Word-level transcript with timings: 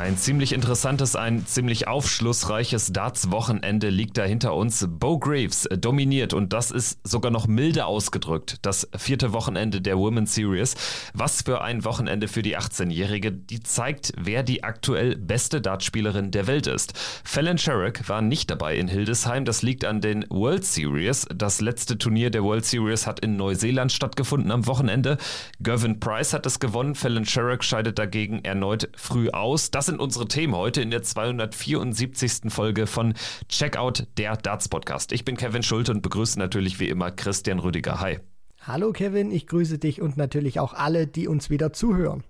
Ein 0.00 0.16
ziemlich 0.16 0.54
interessantes, 0.54 1.14
ein 1.14 1.44
ziemlich 1.46 1.86
aufschlussreiches 1.86 2.90
Darts-Wochenende 2.90 3.90
liegt 3.90 4.16
da 4.16 4.24
hinter 4.24 4.54
uns. 4.54 4.86
Bo 4.88 5.18
Graves 5.18 5.68
dominiert 5.76 6.32
und 6.32 6.54
das 6.54 6.70
ist 6.70 7.06
sogar 7.06 7.30
noch 7.30 7.46
milde 7.46 7.84
ausgedrückt. 7.84 8.56
Das 8.62 8.88
vierte 8.96 9.34
Wochenende 9.34 9.82
der 9.82 9.98
Women's 9.98 10.34
Series. 10.34 10.74
Was 11.12 11.42
für 11.42 11.60
ein 11.60 11.84
Wochenende 11.84 12.28
für 12.28 12.40
die 12.40 12.56
18-Jährige, 12.56 13.30
die 13.30 13.60
zeigt, 13.60 14.14
wer 14.16 14.42
die 14.42 14.64
aktuell 14.64 15.16
beste 15.16 15.60
Dartspielerin 15.60 16.30
der 16.30 16.46
Welt 16.46 16.66
ist. 16.66 16.94
Fallon 17.22 17.58
Sherrick 17.58 18.08
war 18.08 18.22
nicht 18.22 18.50
dabei 18.50 18.76
in 18.76 18.88
Hildesheim. 18.88 19.44
Das 19.44 19.60
liegt 19.60 19.84
an 19.84 20.00
den 20.00 20.24
World 20.30 20.64
Series. 20.64 21.26
Das 21.34 21.60
letzte 21.60 21.98
Turnier 21.98 22.30
der 22.30 22.42
World 22.42 22.64
Series 22.64 23.06
hat 23.06 23.20
in 23.20 23.36
Neuseeland 23.36 23.92
stattgefunden 23.92 24.50
am 24.50 24.66
Wochenende. 24.66 25.18
Gervin 25.60 26.00
Price 26.00 26.32
hat 26.32 26.46
es 26.46 26.58
gewonnen. 26.58 26.94
Fallon 26.94 27.26
Sherrick 27.26 27.62
scheidet 27.62 27.98
dagegen 27.98 28.42
erneut 28.46 28.88
früh 28.96 29.28
aus. 29.28 29.70
Das 29.70 29.89
sind 29.90 30.00
unsere 30.00 30.28
Themen 30.28 30.54
heute 30.54 30.82
in 30.82 30.92
der 30.92 31.02
274. 31.02 32.42
Folge 32.52 32.86
von 32.86 33.14
Checkout, 33.48 34.06
der 34.18 34.36
Darts 34.36 34.68
Podcast. 34.68 35.10
Ich 35.10 35.24
bin 35.24 35.36
Kevin 35.36 35.64
Schulte 35.64 35.90
und 35.90 36.00
begrüße 36.00 36.38
natürlich 36.38 36.78
wie 36.78 36.88
immer 36.88 37.10
Christian 37.10 37.58
Rüdiger. 37.58 38.00
Hi. 38.00 38.20
Hallo 38.60 38.92
Kevin, 38.92 39.32
ich 39.32 39.48
grüße 39.48 39.78
dich 39.78 40.00
und 40.00 40.16
natürlich 40.16 40.60
auch 40.60 40.74
alle, 40.74 41.08
die 41.08 41.26
uns 41.26 41.50
wieder 41.50 41.72
zuhören. 41.72 42.22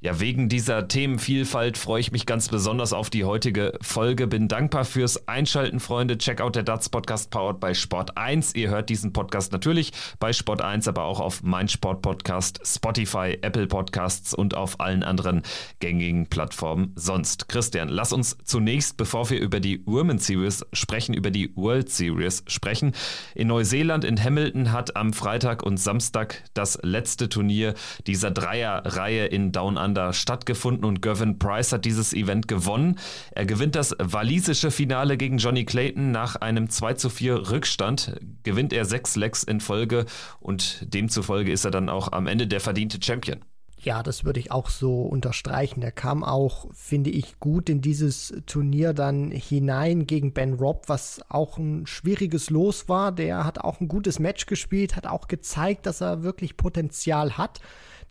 Ja, 0.00 0.20
wegen 0.20 0.48
dieser 0.48 0.86
Themenvielfalt 0.86 1.76
freue 1.76 1.98
ich 1.98 2.12
mich 2.12 2.24
ganz 2.24 2.48
besonders 2.48 2.92
auf 2.92 3.10
die 3.10 3.24
heutige 3.24 3.72
Folge. 3.80 4.28
Bin 4.28 4.46
dankbar 4.46 4.84
fürs 4.84 5.26
Einschalten, 5.26 5.80
Freunde. 5.80 6.16
Check 6.18 6.40
out 6.40 6.54
der 6.54 6.62
Darts 6.62 6.88
Podcast 6.88 7.32
powered 7.32 7.58
bei 7.58 7.74
Sport 7.74 8.16
1. 8.16 8.54
Ihr 8.54 8.70
hört 8.70 8.90
diesen 8.90 9.12
Podcast 9.12 9.50
natürlich 9.50 9.90
bei 10.20 10.32
Sport 10.32 10.62
1, 10.62 10.86
aber 10.86 11.02
auch 11.02 11.18
auf 11.18 11.42
mein 11.42 11.66
Sport 11.66 12.00
Podcast, 12.02 12.60
Spotify, 12.64 13.38
Apple 13.42 13.66
Podcasts 13.66 14.34
und 14.34 14.54
auf 14.54 14.78
allen 14.78 15.02
anderen 15.02 15.42
gängigen 15.80 16.28
Plattformen 16.28 16.92
sonst. 16.94 17.48
Christian, 17.48 17.88
lass 17.88 18.12
uns 18.12 18.38
zunächst, 18.44 18.98
bevor 18.98 19.28
wir 19.30 19.40
über 19.40 19.58
die 19.58 19.84
Women's 19.84 20.28
Series 20.28 20.64
sprechen, 20.72 21.12
über 21.12 21.32
die 21.32 21.50
World 21.56 21.90
Series 21.90 22.44
sprechen. 22.46 22.92
In 23.34 23.48
Neuseeland 23.48 24.04
in 24.04 24.22
Hamilton 24.22 24.70
hat 24.70 24.94
am 24.94 25.12
Freitag 25.12 25.64
und 25.64 25.78
Samstag 25.78 26.44
das 26.54 26.78
letzte 26.84 27.28
Turnier 27.28 27.74
dieser 28.06 28.30
Dreierreihe 28.30 29.26
in 29.26 29.50
Down 29.50 29.76
Under 29.88 30.12
stattgefunden 30.12 30.84
und 30.84 31.00
Gavin 31.00 31.38
Price 31.38 31.72
hat 31.72 31.86
dieses 31.86 32.12
Event 32.12 32.46
gewonnen. 32.46 32.98
Er 33.30 33.46
gewinnt 33.46 33.74
das 33.74 33.96
walisische 33.98 34.70
Finale 34.70 35.16
gegen 35.16 35.38
Johnny 35.38 35.64
Clayton 35.64 36.10
nach 36.10 36.36
einem 36.36 36.68
2 36.68 36.94
zu 36.94 37.08
4 37.08 37.50
Rückstand. 37.50 38.20
Gewinnt 38.42 38.74
er 38.74 38.84
sechs 38.84 39.16
Lecks 39.16 39.44
in 39.44 39.60
Folge 39.60 40.04
und 40.40 40.92
demzufolge 40.92 41.50
ist 41.50 41.64
er 41.64 41.70
dann 41.70 41.88
auch 41.88 42.12
am 42.12 42.26
Ende 42.26 42.46
der 42.46 42.60
verdiente 42.60 42.98
Champion. 43.02 43.38
Ja, 43.80 44.02
das 44.02 44.24
würde 44.24 44.40
ich 44.40 44.50
auch 44.50 44.68
so 44.68 45.02
unterstreichen. 45.02 45.80
Er 45.82 45.92
kam 45.92 46.24
auch, 46.24 46.66
finde 46.74 47.10
ich, 47.10 47.38
gut 47.38 47.70
in 47.70 47.80
dieses 47.80 48.34
Turnier 48.44 48.92
dann 48.92 49.30
hinein 49.30 50.06
gegen 50.06 50.32
Ben 50.34 50.54
Robb, 50.54 50.88
was 50.88 51.20
auch 51.28 51.56
ein 51.58 51.86
schwieriges 51.86 52.50
Los 52.50 52.88
war. 52.88 53.12
Der 53.12 53.44
hat 53.44 53.60
auch 53.60 53.80
ein 53.80 53.88
gutes 53.88 54.18
Match 54.18 54.46
gespielt, 54.46 54.96
hat 54.96 55.06
auch 55.06 55.28
gezeigt, 55.28 55.86
dass 55.86 56.00
er 56.02 56.24
wirklich 56.24 56.56
Potenzial 56.56 57.38
hat 57.38 57.60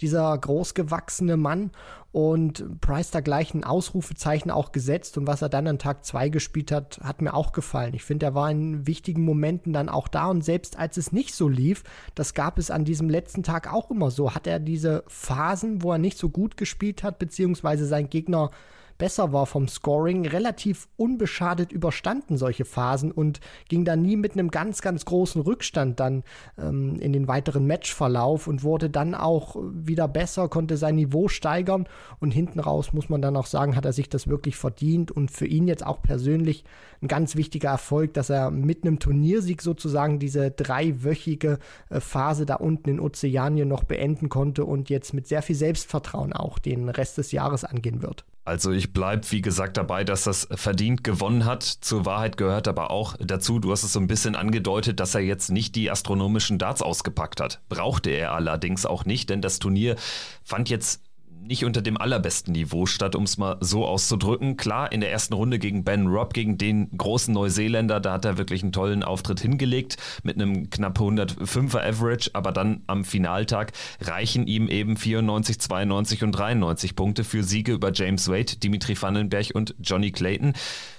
dieser 0.02 0.38
großgewachsene 0.38 1.38
Mann 1.38 1.72
und 2.12 2.82
Price 2.82 3.12
da 3.12 3.20
gleich 3.20 3.54
ein 3.54 3.64
Ausrufezeichen 3.64 4.50
auch 4.50 4.72
gesetzt 4.72 5.18
und 5.18 5.28
was 5.28 5.42
er 5.42 5.50
dann 5.50 5.68
an 5.68 5.78
Tag 5.80 6.06
2 6.06 6.30
gespielt 6.30 6.72
hat, 6.72 7.00
hat 7.04 7.22
mir 7.22 7.34
auch 7.34 7.52
gefallen. 7.52 7.94
Ich 7.94 8.04
finde, 8.04 8.28
er 8.28 8.36
war 8.36 8.50
in 8.50 8.88
wichtigen 8.88 9.24
Momenten 9.24 9.74
dann 9.74 9.90
auch 9.90 10.08
da 10.08 10.28
und 10.28 10.44
selbst 10.44 10.80
als 10.80 10.98
es 10.98 11.12
nicht 11.12 11.36
so 11.36 11.48
lief, 11.48 11.84
das 12.16 12.34
gab 12.34 12.58
es 12.58 12.72
an 12.72 12.86
diesem 12.86 13.10
letzten 13.10 13.44
Tag 13.44 13.72
auch 13.72 13.92
immer 13.92 14.10
so, 14.10 14.34
hat 14.34 14.48
er 14.48 14.60
diese 14.60 15.04
Phasen, 15.08 15.84
wo 15.84 15.92
er 15.92 15.98
nicht 15.98 16.18
so 16.18 16.30
gut 16.30 16.58
gespielt 16.58 17.04
hat, 17.04 17.20
beziehungsweise 17.20 17.86
sein 17.86 18.10
Gegner 18.10 18.52
besser 18.98 19.34
war 19.34 19.46
vom 19.46 19.68
Scoring, 19.68 20.26
relativ 20.28 20.88
unbeschadet 20.98 21.72
überstanden 21.72 22.38
solche 22.38 22.66
Phasen 22.66 23.12
und 23.12 23.40
ging 23.70 23.86
dann 23.86 24.02
nie 24.02 24.16
mit 24.16 24.34
einem 24.34 24.50
ganz, 24.50 24.82
ganz 24.82 25.06
großen 25.06 25.42
Rückstand 25.42 26.00
dann 26.00 26.24
ähm, 26.58 27.00
in 27.00 27.14
den 27.14 27.28
weiteren 27.28 27.68
Matchverlauf 27.68 28.48
und 28.48 28.64
wurde 28.64 28.90
dann 28.90 29.16
auch 29.16 29.56
wieder 29.72 30.08
besser, 30.08 30.50
konnte 30.50 30.78
sein 30.78 30.96
Niveau 30.96 31.28
steigern 31.28 31.88
und 32.20 32.32
hinten 32.32 32.60
raus 32.60 32.94
muss 32.94 33.10
man 33.10 33.22
dann 33.22 33.36
auch 33.36 33.46
sagen, 33.46 33.76
hat 33.76 33.86
er 33.86 33.94
sich 33.94 34.10
das 34.10 34.28
wirklich 34.28 34.56
verdient 34.56 35.12
und 35.12 35.32
für 35.32 35.46
ihn 35.46 35.68
jetzt 35.68 35.86
auch 35.86 36.02
persönlich 36.02 36.64
ein 37.02 37.08
ganz 37.08 37.36
wichtiger 37.36 37.70
Erfolg, 37.70 38.14
dass 38.14 38.30
er 38.30 38.52
mit 38.52 38.84
einem 38.84 39.00
Turniersieg 39.00 39.62
sozusagen 39.62 40.20
diese 40.20 40.52
dreiwöchige 40.52 41.60
äh, 41.90 42.00
Phase 42.00 42.46
da 42.46 42.56
unten 42.56 42.90
in 42.90 43.00
Ozeanien 43.00 43.68
noch 43.68 43.84
beenden 43.84 44.30
konnte 44.30 44.66
und 44.66 44.90
jetzt 44.90 45.14
mit 45.14 45.28
sehr 45.28 45.42
viel 45.42 45.56
Selbstvertrauen 45.56 46.34
auch 46.34 46.60
den 46.60 46.90
Rest 46.90 47.18
des 47.18 47.32
Jahres 47.32 47.64
angehen 47.64 48.02
wird. 48.02 48.26
Also 48.48 48.72
ich 48.72 48.94
bleibe, 48.94 49.30
wie 49.32 49.42
gesagt, 49.42 49.76
dabei, 49.76 50.06
dass 50.06 50.24
das 50.24 50.48
verdient 50.52 51.04
gewonnen 51.04 51.44
hat. 51.44 51.64
Zur 51.64 52.06
Wahrheit 52.06 52.38
gehört 52.38 52.70
aber 52.70 52.92
auch 52.92 53.18
dazu, 53.20 53.60
du 53.60 53.74
hast 53.74 53.84
es 53.84 53.92
so 53.92 54.00
ein 54.00 54.08
bisschen 54.08 54.38
angedeutet, 54.38 55.02
dass 55.02 55.16
er 55.16 55.22
jetzt 55.22 55.50
nicht 55.52 55.76
die 55.76 55.92
astronomischen 55.92 56.58
Darts 56.58 56.82
ausgepackt 56.82 57.42
hat. 57.42 57.60
Brauchte 57.68 58.10
er 58.10 58.32
allerdings 58.32 58.86
auch 58.86 59.04
nicht, 59.04 59.30
denn 59.30 59.42
das 59.42 59.60
Turnier 59.60 59.98
fand 60.46 60.70
jetzt 60.70 61.02
nicht 61.48 61.66
unter 61.66 61.82
dem 61.82 61.98
allerbesten 61.98 62.54
Niveau 62.54 62.86
statt, 62.86 63.16
um 63.16 63.24
es 63.24 63.38
mal 63.38 63.58
so 63.60 63.86
auszudrücken. 63.86 64.58
Klar, 64.58 64.92
in 64.92 65.02
der 65.02 65.12
ersten 65.12 65.34
Runde 65.34 65.60
gegen 65.60 65.84
Ben 65.84 66.08
Robb, 66.08 66.34
gegen 66.34 66.58
den 66.58 66.90
großen 66.98 67.34
Neuseeländer, 67.34 68.00
da 68.00 68.14
hat 68.14 68.26
er 68.26 68.38
wirklich 68.38 68.64
einen 68.64 68.72
tollen 68.72 69.04
Auftritt 69.04 69.40
hingelegt 69.40 69.98
mit 70.24 70.36
einem 70.36 70.70
knapp 70.70 71.00
105er 71.00 71.82
Average, 71.82 72.32
aber 72.34 72.52
dann 72.52 72.84
am 72.88 73.04
Finaltag 73.04 73.72
reichen 74.02 74.48
ihm 74.48 74.68
eben 74.68 74.98
94, 74.98 75.60
92 75.60 76.24
und 76.24 76.32
93 76.32 76.96
Punkte 76.96 77.24
für 77.24 77.44
Siege 77.44 77.74
über 77.74 77.92
James 77.94 78.28
Wade, 78.28 78.58
Dimitri 78.58 79.02
Vandenberg 79.02 79.52
und 79.54 79.76
Johnny 79.80 80.12
Clayton. 80.12 80.54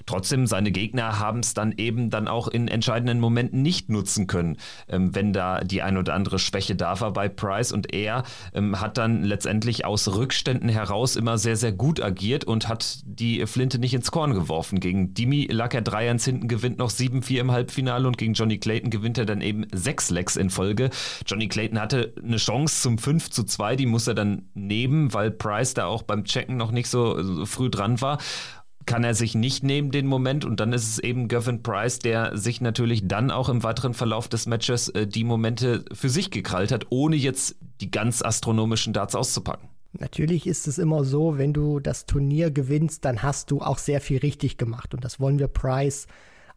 Trotzdem, 0.08 0.46
seine 0.46 0.72
Gegner 0.72 1.18
haben 1.18 1.40
es 1.40 1.52
dann 1.52 1.74
eben 1.76 2.08
dann 2.08 2.28
auch 2.28 2.48
in 2.48 2.66
entscheidenden 2.66 3.20
Momenten 3.20 3.60
nicht 3.60 3.90
nutzen 3.90 4.26
können, 4.26 4.56
ähm, 4.88 5.14
wenn 5.14 5.34
da 5.34 5.60
die 5.60 5.82
ein 5.82 5.98
oder 5.98 6.14
andere 6.14 6.38
Schwäche 6.38 6.74
da 6.74 6.98
war 7.02 7.12
bei 7.12 7.28
Price 7.28 7.72
und 7.72 7.92
er 7.92 8.22
ähm, 8.54 8.80
hat 8.80 8.96
dann 8.96 9.22
letztendlich 9.22 9.84
aus 9.84 10.08
Rückständen 10.08 10.70
heraus 10.70 11.14
immer 11.14 11.36
sehr, 11.36 11.56
sehr 11.56 11.72
gut 11.72 12.02
agiert 12.02 12.46
und 12.46 12.68
hat 12.68 13.00
die 13.04 13.44
Flinte 13.46 13.78
nicht 13.78 13.92
ins 13.92 14.10
Korn 14.10 14.32
geworfen. 14.32 14.80
Gegen 14.80 15.12
Dimi 15.12 15.46
lag 15.50 15.74
er 15.74 15.82
3-1 15.82 16.24
hinten, 16.24 16.48
gewinnt 16.48 16.78
noch 16.78 16.90
7-4 16.90 17.40
im 17.40 17.52
Halbfinale 17.52 18.08
und 18.08 18.16
gegen 18.16 18.32
Johnny 18.32 18.56
Clayton 18.56 18.88
gewinnt 18.88 19.18
er 19.18 19.26
dann 19.26 19.42
eben 19.42 19.66
6 19.74 20.08
Lecks 20.08 20.36
in 20.36 20.48
Folge. 20.48 20.88
Johnny 21.26 21.48
Clayton 21.48 21.78
hatte 21.78 22.14
eine 22.24 22.38
Chance 22.38 22.80
zum 22.80 22.96
5 22.96 23.28
zu 23.28 23.44
2, 23.44 23.76
die 23.76 23.84
muss 23.84 24.06
er 24.06 24.14
dann 24.14 24.46
nehmen, 24.54 25.12
weil 25.12 25.30
Price 25.30 25.74
da 25.74 25.84
auch 25.84 26.02
beim 26.02 26.24
Checken 26.24 26.56
noch 26.56 26.70
nicht 26.70 26.88
so 26.88 27.44
früh 27.44 27.68
dran 27.68 28.00
war 28.00 28.16
kann 28.88 29.04
er 29.04 29.14
sich 29.14 29.34
nicht 29.34 29.62
nehmen, 29.62 29.90
den 29.90 30.06
Moment. 30.06 30.44
Und 30.46 30.60
dann 30.60 30.72
ist 30.72 30.88
es 30.88 30.98
eben 30.98 31.28
Gavin 31.28 31.62
Price, 31.62 31.98
der 31.98 32.36
sich 32.36 32.60
natürlich 32.60 33.06
dann 33.06 33.30
auch 33.30 33.50
im 33.50 33.62
weiteren 33.62 33.92
Verlauf 33.92 34.28
des 34.28 34.46
Matches 34.46 34.88
äh, 34.88 35.06
die 35.06 35.24
Momente 35.24 35.84
für 35.92 36.08
sich 36.08 36.30
gekrallt 36.30 36.72
hat, 36.72 36.86
ohne 36.88 37.14
jetzt 37.14 37.56
die 37.80 37.90
ganz 37.90 38.22
astronomischen 38.22 38.94
Darts 38.94 39.14
auszupacken. 39.14 39.68
Natürlich 39.92 40.46
ist 40.46 40.66
es 40.66 40.78
immer 40.78 41.04
so, 41.04 41.38
wenn 41.38 41.52
du 41.52 41.80
das 41.80 42.06
Turnier 42.06 42.50
gewinnst, 42.50 43.04
dann 43.04 43.22
hast 43.22 43.50
du 43.50 43.60
auch 43.60 43.78
sehr 43.78 44.00
viel 44.00 44.18
richtig 44.18 44.56
gemacht. 44.56 44.94
Und 44.94 45.04
das 45.04 45.20
wollen 45.20 45.38
wir 45.38 45.48
Price 45.48 46.06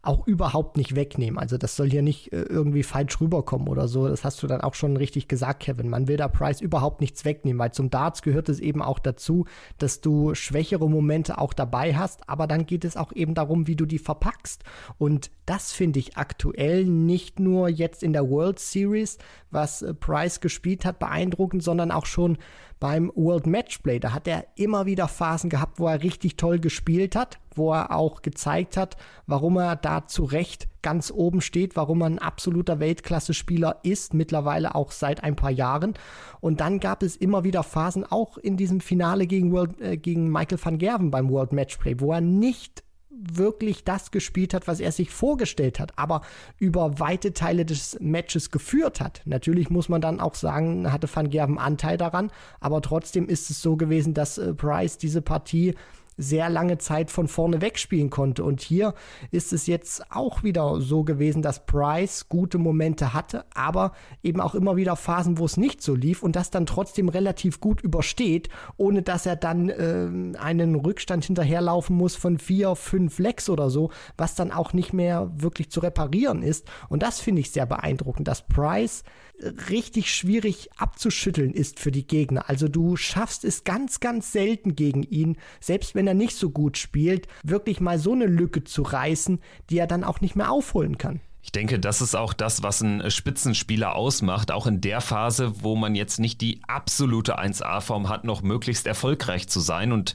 auch 0.02 0.26
überhaupt 0.26 0.76
nicht 0.76 0.96
wegnehmen. 0.96 1.38
Also 1.38 1.56
das 1.56 1.76
soll 1.76 1.88
hier 1.88 2.02
nicht 2.02 2.32
äh, 2.32 2.42
irgendwie 2.42 2.82
falsch 2.82 3.20
rüberkommen 3.20 3.68
oder 3.68 3.86
so. 3.86 4.08
Das 4.08 4.24
hast 4.24 4.42
du 4.42 4.48
dann 4.48 4.60
auch 4.60 4.74
schon 4.74 4.96
richtig 4.96 5.28
gesagt, 5.28 5.60
Kevin. 5.60 5.88
Man 5.88 6.08
will 6.08 6.16
da 6.16 6.26
Price 6.26 6.60
überhaupt 6.60 7.00
nichts 7.00 7.24
wegnehmen, 7.24 7.60
weil 7.60 7.72
zum 7.72 7.88
Darts 7.88 8.22
gehört 8.22 8.48
es 8.48 8.58
eben 8.58 8.82
auch 8.82 8.98
dazu, 8.98 9.46
dass 9.78 10.00
du 10.00 10.34
schwächere 10.34 10.90
Momente 10.90 11.38
auch 11.38 11.52
dabei 11.52 11.94
hast, 11.94 12.28
aber 12.28 12.48
dann 12.48 12.66
geht 12.66 12.84
es 12.84 12.96
auch 12.96 13.12
eben 13.12 13.34
darum, 13.34 13.68
wie 13.68 13.76
du 13.76 13.86
die 13.86 14.00
verpackst. 14.00 14.64
Und 14.98 15.30
das 15.46 15.70
finde 15.70 16.00
ich 16.00 16.16
aktuell 16.16 16.84
nicht 16.84 17.38
nur 17.38 17.68
jetzt 17.68 18.02
in 18.02 18.12
der 18.12 18.28
World 18.28 18.58
Series, 18.58 19.18
was 19.52 19.82
äh, 19.82 19.94
Price 19.94 20.40
gespielt 20.40 20.84
hat, 20.84 20.98
beeindruckend, 20.98 21.62
sondern 21.62 21.92
auch 21.92 22.06
schon 22.06 22.38
beim 22.82 23.12
World 23.14 23.46
Matchplay. 23.46 24.00
Da 24.00 24.12
hat 24.12 24.26
er 24.26 24.44
immer 24.56 24.86
wieder 24.86 25.06
Phasen 25.06 25.48
gehabt, 25.48 25.78
wo 25.78 25.86
er 25.86 26.02
richtig 26.02 26.36
toll 26.36 26.58
gespielt 26.58 27.14
hat, 27.14 27.38
wo 27.54 27.72
er 27.72 27.94
auch 27.94 28.22
gezeigt 28.22 28.76
hat, 28.76 28.96
warum 29.28 29.56
er 29.56 29.76
da 29.76 30.08
zu 30.08 30.24
Recht 30.24 30.66
ganz 30.82 31.12
oben 31.12 31.42
steht, 31.42 31.76
warum 31.76 32.00
er 32.00 32.06
ein 32.06 32.18
absoluter 32.18 32.80
Weltklasse-Spieler 32.80 33.78
ist, 33.84 34.14
mittlerweile 34.14 34.74
auch 34.74 34.90
seit 34.90 35.22
ein 35.22 35.36
paar 35.36 35.52
Jahren. 35.52 35.94
Und 36.40 36.58
dann 36.58 36.80
gab 36.80 37.04
es 37.04 37.14
immer 37.14 37.44
wieder 37.44 37.62
Phasen, 37.62 38.04
auch 38.04 38.36
in 38.36 38.56
diesem 38.56 38.80
Finale 38.80 39.28
gegen, 39.28 39.52
World, 39.52 39.80
äh, 39.80 39.96
gegen 39.96 40.32
Michael 40.32 40.58
van 40.60 40.78
Gerven 40.78 41.12
beim 41.12 41.30
World 41.30 41.52
Matchplay, 41.52 42.00
wo 42.00 42.12
er 42.12 42.20
nicht 42.20 42.82
wirklich 43.14 43.84
das 43.84 44.10
gespielt 44.10 44.54
hat, 44.54 44.66
was 44.66 44.80
er 44.80 44.92
sich 44.92 45.10
vorgestellt 45.10 45.78
hat, 45.78 45.92
aber 45.96 46.22
über 46.58 46.98
weite 46.98 47.32
Teile 47.32 47.64
des 47.64 47.98
Matches 48.00 48.50
geführt 48.50 49.00
hat. 49.00 49.22
Natürlich 49.24 49.70
muss 49.70 49.88
man 49.88 50.00
dann 50.00 50.20
auch 50.20 50.34
sagen, 50.34 50.90
hatte 50.92 51.08
Van 51.12 51.30
Gerven 51.30 51.58
Anteil 51.58 51.96
daran, 51.96 52.30
aber 52.60 52.80
trotzdem 52.82 53.28
ist 53.28 53.50
es 53.50 53.62
so 53.62 53.76
gewesen, 53.76 54.14
dass 54.14 54.38
äh, 54.38 54.54
Price 54.54 54.98
diese 54.98 55.22
Partie 55.22 55.74
sehr 56.22 56.48
lange 56.48 56.78
Zeit 56.78 57.10
von 57.10 57.28
vorne 57.28 57.60
wegspielen 57.60 58.10
konnte. 58.10 58.44
Und 58.44 58.60
hier 58.60 58.94
ist 59.30 59.52
es 59.52 59.66
jetzt 59.66 60.10
auch 60.10 60.42
wieder 60.42 60.80
so 60.80 61.04
gewesen, 61.04 61.42
dass 61.42 61.66
Price 61.66 62.28
gute 62.28 62.58
Momente 62.58 63.12
hatte, 63.12 63.44
aber 63.54 63.92
eben 64.22 64.40
auch 64.40 64.54
immer 64.54 64.76
wieder 64.76 64.96
Phasen, 64.96 65.38
wo 65.38 65.44
es 65.44 65.56
nicht 65.56 65.82
so 65.82 65.94
lief 65.94 66.22
und 66.22 66.36
das 66.36 66.50
dann 66.50 66.66
trotzdem 66.66 67.08
relativ 67.08 67.60
gut 67.60 67.80
übersteht, 67.80 68.48
ohne 68.76 69.02
dass 69.02 69.26
er 69.26 69.36
dann 69.36 69.68
äh, 69.68 70.38
einen 70.38 70.74
Rückstand 70.74 71.24
hinterherlaufen 71.24 71.96
muss 71.96 72.16
von 72.16 72.38
vier, 72.38 72.76
fünf 72.76 73.18
Lecks 73.18 73.48
oder 73.48 73.70
so, 73.70 73.90
was 74.16 74.34
dann 74.34 74.52
auch 74.52 74.72
nicht 74.72 74.92
mehr 74.92 75.30
wirklich 75.36 75.70
zu 75.70 75.80
reparieren 75.80 76.42
ist. 76.42 76.70
Und 76.88 77.02
das 77.02 77.20
finde 77.20 77.40
ich 77.40 77.50
sehr 77.50 77.66
beeindruckend, 77.66 78.28
dass 78.28 78.46
Price 78.46 79.04
richtig 79.70 80.14
schwierig 80.14 80.70
abzuschütteln 80.76 81.52
ist 81.52 81.80
für 81.80 81.90
die 81.90 82.06
Gegner. 82.06 82.48
Also 82.48 82.68
du 82.68 82.96
schaffst 82.96 83.44
es 83.44 83.64
ganz, 83.64 84.00
ganz 84.00 84.32
selten 84.32 84.76
gegen 84.76 85.02
ihn, 85.02 85.36
selbst 85.60 85.94
wenn 85.94 86.06
er 86.06 86.11
nicht 86.14 86.36
so 86.36 86.50
gut 86.50 86.78
spielt, 86.78 87.26
wirklich 87.42 87.80
mal 87.80 87.98
so 87.98 88.12
eine 88.12 88.26
Lücke 88.26 88.64
zu 88.64 88.82
reißen, 88.82 89.40
die 89.70 89.78
er 89.78 89.86
dann 89.86 90.04
auch 90.04 90.20
nicht 90.20 90.36
mehr 90.36 90.50
aufholen 90.50 90.98
kann. 90.98 91.20
Ich 91.44 91.50
denke, 91.50 91.80
das 91.80 92.00
ist 92.00 92.14
auch 92.14 92.34
das, 92.34 92.62
was 92.62 92.82
ein 92.82 93.10
Spitzenspieler 93.10 93.96
ausmacht, 93.96 94.52
auch 94.52 94.68
in 94.68 94.80
der 94.80 95.00
Phase, 95.00 95.52
wo 95.62 95.74
man 95.74 95.96
jetzt 95.96 96.20
nicht 96.20 96.40
die 96.40 96.60
absolute 96.68 97.36
1A-Form 97.38 98.08
hat, 98.08 98.24
noch 98.24 98.42
möglichst 98.42 98.86
erfolgreich 98.86 99.48
zu 99.48 99.58
sein. 99.58 99.90
Und 99.90 100.14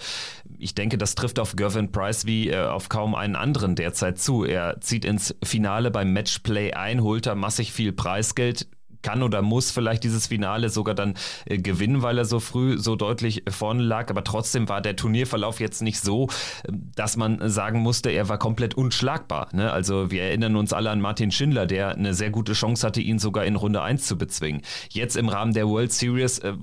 ich 0.58 0.74
denke, 0.74 0.98
das 0.98 1.16
trifft 1.16 1.40
auf 1.40 1.58
Gervin 1.58 1.92
Price 1.92 2.26
wie 2.26 2.50
äh, 2.50 2.66
auf 2.66 2.88
kaum 2.88 3.14
einen 3.14 3.36
anderen 3.36 3.76
derzeit 3.76 4.20
zu. 4.20 4.46
Er 4.46 4.80
zieht 4.80 5.04
ins 5.04 5.36
Finale 5.44 5.92
beim 5.92 6.14
Matchplay 6.14 6.72
ein, 6.72 7.04
holt 7.04 7.26
da 7.26 7.36
massig 7.36 7.74
viel 7.74 7.92
Preisgeld, 7.92 8.68
kann 9.02 9.24
oder 9.24 9.42
muss 9.42 9.72
vielleicht 9.72 10.04
dieses 10.04 10.28
Finale 10.28 10.70
sogar 10.70 10.96
dann 10.96 11.16
äh, 11.46 11.58
gewinnen, 11.58 12.02
weil 12.02 12.18
er 12.18 12.26
so 12.26 12.40
früh 12.40 12.78
so 12.78 12.96
deutlich 12.96 13.44
vorne 13.50 13.84
lag. 13.84 14.10
Aber 14.10 14.24
trotzdem 14.24 14.70
war 14.70 14.82
der 14.82 14.96
Turnierverlauf 14.96 15.60
jetzt 15.60 15.82
nicht 15.82 16.00
so, 16.00 16.28
äh, 16.64 16.72
dass 16.96 17.18
man 17.18 17.50
sagen 17.50 17.80
musste, 17.80 18.10
er 18.10 18.30
war 18.30 18.38
komplett 18.38 18.76
unschlagbar. 18.76 19.50
Ne? 19.54 19.72
Also 19.72 20.12
wir 20.12 20.24
erinnern 20.24 20.56
uns 20.56 20.74
alle 20.74 20.90
an 20.90 21.02
Martin 21.02 21.32
Schindler, 21.32 21.66
der 21.66 21.90
eine 21.90 22.14
sehr 22.14 22.30
gute 22.30 22.54
Chance 22.54 22.86
hatte, 22.86 23.02
ihn 23.02 23.20
sogar 23.20 23.46
in 23.46 23.56
Runde 23.56 23.82
1 23.82 24.06
zu 24.06 24.18
bezwingen. 24.18 24.62
Jetzt 24.90 25.18
im 25.18 25.30
Rahmen 25.30 25.54
der 25.54 25.68
World 25.68 25.92
Series 25.92 26.40
äh, 26.40 26.54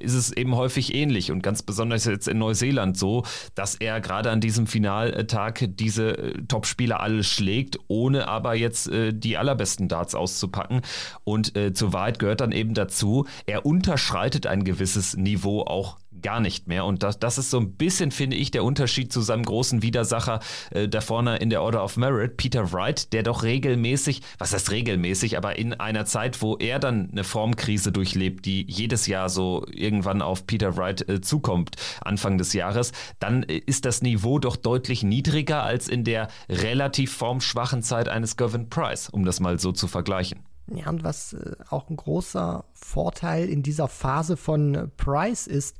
ist 0.00 0.14
es 0.14 0.32
eben 0.32 0.54
häufig 0.56 0.94
ähnlich 0.94 1.30
und 1.30 1.42
ganz 1.42 1.62
besonders 1.62 2.04
jetzt 2.04 2.28
in 2.28 2.38
Neuseeland 2.38 2.96
so, 2.96 3.24
dass 3.54 3.74
er 3.74 4.00
gerade 4.00 4.30
an 4.30 4.40
diesem 4.40 4.66
Finaltag 4.66 5.64
diese 5.68 6.16
äh, 6.16 6.42
Topspieler 6.46 7.00
alle 7.00 7.24
schlägt, 7.24 7.78
ohne 7.88 8.28
aber 8.28 8.54
jetzt 8.54 8.88
äh, 8.88 9.12
die 9.12 9.36
allerbesten 9.36 9.88
Darts 9.88 10.14
auszupacken. 10.14 10.82
Und 11.24 11.56
äh, 11.56 11.72
zur 11.72 11.92
Wahrheit 11.92 12.18
gehört 12.18 12.40
dann 12.40 12.52
eben 12.52 12.74
dazu, 12.74 13.26
er 13.46 13.66
unterschreitet 13.66 14.46
ein 14.46 14.64
gewisses 14.64 15.16
Niveau 15.16 15.62
auch 15.62 15.98
gar 16.22 16.40
nicht 16.40 16.68
mehr. 16.68 16.84
Und 16.84 17.02
das, 17.02 17.18
das 17.18 17.38
ist 17.38 17.50
so 17.50 17.58
ein 17.58 17.72
bisschen, 17.72 18.10
finde 18.10 18.36
ich, 18.36 18.50
der 18.50 18.64
Unterschied 18.64 19.12
zu 19.12 19.20
seinem 19.20 19.44
großen 19.44 19.82
Widersacher 19.82 20.40
äh, 20.70 20.88
da 20.88 21.00
vorne 21.00 21.36
in 21.36 21.50
der 21.50 21.62
Order 21.62 21.84
of 21.84 21.96
Merit, 21.96 22.36
Peter 22.36 22.72
Wright, 22.72 23.12
der 23.12 23.22
doch 23.22 23.42
regelmäßig, 23.42 24.22
was 24.38 24.52
heißt 24.52 24.70
regelmäßig, 24.70 25.36
aber 25.36 25.58
in 25.58 25.74
einer 25.74 26.04
Zeit, 26.04 26.42
wo 26.42 26.56
er 26.56 26.78
dann 26.78 27.10
eine 27.10 27.24
Formkrise 27.24 27.92
durchlebt, 27.92 28.44
die 28.44 28.64
jedes 28.68 29.06
Jahr 29.06 29.28
so 29.28 29.64
irgendwann 29.70 30.22
auf 30.22 30.46
Peter 30.46 30.76
Wright 30.76 31.08
äh, 31.08 31.20
zukommt, 31.20 31.76
Anfang 32.00 32.38
des 32.38 32.52
Jahres, 32.52 32.92
dann 33.18 33.42
äh, 33.44 33.58
ist 33.66 33.84
das 33.84 34.02
Niveau 34.02 34.38
doch 34.38 34.56
deutlich 34.56 35.02
niedriger 35.02 35.62
als 35.62 35.88
in 35.88 36.04
der 36.04 36.28
relativ 36.48 37.12
formschwachen 37.12 37.82
Zeit 37.82 38.08
eines 38.08 38.36
Gavin 38.36 38.68
Price, 38.68 39.08
um 39.08 39.24
das 39.24 39.40
mal 39.40 39.58
so 39.58 39.72
zu 39.72 39.88
vergleichen. 39.88 40.40
Ja, 40.74 40.88
und 40.90 41.02
was 41.02 41.32
äh, 41.32 41.56
auch 41.70 41.88
ein 41.88 41.96
großer 41.96 42.64
Vorteil 42.74 43.48
in 43.48 43.62
dieser 43.62 43.88
Phase 43.88 44.36
von 44.36 44.90
Price 44.96 45.46
ist, 45.46 45.76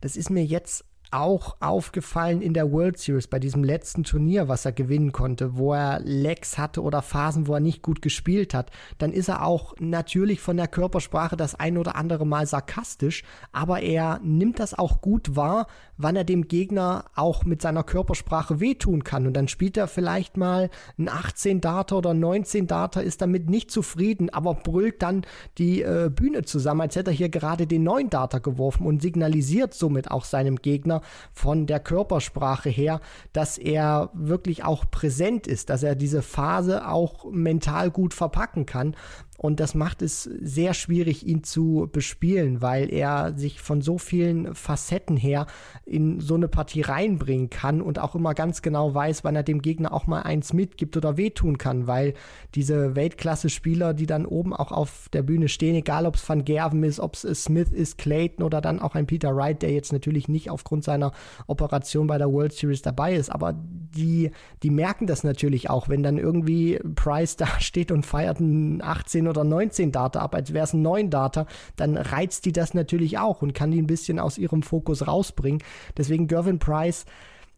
das 0.00 0.16
ist 0.16 0.30
mir 0.30 0.44
jetzt 0.44 0.84
auch 1.10 1.56
aufgefallen 1.60 2.40
in 2.42 2.54
der 2.54 2.70
World 2.70 2.98
Series 2.98 3.26
bei 3.26 3.38
diesem 3.38 3.64
letzten 3.64 4.04
Turnier, 4.04 4.48
was 4.48 4.64
er 4.64 4.72
gewinnen 4.72 5.12
konnte, 5.12 5.56
wo 5.56 5.74
er 5.74 6.00
Lecks 6.00 6.58
hatte 6.58 6.82
oder 6.82 7.02
Phasen, 7.02 7.46
wo 7.46 7.54
er 7.54 7.60
nicht 7.60 7.82
gut 7.82 8.02
gespielt 8.02 8.54
hat, 8.54 8.70
dann 8.98 9.12
ist 9.12 9.28
er 9.28 9.44
auch 9.44 9.74
natürlich 9.78 10.40
von 10.40 10.56
der 10.56 10.68
Körpersprache 10.68 11.36
das 11.36 11.54
ein 11.54 11.78
oder 11.78 11.96
andere 11.96 12.26
Mal 12.26 12.46
sarkastisch, 12.46 13.24
aber 13.52 13.80
er 13.80 14.20
nimmt 14.22 14.60
das 14.60 14.78
auch 14.78 15.00
gut 15.00 15.36
wahr, 15.36 15.66
wann 15.96 16.16
er 16.16 16.24
dem 16.24 16.48
Gegner 16.48 17.04
auch 17.14 17.44
mit 17.44 17.60
seiner 17.60 17.82
Körpersprache 17.82 18.60
wehtun 18.60 19.04
kann. 19.04 19.26
Und 19.26 19.34
dann 19.34 19.48
spielt 19.48 19.76
er 19.76 19.88
vielleicht 19.88 20.36
mal 20.36 20.70
ein 20.98 21.08
18 21.08 21.60
Data 21.60 21.96
oder 21.96 22.14
19 22.14 22.66
Data, 22.66 23.00
ist 23.00 23.20
damit 23.20 23.50
nicht 23.50 23.70
zufrieden, 23.70 24.30
aber 24.30 24.54
brüllt 24.54 25.02
dann 25.02 25.22
die 25.58 25.82
äh, 25.82 26.10
Bühne 26.14 26.42
zusammen, 26.42 26.82
als 26.82 26.96
hätte 26.96 27.10
er 27.10 27.16
hier 27.16 27.28
gerade 27.28 27.66
den 27.66 27.82
9 27.82 28.10
Data 28.10 28.38
geworfen 28.38 28.86
und 28.86 29.02
signalisiert 29.02 29.74
somit 29.74 30.10
auch 30.10 30.24
seinem 30.24 30.56
Gegner, 30.56 30.99
von 31.32 31.66
der 31.66 31.80
Körpersprache 31.80 32.68
her, 32.70 33.00
dass 33.32 33.58
er 33.58 34.10
wirklich 34.12 34.64
auch 34.64 34.84
präsent 34.90 35.46
ist, 35.46 35.70
dass 35.70 35.82
er 35.82 35.94
diese 35.94 36.22
Phase 36.22 36.86
auch 36.88 37.30
mental 37.30 37.90
gut 37.90 38.14
verpacken 38.14 38.66
kann. 38.66 38.96
Und 39.42 39.58
das 39.58 39.74
macht 39.74 40.02
es 40.02 40.24
sehr 40.24 40.74
schwierig, 40.74 41.26
ihn 41.26 41.42
zu 41.42 41.88
bespielen, 41.90 42.60
weil 42.60 42.92
er 42.92 43.32
sich 43.38 43.58
von 43.62 43.80
so 43.80 43.96
vielen 43.96 44.54
Facetten 44.54 45.16
her 45.16 45.46
in 45.86 46.20
so 46.20 46.34
eine 46.34 46.46
Partie 46.46 46.82
reinbringen 46.82 47.48
kann 47.48 47.80
und 47.80 47.98
auch 47.98 48.14
immer 48.14 48.34
ganz 48.34 48.60
genau 48.60 48.94
weiß, 48.94 49.24
wann 49.24 49.36
er 49.36 49.42
dem 49.42 49.62
Gegner 49.62 49.94
auch 49.94 50.06
mal 50.06 50.24
eins 50.24 50.52
mitgibt 50.52 50.94
oder 50.98 51.16
wehtun 51.16 51.56
kann, 51.56 51.86
weil 51.86 52.12
diese 52.54 52.96
Weltklasse-Spieler, 52.96 53.94
die 53.94 54.04
dann 54.04 54.26
oben 54.26 54.52
auch 54.52 54.72
auf 54.72 55.08
der 55.10 55.22
Bühne 55.22 55.48
stehen, 55.48 55.74
egal 55.74 56.04
ob 56.04 56.16
es 56.16 56.28
Van 56.28 56.44
Gerven 56.44 56.84
ist, 56.84 57.00
ob 57.00 57.14
es 57.14 57.44
Smith 57.44 57.70
ist, 57.72 57.96
Clayton 57.96 58.44
oder 58.44 58.60
dann 58.60 58.78
auch 58.78 58.94
ein 58.94 59.06
Peter 59.06 59.34
Wright, 59.34 59.62
der 59.62 59.72
jetzt 59.72 59.90
natürlich 59.90 60.28
nicht 60.28 60.50
aufgrund 60.50 60.84
seiner 60.84 61.12
Operation 61.46 62.08
bei 62.08 62.18
der 62.18 62.30
World 62.30 62.52
Series 62.52 62.82
dabei 62.82 63.14
ist, 63.14 63.30
aber 63.30 63.54
die, 63.54 64.32
die 64.62 64.70
merken 64.70 65.06
das 65.06 65.24
natürlich 65.24 65.70
auch, 65.70 65.88
wenn 65.88 66.02
dann 66.02 66.18
irgendwie 66.18 66.78
Price 66.94 67.36
da 67.38 67.58
steht 67.58 67.90
und 67.90 68.04
feiert 68.04 68.38
einen 68.38 68.82
18 68.82 69.29
oder 69.30 69.44
19 69.44 69.92
Data 69.92 70.20
ab, 70.20 70.34
als 70.34 70.52
wäre 70.52 70.64
es 70.64 70.74
ein 70.74 70.82
9 70.82 71.10
Data, 71.10 71.46
dann 71.76 71.96
reizt 71.96 72.44
die 72.44 72.52
das 72.52 72.74
natürlich 72.74 73.18
auch 73.18 73.42
und 73.42 73.54
kann 73.54 73.70
die 73.70 73.80
ein 73.80 73.86
bisschen 73.86 74.18
aus 74.18 74.38
ihrem 74.38 74.62
Fokus 74.62 75.06
rausbringen. 75.06 75.62
Deswegen 75.96 76.26
Gervin 76.26 76.58
Price 76.58 77.06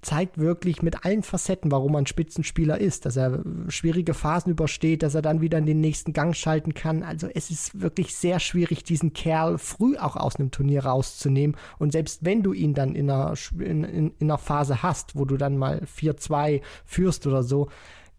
zeigt 0.03 0.37
wirklich 0.37 0.83
mit 0.83 1.05
allen 1.05 1.23
Facetten, 1.23 1.71
warum 1.71 1.93
man 1.93 2.07
Spitzenspieler 2.07 2.79
ist, 2.79 3.07
dass 3.07 3.17
er 3.17 3.41
schwierige 3.69 4.15
Phasen 4.15 4.51
übersteht, 4.51 5.05
dass 5.05 5.15
er 5.15 5.23
dann 5.23 5.41
wieder 5.41 5.59
in 5.59 5.67
den 5.67 5.81
nächsten 5.81 6.13
Gang 6.13 6.35
schalten 6.35 6.75
kann. 6.75 7.05
Also 7.05 7.29
es 7.33 7.51
ist 7.51 7.81
wirklich 7.81 8.17
sehr 8.17 8.41
schwierig, 8.41 8.83
diesen 8.83 9.13
Kerl 9.13 9.59
früh 9.59 9.97
auch 9.97 10.17
aus 10.17 10.37
einem 10.37 10.51
Turnier 10.51 10.85
rauszunehmen. 10.85 11.57
Und 11.79 11.93
selbst 11.93 12.25
wenn 12.25 12.43
du 12.43 12.53
ihn 12.53 12.75
dann 12.75 12.97
in 12.97 13.09
einer, 13.09 13.35
in, 13.59 13.85
in, 13.85 14.15
in 14.19 14.31
einer 14.31 14.39
Phase 14.39 14.83
hast, 14.83 15.17
wo 15.17 15.25
du 15.25 15.37
dann 15.37 15.57
mal 15.57 15.83
4-2 15.85 16.63
führst 16.85 17.27
oder 17.29 17.45
so, 17.45 17.69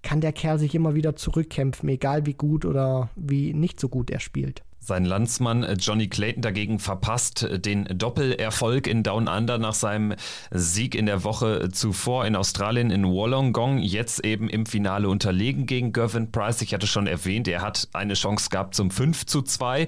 kann 0.04 0.22
der 0.22 0.34
Kerl 0.34 0.60
sich 0.60 0.76
immer 0.76 0.94
wieder 0.94 1.16
zurückkämpfen, 1.16 1.90
egal 1.90 2.26
wie 2.26 2.34
gut 2.34 2.66
oder 2.66 3.10
wie 3.16 3.54
nicht 3.54 3.80
so 3.80 3.90
gut 3.90 4.12
er 4.12 4.20
spielt. 4.20 4.62
Sein 4.86 5.06
Landsmann 5.06 5.64
äh, 5.64 5.78
Johnny 5.80 6.10
Clayton 6.10 6.42
dagegen 6.42 6.78
verpasst 6.78 7.44
äh, 7.44 7.58
den 7.58 7.86
Doppelerfolg 7.86 8.86
in 8.86 9.02
Down 9.02 9.30
Under 9.30 9.58
nach 9.58 9.74
seinem 9.74 10.14
Sieg 10.52 10.94
in 10.94 11.06
der 11.06 11.24
Woche 11.24 11.70
zuvor 11.72 12.26
in 12.26 12.36
Australien 12.36 12.92
in 12.92 13.06
Wollongong. 13.06 13.78
Jetzt 13.78 14.26
eben 14.26 14.50
im 14.50 14.66
Finale 14.66 15.08
unterlegen 15.08 15.68
gegen 15.68 15.94
Gervin 15.94 16.34
Price. 16.34 16.62
Ich 16.62 16.74
hatte 16.74 16.86
schon 16.86 17.08
erwähnt, 17.08 17.48
er 17.48 17.62
hat 17.62 17.88
eine 17.94 18.16
Chance 18.16 18.50
gehabt 18.50 18.76
zum 18.76 18.92
5 18.92 19.26
zu 19.26 19.42
2 19.42 19.88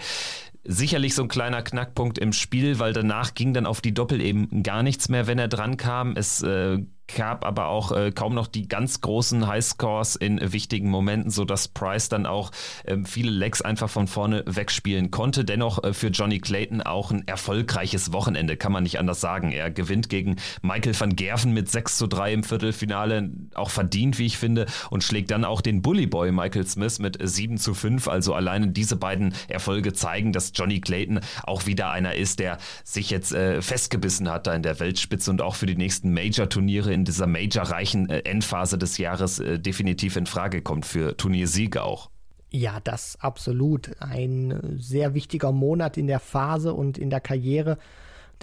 sicherlich 0.68 1.14
so 1.14 1.22
ein 1.22 1.28
kleiner 1.28 1.62
Knackpunkt 1.62 2.18
im 2.18 2.34
Spiel, 2.34 2.80
weil 2.80 2.92
danach 2.92 3.36
ging 3.36 3.54
dann 3.54 3.68
auf 3.68 3.82
die 3.82 3.94
Doppel 3.94 4.20
eben 4.20 4.64
gar 4.64 4.82
nichts 4.82 5.10
mehr, 5.10 5.28
wenn 5.28 5.38
er 5.38 5.48
dran 5.48 5.78
kam. 5.78 6.16
Es 6.16 6.42
äh, 6.42 6.80
gab 7.14 7.46
aber 7.46 7.68
auch 7.68 7.92
äh, 7.92 8.12
kaum 8.12 8.34
noch 8.34 8.48
die 8.48 8.68
ganz 8.68 9.02
großen 9.02 9.48
Highscores 9.48 10.16
in 10.16 10.40
wichtigen 10.54 10.90
Momenten, 10.90 11.30
sodass 11.30 11.68
Price 11.68 12.10
dann 12.10 12.26
auch 12.26 12.52
äh, 12.84 12.98
viele 13.06 13.32
Legs 13.32 13.62
einfach 13.62 13.90
von 13.90 14.08
vorne 14.08 14.44
wegspielen 14.46 15.12
konnte. 15.12 15.46
Dennoch 15.46 15.84
äh, 15.84 15.94
für 15.94 16.08
Johnny 16.08 16.40
Clayton 16.40 16.82
auch 16.82 17.12
ein 17.12 17.28
erfolgreiches 17.28 18.12
Wochenende, 18.14 18.58
kann 18.58 18.72
man 18.72 18.84
nicht 18.84 19.00
anders 19.00 19.22
sagen. 19.22 19.52
Er 19.52 19.72
gewinnt 19.72 20.10
gegen 20.10 20.38
Michael 20.62 21.00
van 21.00 21.16
Gerven 21.16 21.54
mit 21.54 21.70
6 21.70 21.98
zu 21.98 22.08
3 22.08 22.34
im 22.34 22.44
Viertelfinale, 22.44 23.30
auch 23.54 23.70
verdient, 23.70 24.18
wie 24.18 24.26
ich 24.26 24.38
finde, 24.38 24.66
und 24.90 25.04
schlägt 25.04 25.32
dann 25.32 25.46
auch 25.46 25.62
den 25.62 25.82
Bully 25.82 26.08
Boy 26.08 26.32
Michael 26.32 26.66
Smith 26.66 27.00
mit 27.00 27.18
7 27.22 27.58
zu 27.58 27.74
5. 27.74 28.08
Also 28.08 28.34
alleine 28.34 28.70
diese 28.70 28.96
beiden 28.96 29.34
Erfolge 29.48 29.94
zeigen, 29.94 30.34
dass 30.34 30.52
Johnny 30.56 30.82
Clayton 30.82 31.20
auch 31.44 31.66
wieder 31.66 31.92
einer 31.92 32.16
ist, 32.16 32.40
der 32.40 32.58
sich 32.84 33.10
jetzt 33.10 33.34
äh, 33.34 33.62
festgebissen 33.62 34.30
hat 34.30 34.48
da 34.48 34.56
in 34.56 34.64
der 34.64 34.80
Weltspitze 34.80 35.32
und 35.32 35.42
auch 35.42 35.56
für 35.56 35.66
die 35.66 35.76
nächsten 35.76 36.14
Major-Turniere 36.14 36.95
in 36.96 37.06
dieser 37.06 37.28
major-reichen 37.28 38.10
äh, 38.10 38.20
Endphase 38.20 38.78
des 38.78 38.98
Jahres 38.98 39.40
äh, 39.40 39.60
definitiv 39.60 40.16
in 40.16 40.26
Frage 40.26 40.62
kommt 40.62 40.86
für 40.86 41.16
Turniersiege 41.16 41.84
auch. 41.84 42.10
Ja, 42.50 42.80
das 42.80 43.18
absolut. 43.20 43.92
Ein 44.00 44.78
sehr 44.78 45.14
wichtiger 45.14 45.52
Monat 45.52 45.98
in 45.98 46.08
der 46.08 46.20
Phase 46.20 46.74
und 46.74 46.98
in 46.98 47.10
der 47.10 47.20
Karriere 47.20 47.78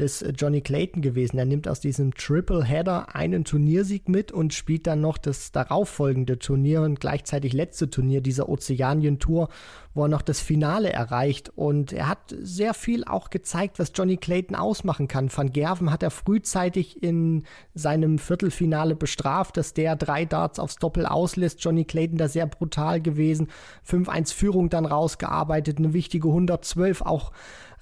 des 0.02 0.20
äh, 0.20 0.32
Johnny 0.36 0.60
Clayton 0.60 1.00
gewesen. 1.00 1.38
Er 1.38 1.46
nimmt 1.46 1.68
aus 1.68 1.80
diesem 1.80 2.12
Triple 2.14 2.64
Header 2.64 3.14
einen 3.14 3.44
Turniersieg 3.44 4.08
mit 4.08 4.32
und 4.32 4.52
spielt 4.52 4.86
dann 4.86 5.00
noch 5.00 5.16
das 5.16 5.52
darauffolgende 5.52 6.38
Turnier 6.38 6.82
und 6.82 7.00
gleichzeitig 7.00 7.52
letzte 7.52 7.88
Turnier 7.88 8.20
dieser 8.20 8.48
Ozeanien 8.48 9.18
Tour, 9.18 9.48
wo 9.94 10.04
er 10.04 10.08
noch 10.08 10.22
das 10.22 10.40
Finale 10.40 10.92
erreicht. 10.92 11.52
Und 11.54 11.92
er 11.92 12.08
hat 12.08 12.34
sehr 12.38 12.74
viel 12.74 13.04
auch 13.04 13.30
gezeigt, 13.30 13.78
was 13.78 13.92
Johnny 13.94 14.16
Clayton 14.16 14.56
ausmachen 14.56 15.08
kann. 15.08 15.30
Van 15.34 15.52
Gerven 15.52 15.90
hat 15.90 16.02
er 16.02 16.10
frühzeitig 16.10 17.02
in 17.02 17.44
seinem 17.74 18.18
Viertelfinale 18.18 18.96
bestraft, 18.96 19.56
dass 19.56 19.74
der 19.74 19.96
drei 19.96 20.24
Darts 20.24 20.58
aufs 20.58 20.76
Doppel 20.76 21.06
auslässt. 21.06 21.62
Johnny 21.62 21.84
Clayton 21.84 22.18
da 22.18 22.28
sehr 22.28 22.46
brutal 22.46 23.00
gewesen. 23.00 23.48
5-1 23.88 24.34
Führung 24.34 24.68
dann 24.68 24.86
rausgearbeitet, 24.86 25.78
eine 25.78 25.92
wichtige 25.92 26.28
112 26.28 27.02
auch 27.02 27.32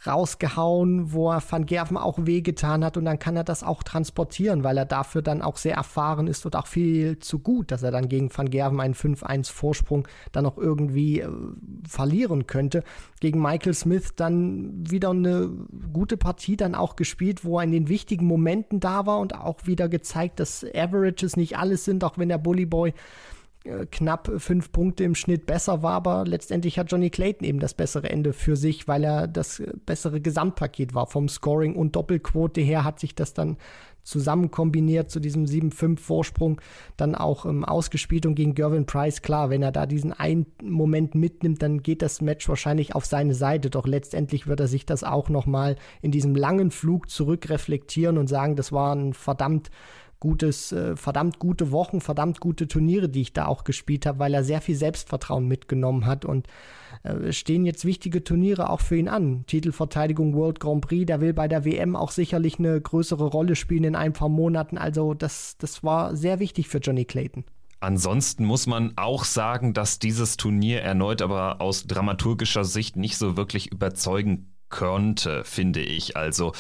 rausgehauen, 0.07 1.12
wo 1.12 1.30
er 1.30 1.42
Van 1.47 1.66
Gerven 1.66 1.97
auch 1.97 2.19
wehgetan 2.23 2.85
hat 2.85 2.97
und 2.97 3.04
dann 3.04 3.19
kann 3.19 3.37
er 3.37 3.45
das 3.45 3.62
auch 3.62 3.83
transportieren, 3.83 4.64
weil 4.64 4.78
er 4.78 4.87
dafür 4.87 5.21
dann 5.21 5.42
auch 5.42 5.59
sehr 5.59 5.75
erfahren 5.75 6.26
ist 6.26 6.47
und 6.47 6.57
auch 6.57 6.66
viel 6.66 7.19
zu 7.19 7.38
gut, 7.38 7.71
dass 7.71 7.83
er 7.83 7.90
dann 7.90 8.09
gegen 8.09 8.30
Van 8.35 8.49
Gerven 8.49 8.80
einen 8.80 8.95
5-1 8.95 9.52
Vorsprung 9.52 10.09
dann 10.33 10.47
auch 10.47 10.57
irgendwie 10.57 11.21
äh, 11.21 11.28
verlieren 11.87 12.47
könnte. 12.47 12.83
Gegen 13.21 13.42
Michael 13.42 13.75
Smith 13.75 14.14
dann 14.16 14.90
wieder 14.90 15.11
eine 15.11 15.50
gute 15.92 16.16
Partie 16.16 16.57
dann 16.57 16.75
auch 16.75 16.97
gespielt, 16.97 17.45
wo 17.45 17.59
er 17.59 17.64
in 17.64 17.73
den 17.73 17.88
wichtigen 17.88 18.26
Momenten 18.26 18.80
da 18.80 19.04
war 19.04 19.19
und 19.19 19.35
auch 19.35 19.66
wieder 19.66 19.88
gezeigt, 19.88 20.40
dass 20.40 20.64
Averages 20.64 21.37
nicht 21.37 21.59
alles 21.59 21.85
sind, 21.85 22.04
auch 22.04 22.16
wenn 22.16 22.30
der 22.30 22.38
Bully 22.38 22.64
Boy 22.64 22.95
knapp 23.90 24.31
fünf 24.38 24.73
Punkte 24.73 25.05
im 25.05 25.14
Schnitt 25.14 25.45
besser 25.45 25.83
war, 25.83 25.93
aber 25.93 26.25
letztendlich 26.25 26.79
hat 26.79 26.90
Johnny 26.90 27.11
Clayton 27.11 27.47
eben 27.47 27.61
das 27.61 27.75
bessere 27.75 28.09
Ende 28.09 28.33
für 28.33 28.57
sich, 28.57 28.88
weil 28.88 29.05
er 29.05 29.29
das 29.29 29.62
bessere 29.85 30.21
Gesamtpaket 30.21 30.95
war. 30.95 31.07
Vom 31.07 31.29
Scoring 31.29 31.76
und 31.76 31.95
Doppelquote 31.95 32.62
her 32.62 32.85
hat 32.85 33.00
sich 33.00 33.14
das 33.14 33.35
dann 33.35 33.59
zusammen 34.02 34.50
kombiniert 34.50 35.11
zu 35.11 35.21
diesem 35.21 35.45
7-5 35.45 35.99
Vorsprung 35.99 36.61
dann 36.97 37.14
auch 37.14 37.45
ähm, 37.47 37.64
ausgespielt 37.64 38.26
und 38.26 38.35
gegen 38.35 38.55
Gervin 38.55 38.87
Price, 38.87 39.23
klar, 39.23 39.50
wenn 39.50 39.62
er 39.62 39.73
da 39.73 39.87
diesen 39.87 40.12
einen 40.12 40.47
Moment 40.62 41.14
mitnimmt, 41.14 41.62
dann 41.62 41.83
geht 41.83 42.02
das 42.02 42.21
Match 42.21 42.49
wahrscheinlich 42.49 42.95
auf 42.95 43.05
seine 43.05 43.35
Seite, 43.35 43.71
doch 43.71 43.87
letztendlich 43.87 44.47
wird 44.47 44.61
er 44.61 44.69
sich 44.69 44.87
das 44.87 45.05
auch 45.05 45.29
nochmal 45.29 45.76
in 46.02 46.11
diesem 46.11 46.35
langen 46.35 46.71
Flug 46.71 47.11
zurückreflektieren 47.11 48.19
und 48.19 48.26
sagen, 48.26 48.57
das 48.57 48.73
war 48.73 48.95
ein 48.95 49.12
verdammt 49.12 49.71
gutes, 50.21 50.73
äh, 50.73 50.97
verdammt 50.97 51.39
gute 51.39 51.73
Wochen, 51.73 52.00
verdammt 52.00 52.41
gute 52.41 52.69
Turniere, 52.69 53.09
die 53.09 53.23
ich 53.23 53.33
da 53.33 53.47
auch 53.47 53.65
gespielt 53.65 54.07
habe, 54.07 54.19
weil 54.19 54.35
er 54.35 54.45
sehr 54.45 54.61
viel 54.61 54.77
Selbstvertrauen 54.77 55.49
mitgenommen 55.49 56.07
hat 56.07 56.25
und 56.25 56.47
äh, 57.03 57.33
stehen 57.33 57.65
jetzt 57.65 57.85
wichtige 57.85 58.23
Turniere 58.23 58.71
auch 58.71 58.81
für 58.81 58.97
ihn 58.97 59.09
an. 59.09 59.45
Titelverteidigung 59.47 60.35
World 60.35 60.61
Grand 60.61 60.87
Prix, 60.87 61.07
der 61.07 61.21
will 61.21 61.33
bei 61.33 61.49
der 61.49 61.65
WM 61.65 61.97
auch 61.97 62.11
sicherlich 62.11 62.59
eine 62.59 62.81
größere 62.81 63.25
Rolle 63.25 63.57
spielen 63.57 63.85
in 63.85 63.97
ein 63.97 64.12
paar 64.12 64.29
Monaten. 64.29 64.79
Also 64.79 65.15
das, 65.15 65.57
das 65.59 65.83
war 65.83 66.15
sehr 66.15 66.39
wichtig 66.39 66.69
für 66.69 66.79
Johnny 66.79 67.07
Clayton. 67.07 67.45
Ansonsten 67.81 68.45
muss 68.45 68.67
man 68.67 68.93
auch 68.97 69.25
sagen, 69.25 69.73
dass 69.73 69.99
dieses 69.99 70.37
Turnier 70.37 70.83
erneut 70.83 71.23
aber 71.23 71.62
aus 71.62 71.87
dramaturgischer 71.87 72.65
Sicht 72.65 72.97
nicht 72.97 73.17
so 73.17 73.39
wirklich 73.39 73.73
überzeugen 73.73 74.55
könnte, 74.69 75.45
finde 75.45 75.81
ich. 75.81 76.15
Also 76.15 76.53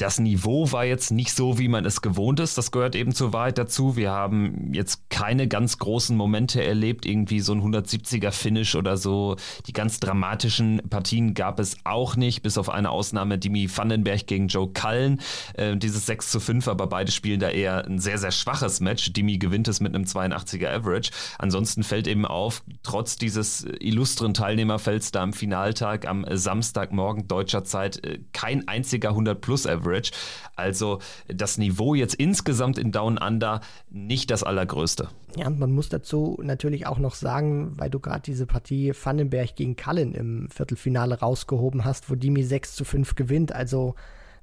das 0.00 0.18
Niveau 0.18 0.72
war 0.72 0.86
jetzt 0.86 1.10
nicht 1.10 1.34
so, 1.34 1.58
wie 1.58 1.68
man 1.68 1.84
es 1.84 2.00
gewohnt 2.00 2.40
ist. 2.40 2.56
Das 2.56 2.70
gehört 2.70 2.96
eben 2.96 3.14
zur 3.14 3.34
Wahrheit 3.34 3.58
dazu. 3.58 3.96
Wir 3.96 4.10
haben 4.10 4.72
jetzt 4.72 5.10
keine 5.10 5.46
ganz 5.46 5.76
großen 5.76 6.16
Momente 6.16 6.64
erlebt, 6.64 7.04
irgendwie 7.04 7.40
so 7.40 7.52
ein 7.52 7.60
170er 7.60 8.30
Finish 8.30 8.76
oder 8.76 8.96
so. 8.96 9.36
Die 9.66 9.74
ganz 9.74 10.00
dramatischen 10.00 10.80
Partien 10.88 11.34
gab 11.34 11.60
es 11.60 11.76
auch 11.84 12.16
nicht, 12.16 12.42
bis 12.42 12.56
auf 12.56 12.70
eine 12.70 12.88
Ausnahme 12.88 13.36
Dimi 13.36 13.68
Vandenberg 13.68 14.26
gegen 14.26 14.48
Joe 14.48 14.70
Cullen. 14.72 15.20
Äh, 15.52 15.76
dieses 15.76 16.06
6 16.06 16.30
zu 16.30 16.40
5, 16.40 16.66
aber 16.68 16.86
beide 16.86 17.12
spielen 17.12 17.38
da 17.38 17.50
eher 17.50 17.84
ein 17.84 17.98
sehr, 17.98 18.16
sehr 18.16 18.32
schwaches 18.32 18.80
Match. 18.80 19.12
Dimi 19.12 19.36
gewinnt 19.36 19.68
es 19.68 19.80
mit 19.80 19.94
einem 19.94 20.04
82er 20.04 20.68
Average. 20.68 21.10
Ansonsten 21.38 21.82
fällt 21.82 22.06
eben 22.06 22.24
auf, 22.24 22.62
trotz 22.82 23.16
dieses 23.16 23.66
illustren 23.80 24.32
Teilnehmerfelds 24.32 25.10
da 25.10 25.22
am 25.22 25.34
Finaltag 25.34 26.08
am 26.08 26.24
Samstagmorgen 26.26 27.28
deutscher 27.28 27.64
Zeit 27.64 28.02
äh, 28.02 28.20
kein 28.32 28.66
einziger 28.66 29.10
100 29.10 29.38
plus 29.38 29.66
Average. 29.66 29.89
Average. 29.90 30.12
Also 30.56 31.00
das 31.28 31.58
Niveau 31.58 31.94
jetzt 31.94 32.14
insgesamt 32.14 32.78
in 32.78 32.92
Down 32.92 33.18
Under 33.18 33.60
nicht 33.90 34.30
das 34.30 34.42
allergrößte. 34.42 35.08
Ja, 35.36 35.50
man 35.50 35.72
muss 35.72 35.88
dazu 35.88 36.38
natürlich 36.42 36.86
auch 36.86 36.98
noch 36.98 37.14
sagen, 37.14 37.72
weil 37.76 37.90
du 37.90 38.00
gerade 38.00 38.22
diese 38.22 38.46
Partie 38.46 38.92
Vandenberg 38.92 39.54
gegen 39.56 39.76
Cullen 39.76 40.14
im 40.14 40.48
Viertelfinale 40.50 41.18
rausgehoben 41.18 41.84
hast, 41.84 42.10
wo 42.10 42.14
Dimi 42.14 42.42
6 42.42 42.74
zu 42.74 42.84
5 42.84 43.14
gewinnt. 43.14 43.52
Also 43.52 43.94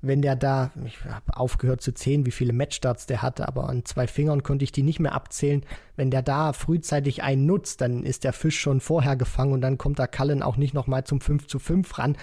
wenn 0.02 0.22
der 0.22 0.36
da, 0.36 0.72
ich 0.86 1.04
habe 1.06 1.38
aufgehört 1.38 1.82
zu 1.82 1.94
zählen, 1.94 2.26
wie 2.26 2.32
viele 2.32 2.54
Matchstarts 2.54 3.08
der 3.08 3.22
hatte, 3.22 3.48
aber 3.48 3.68
an 3.68 3.84
zwei 3.86 4.08
Fingern 4.08 4.44
konnte 4.44 4.64
ich 4.64 4.72
die 4.72 4.84
nicht 4.84 5.00
mehr 5.00 5.14
abzählen. 5.14 5.66
Wenn 5.96 6.12
der 6.12 6.22
da 6.22 6.54
frühzeitig 6.54 7.24
einen 7.24 7.48
nutzt, 7.48 7.82
dann 7.82 8.04
ist 8.04 8.24
der 8.24 8.34
Fisch 8.34 8.60
schon 8.60 8.80
vorher 8.80 9.16
gefangen 9.16 9.54
und 9.54 9.62
dann 9.62 9.80
kommt 9.80 9.98
da 9.98 10.06
Cullen 10.06 10.44
auch 10.44 10.56
nicht 10.56 10.76
nochmal 10.76 11.04
zum 11.04 11.20
5 11.20 11.48
zu 11.48 11.58
5 11.58 11.98
ran. 11.98 12.16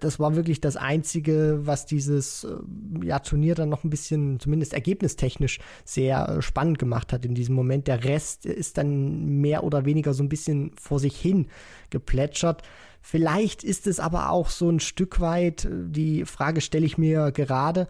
Das 0.00 0.18
war 0.18 0.34
wirklich 0.34 0.62
das 0.62 0.76
Einzige, 0.76 1.60
was 1.62 1.84
dieses 1.84 2.44
äh, 2.44 2.56
ja, 3.04 3.18
Turnier 3.18 3.54
dann 3.54 3.68
noch 3.68 3.84
ein 3.84 3.90
bisschen, 3.90 4.40
zumindest 4.40 4.72
ergebnistechnisch, 4.72 5.58
sehr 5.84 6.28
äh, 6.28 6.42
spannend 6.42 6.78
gemacht 6.78 7.12
hat 7.12 7.26
in 7.26 7.34
diesem 7.34 7.54
Moment. 7.54 7.86
Der 7.86 8.04
Rest 8.04 8.46
ist 8.46 8.78
dann 8.78 9.40
mehr 9.40 9.64
oder 9.64 9.84
weniger 9.84 10.14
so 10.14 10.22
ein 10.22 10.30
bisschen 10.30 10.72
vor 10.80 10.98
sich 10.98 11.20
hin 11.20 11.48
geplätschert. 11.90 12.62
Vielleicht 13.00 13.64
ist 13.64 13.86
es 13.86 14.00
aber 14.00 14.30
auch 14.30 14.50
so 14.50 14.70
ein 14.70 14.80
Stück 14.80 15.20
weit, 15.20 15.64
äh, 15.64 15.70
die 15.72 16.24
Frage 16.24 16.60
stelle 16.60 16.86
ich 16.86 16.98
mir 16.98 17.32
gerade, 17.32 17.88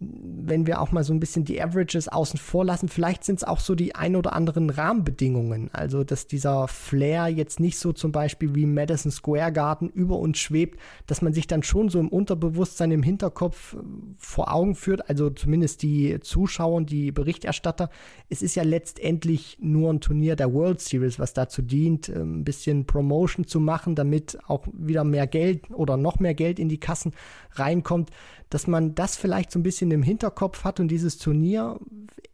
wenn 0.00 0.68
wir 0.68 0.80
auch 0.80 0.92
mal 0.92 1.02
so 1.02 1.12
ein 1.12 1.18
bisschen 1.18 1.44
die 1.44 1.60
Averages 1.60 2.06
außen 2.06 2.38
vor 2.38 2.64
lassen, 2.64 2.88
vielleicht 2.88 3.24
sind 3.24 3.36
es 3.36 3.44
auch 3.44 3.58
so 3.58 3.74
die 3.74 3.96
ein 3.96 4.14
oder 4.14 4.32
anderen 4.32 4.70
Rahmenbedingungen. 4.70 5.70
Also, 5.72 6.04
dass 6.04 6.28
dieser 6.28 6.68
Flair 6.68 7.26
jetzt 7.26 7.58
nicht 7.58 7.78
so 7.78 7.92
zum 7.92 8.12
Beispiel 8.12 8.54
wie 8.54 8.64
Madison 8.64 9.10
Square 9.10 9.52
Garden 9.52 9.88
über 9.88 10.16
uns 10.16 10.38
schwebt, 10.38 10.78
dass 11.08 11.20
man 11.20 11.32
sich 11.32 11.48
dann 11.48 11.64
schon 11.64 11.88
so 11.88 11.98
im 11.98 12.08
Unterbewusstsein, 12.08 12.92
im 12.92 13.02
Hinterkopf 13.02 13.74
äh, 13.74 13.78
vor 14.18 14.54
Augen 14.54 14.76
führt, 14.76 15.08
also 15.08 15.30
zumindest 15.30 15.82
die 15.82 16.20
Zuschauer 16.20 16.76
und 16.76 16.90
die 16.90 17.10
Berichterstatter. 17.10 17.90
Es 18.28 18.40
ist 18.40 18.54
ja 18.54 18.62
letztendlich 18.62 19.58
nur 19.60 19.92
ein 19.92 20.00
Turnier 20.00 20.36
der 20.36 20.54
World 20.54 20.80
Series, 20.80 21.18
was 21.18 21.34
dazu 21.34 21.60
dient, 21.60 22.08
äh, 22.08 22.20
ein 22.20 22.44
bisschen 22.44 22.86
Promotion 22.86 23.48
zu 23.48 23.58
machen, 23.58 23.96
damit 23.96 24.38
auch 24.46 24.68
wieder 24.72 25.02
mehr 25.02 25.26
Geld 25.26 25.72
oder 25.72 25.96
noch 25.96 26.20
mehr 26.20 26.34
Geld 26.34 26.60
in 26.60 26.68
die 26.68 26.78
Kassen 26.78 27.14
reinkommt 27.54 28.10
dass 28.50 28.66
man 28.66 28.94
das 28.94 29.16
vielleicht 29.16 29.50
so 29.50 29.58
ein 29.58 29.62
bisschen 29.62 29.90
im 29.90 30.02
Hinterkopf 30.02 30.64
hat 30.64 30.80
und 30.80 30.88
dieses 30.88 31.18
Turnier 31.18 31.78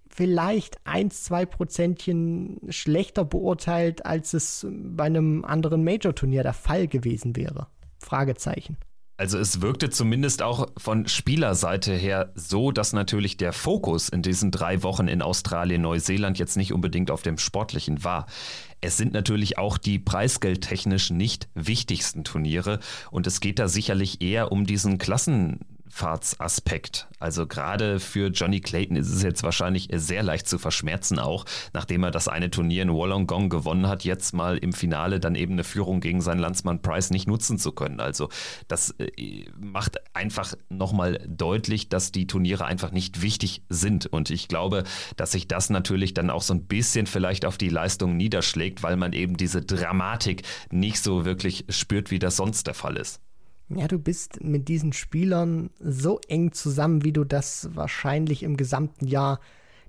vielleicht 0.08 0.78
eins, 0.84 1.24
zwei 1.24 1.44
Prozentchen 1.44 2.60
schlechter 2.68 3.24
beurteilt, 3.24 4.06
als 4.06 4.32
es 4.32 4.66
bei 4.70 5.04
einem 5.04 5.44
anderen 5.44 5.82
Major-Turnier 5.82 6.44
der 6.44 6.52
Fall 6.52 6.86
gewesen 6.86 7.34
wäre. 7.34 7.66
Fragezeichen. 7.98 8.76
Also 9.16 9.38
es 9.38 9.60
wirkte 9.60 9.90
zumindest 9.90 10.42
auch 10.42 10.68
von 10.76 11.06
Spielerseite 11.06 11.92
her 11.94 12.32
so, 12.34 12.72
dass 12.72 12.92
natürlich 12.92 13.36
der 13.36 13.52
Fokus 13.52 14.08
in 14.08 14.22
diesen 14.22 14.50
drei 14.50 14.82
Wochen 14.82 15.06
in 15.06 15.22
Australien, 15.22 15.82
Neuseeland 15.82 16.38
jetzt 16.38 16.56
nicht 16.56 16.72
unbedingt 16.72 17.12
auf 17.12 17.22
dem 17.22 17.38
Sportlichen 17.38 18.02
war. 18.02 18.26
Es 18.80 18.96
sind 18.96 19.12
natürlich 19.12 19.56
auch 19.56 19.78
die 19.78 20.00
preisgeldtechnisch 20.00 21.10
nicht 21.10 21.48
wichtigsten 21.54 22.24
Turniere 22.24 22.80
und 23.12 23.28
es 23.28 23.38
geht 23.38 23.60
da 23.60 23.68
sicherlich 23.68 24.20
eher 24.20 24.50
um 24.50 24.66
diesen 24.66 24.98
Klassen 24.98 25.60
Abfahrtsaspekt. 25.94 27.06
Also 27.20 27.46
gerade 27.46 28.00
für 28.00 28.28
Johnny 28.28 28.60
Clayton 28.60 28.96
ist 28.96 29.10
es 29.10 29.22
jetzt 29.22 29.44
wahrscheinlich 29.44 29.88
sehr 29.92 30.24
leicht 30.24 30.48
zu 30.48 30.58
verschmerzen 30.58 31.20
auch, 31.20 31.44
nachdem 31.72 32.02
er 32.02 32.10
das 32.10 32.26
eine 32.26 32.50
Turnier 32.50 32.82
in 32.82 32.92
Wollongong 32.92 33.48
gewonnen 33.48 33.86
hat, 33.86 34.02
jetzt 34.02 34.34
mal 34.34 34.58
im 34.58 34.72
Finale 34.72 35.20
dann 35.20 35.36
eben 35.36 35.52
eine 35.52 35.62
Führung 35.62 36.00
gegen 36.00 36.20
seinen 36.20 36.40
Landsmann 36.40 36.82
Price 36.82 37.10
nicht 37.10 37.28
nutzen 37.28 37.58
zu 37.58 37.70
können. 37.70 38.00
Also 38.00 38.28
das 38.66 38.90
äh, 38.98 39.44
macht 39.56 39.98
einfach 40.14 40.54
nochmal 40.68 41.24
deutlich, 41.28 41.88
dass 41.88 42.10
die 42.10 42.26
Turniere 42.26 42.64
einfach 42.64 42.90
nicht 42.90 43.22
wichtig 43.22 43.62
sind. 43.68 44.06
Und 44.06 44.30
ich 44.30 44.48
glaube, 44.48 44.82
dass 45.16 45.32
sich 45.32 45.46
das 45.46 45.70
natürlich 45.70 46.12
dann 46.12 46.28
auch 46.28 46.42
so 46.42 46.54
ein 46.54 46.66
bisschen 46.66 47.06
vielleicht 47.06 47.44
auf 47.44 47.56
die 47.56 47.68
Leistung 47.68 48.16
niederschlägt, 48.16 48.82
weil 48.82 48.96
man 48.96 49.12
eben 49.12 49.36
diese 49.36 49.62
Dramatik 49.62 50.42
nicht 50.72 51.00
so 51.00 51.24
wirklich 51.24 51.66
spürt, 51.68 52.10
wie 52.10 52.18
das 52.18 52.36
sonst 52.36 52.66
der 52.66 52.74
Fall 52.74 52.96
ist. 52.96 53.20
Ja, 53.68 53.88
du 53.88 53.98
bist 53.98 54.42
mit 54.42 54.68
diesen 54.68 54.92
Spielern 54.92 55.70
so 55.80 56.20
eng 56.28 56.52
zusammen, 56.52 57.04
wie 57.04 57.12
du 57.12 57.24
das 57.24 57.70
wahrscheinlich 57.74 58.42
im 58.42 58.56
gesamten 58.56 59.06
Jahr 59.06 59.40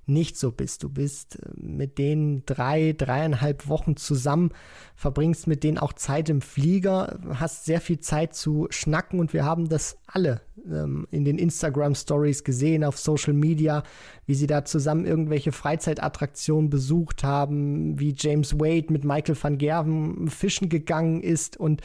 nicht 0.06 0.38
so 0.38 0.52
bist. 0.52 0.82
Du 0.82 0.88
bist 0.88 1.36
äh, 1.36 1.50
mit 1.56 1.98
denen 1.98 2.44
drei, 2.46 2.94
dreieinhalb 2.96 3.68
Wochen 3.68 3.96
zusammen, 3.96 4.50
verbringst 4.94 5.46
mit 5.46 5.64
denen 5.64 5.78
auch 5.78 5.92
Zeit 5.92 6.28
im 6.28 6.40
Flieger, 6.40 7.18
hast 7.34 7.64
sehr 7.64 7.80
viel 7.80 8.00
Zeit 8.00 8.34
zu 8.34 8.68
schnacken 8.70 9.20
und 9.20 9.32
wir 9.32 9.44
haben 9.44 9.68
das 9.68 9.98
alle 10.06 10.40
ähm, 10.66 11.06
in 11.10 11.24
den 11.24 11.38
Instagram 11.38 11.94
Stories 11.94 12.44
gesehen, 12.44 12.84
auf 12.84 12.98
Social 12.98 13.32
Media, 13.32 13.82
wie 14.26 14.34
sie 14.34 14.46
da 14.46 14.64
zusammen 14.64 15.04
irgendwelche 15.04 15.52
Freizeitattraktionen 15.52 16.70
besucht 16.70 17.24
haben, 17.24 17.98
wie 17.98 18.14
James 18.16 18.58
Wade 18.58 18.92
mit 18.92 19.04
Michael 19.04 19.36
van 19.40 19.58
Gerven 19.58 20.28
fischen 20.28 20.68
gegangen 20.68 21.22
ist. 21.22 21.56
Und 21.56 21.82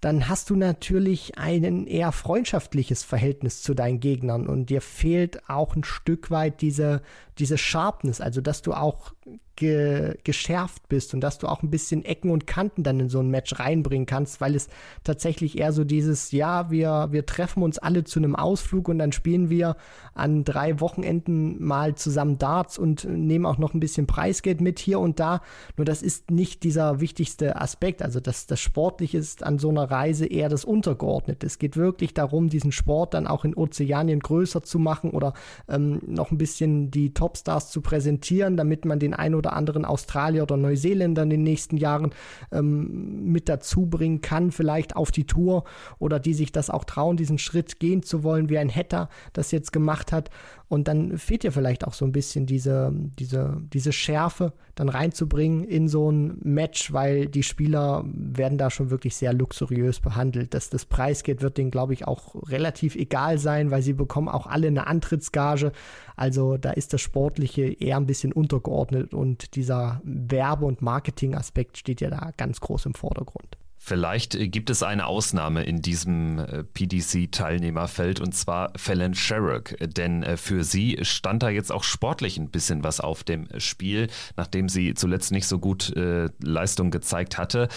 dann 0.00 0.28
hast 0.28 0.50
du 0.50 0.56
natürlich 0.56 1.36
ein 1.38 1.86
eher 1.86 2.12
freundschaftliches 2.12 3.02
Verhältnis 3.02 3.62
zu 3.62 3.74
deinen 3.74 4.00
Gegnern 4.00 4.46
und 4.46 4.70
dir 4.70 4.80
fehlt 4.80 5.48
auch 5.48 5.74
ein 5.76 5.84
Stück 5.84 6.30
weit 6.30 6.60
diese, 6.60 7.02
diese 7.38 7.58
Sharpness, 7.58 8.20
also 8.20 8.40
dass 8.40 8.62
du 8.62 8.72
auch 8.72 9.12
ge 9.56 10.16
geschärft 10.24 10.88
bist 10.88 11.14
und 11.14 11.20
dass 11.20 11.38
du 11.38 11.46
auch 11.46 11.62
ein 11.62 11.70
bisschen 11.70 12.04
Ecken 12.04 12.30
und 12.30 12.46
Kanten 12.46 12.82
dann 12.82 13.00
in 13.00 13.08
so 13.08 13.20
ein 13.20 13.30
Match 13.30 13.58
reinbringen 13.58 14.06
kannst, 14.06 14.40
weil 14.40 14.54
es 14.54 14.68
tatsächlich 15.02 15.58
eher 15.58 15.72
so 15.72 15.84
dieses, 15.84 16.32
ja, 16.32 16.70
wir, 16.70 17.08
wir 17.10 17.26
treffen 17.26 17.62
uns 17.62 17.78
alle 17.78 18.04
zu 18.04 18.18
einem 18.18 18.36
Ausflug 18.36 18.88
und 18.88 18.98
dann 18.98 19.12
spielen 19.12 19.50
wir 19.50 19.76
an 20.14 20.44
drei 20.44 20.80
Wochenenden 20.80 21.62
mal 21.62 21.94
zusammen 21.94 22.38
Darts 22.38 22.78
und 22.78 23.04
nehmen 23.04 23.46
auch 23.46 23.58
noch 23.58 23.74
ein 23.74 23.80
bisschen 23.80 24.06
Preisgeld 24.06 24.60
mit 24.60 24.78
hier 24.78 25.00
und 25.00 25.20
da. 25.20 25.40
Nur 25.76 25.84
das 25.84 26.02
ist 26.02 26.30
nicht 26.30 26.62
dieser 26.62 27.00
wichtigste 27.00 27.60
Aspekt. 27.60 28.02
Also 28.02 28.20
das, 28.20 28.46
das 28.46 28.60
Sportliche 28.60 29.18
ist 29.18 29.42
an 29.42 29.58
so 29.58 29.70
einer 29.70 29.90
Reise 29.90 30.26
eher 30.26 30.48
das 30.48 30.64
Untergeordnete. 30.64 31.46
Es 31.46 31.58
geht 31.58 31.76
wirklich 31.76 32.14
darum, 32.14 32.48
diesen 32.48 32.72
Sport 32.72 33.14
dann 33.14 33.26
auch 33.26 33.44
in 33.44 33.54
Ozeanien 33.54 34.20
größer 34.20 34.62
zu 34.62 34.78
machen 34.78 35.10
oder 35.10 35.34
ähm, 35.68 36.00
noch 36.06 36.30
ein 36.30 36.38
bisschen 36.38 36.90
die 36.90 37.12
Topstars 37.14 37.70
zu 37.70 37.80
präsentieren, 37.80 38.56
damit 38.56 38.84
man 38.84 38.98
den 38.98 39.14
ein 39.14 39.34
oder 39.34 39.43
anderen 39.52 39.84
Australier 39.84 40.42
oder 40.42 40.56
Neuseeländer 40.56 41.22
in 41.22 41.30
den 41.30 41.42
nächsten 41.42 41.76
Jahren 41.76 42.14
ähm, 42.50 43.30
mit 43.30 43.48
dazu 43.48 43.86
bringen 43.86 44.20
kann, 44.20 44.50
vielleicht 44.50 44.96
auf 44.96 45.10
die 45.10 45.26
Tour 45.26 45.64
oder 45.98 46.18
die 46.18 46.34
sich 46.34 46.50
das 46.50 46.70
auch 46.70 46.84
trauen, 46.84 47.16
diesen 47.16 47.38
Schritt 47.38 47.78
gehen 47.78 48.02
zu 48.02 48.22
wollen, 48.22 48.48
wie 48.48 48.58
ein 48.58 48.74
Hatter 48.74 49.08
das 49.32 49.50
jetzt 49.50 49.72
gemacht 49.72 50.12
hat. 50.12 50.30
Und 50.74 50.88
dann 50.88 51.18
fehlt 51.18 51.44
dir 51.44 51.52
vielleicht 51.52 51.86
auch 51.86 51.92
so 51.92 52.04
ein 52.04 52.10
bisschen 52.10 52.46
diese, 52.46 52.92
diese, 52.92 53.62
diese 53.72 53.92
Schärfe 53.92 54.52
dann 54.74 54.88
reinzubringen 54.88 55.62
in 55.62 55.86
so 55.86 56.10
ein 56.10 56.36
Match, 56.42 56.92
weil 56.92 57.28
die 57.28 57.44
Spieler 57.44 58.04
werden 58.12 58.58
da 58.58 58.70
schon 58.70 58.90
wirklich 58.90 59.14
sehr 59.14 59.32
luxuriös 59.32 60.00
behandelt. 60.00 60.52
Das, 60.52 60.70
das 60.70 60.84
Preisgeld 60.84 61.42
wird 61.42 61.58
denen, 61.58 61.70
glaube 61.70 61.92
ich, 61.92 62.08
auch 62.08 62.34
relativ 62.50 62.96
egal 62.96 63.38
sein, 63.38 63.70
weil 63.70 63.82
sie 63.82 63.92
bekommen 63.92 64.28
auch 64.28 64.48
alle 64.48 64.66
eine 64.66 64.88
Antrittsgage. 64.88 65.70
Also 66.16 66.56
da 66.56 66.72
ist 66.72 66.92
das 66.92 67.00
Sportliche 67.00 67.66
eher 67.66 67.96
ein 67.96 68.06
bisschen 68.06 68.32
untergeordnet 68.32 69.14
und 69.14 69.54
dieser 69.54 70.00
Werbe- 70.02 70.66
und 70.66 70.82
Marketing-Aspekt 70.82 71.78
steht 71.78 72.00
ja 72.00 72.10
da 72.10 72.32
ganz 72.36 72.58
groß 72.58 72.86
im 72.86 72.94
Vordergrund. 72.94 73.58
Vielleicht 73.86 74.34
äh, 74.34 74.48
gibt 74.48 74.70
es 74.70 74.82
eine 74.82 75.04
Ausnahme 75.04 75.62
in 75.64 75.82
diesem 75.82 76.38
äh, 76.38 76.64
PDC-Teilnehmerfeld 76.64 78.18
und 78.18 78.34
zwar 78.34 78.72
Fallon 78.76 79.12
Sherrock, 79.12 79.74
denn 79.78 80.22
äh, 80.22 80.38
für 80.38 80.64
sie 80.64 81.00
stand 81.02 81.42
da 81.42 81.50
jetzt 81.50 81.70
auch 81.70 81.84
sportlich 81.84 82.38
ein 82.38 82.48
bisschen 82.48 82.82
was 82.82 83.00
auf 83.00 83.24
dem 83.24 83.46
Spiel, 83.58 84.08
nachdem 84.36 84.70
sie 84.70 84.94
zuletzt 84.94 85.32
nicht 85.32 85.46
so 85.46 85.58
gut 85.58 85.92
Leistung 85.94 86.90
gezeigt 86.90 87.36
hatte 87.36 87.68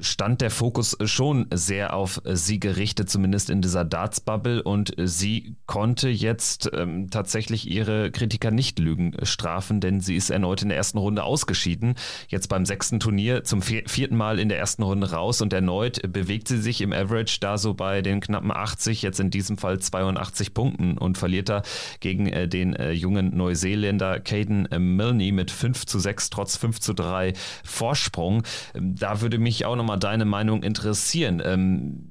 stand 0.00 0.40
der 0.40 0.50
Fokus 0.50 0.96
schon 1.04 1.46
sehr 1.52 1.94
auf 1.94 2.20
sie 2.24 2.60
gerichtet, 2.60 3.10
zumindest 3.10 3.50
in 3.50 3.62
dieser 3.62 3.84
Darts-Bubble. 3.84 4.62
Und 4.62 4.94
sie 4.98 5.56
konnte 5.66 6.08
jetzt 6.08 6.70
ähm, 6.72 7.10
tatsächlich 7.10 7.70
ihre 7.70 8.10
Kritiker 8.10 8.50
nicht 8.50 8.78
lügen 8.78 9.14
strafen, 9.22 9.80
denn 9.80 10.00
sie 10.00 10.16
ist 10.16 10.30
erneut 10.30 10.62
in 10.62 10.68
der 10.68 10.78
ersten 10.78 10.98
Runde 10.98 11.22
ausgeschieden. 11.22 11.94
Jetzt 12.28 12.48
beim 12.48 12.64
sechsten 12.64 13.00
Turnier 13.00 13.44
zum 13.44 13.62
vierten 13.62 14.16
Mal 14.16 14.38
in 14.38 14.48
der 14.48 14.58
ersten 14.58 14.82
Runde 14.82 15.10
raus 15.12 15.40
und 15.40 15.52
erneut 15.52 16.00
bewegt 16.12 16.48
sie 16.48 16.58
sich 16.58 16.80
im 16.80 16.92
Average 16.92 17.38
da 17.40 17.58
so 17.58 17.74
bei 17.74 18.02
den 18.02 18.20
knappen 18.20 18.50
80, 18.50 19.02
jetzt 19.02 19.20
in 19.20 19.30
diesem 19.30 19.58
Fall 19.58 19.78
82 19.78 20.54
Punkten 20.54 20.98
und 20.98 21.18
verliert 21.18 21.48
da 21.48 21.62
gegen 22.00 22.26
äh, 22.26 22.48
den 22.48 22.74
äh, 22.74 22.92
jungen 22.92 23.36
Neuseeländer 23.36 24.20
Caden 24.20 24.66
äh, 24.66 24.78
Milne 24.78 25.32
mit 25.32 25.50
5 25.50 25.86
zu 25.86 25.98
6 25.98 26.30
trotz 26.30 26.56
5 26.56 26.80
zu 26.80 26.94
3 26.94 27.32
Vorsprung. 27.64 28.42
Ähm, 28.74 28.94
da 28.96 29.20
würde 29.20 29.38
mich 29.38 29.64
auch 29.68 29.76
nochmal 29.76 29.98
deine 29.98 30.24
Meinung 30.24 30.62
interessieren. 30.62 31.42
Ähm, 31.44 32.10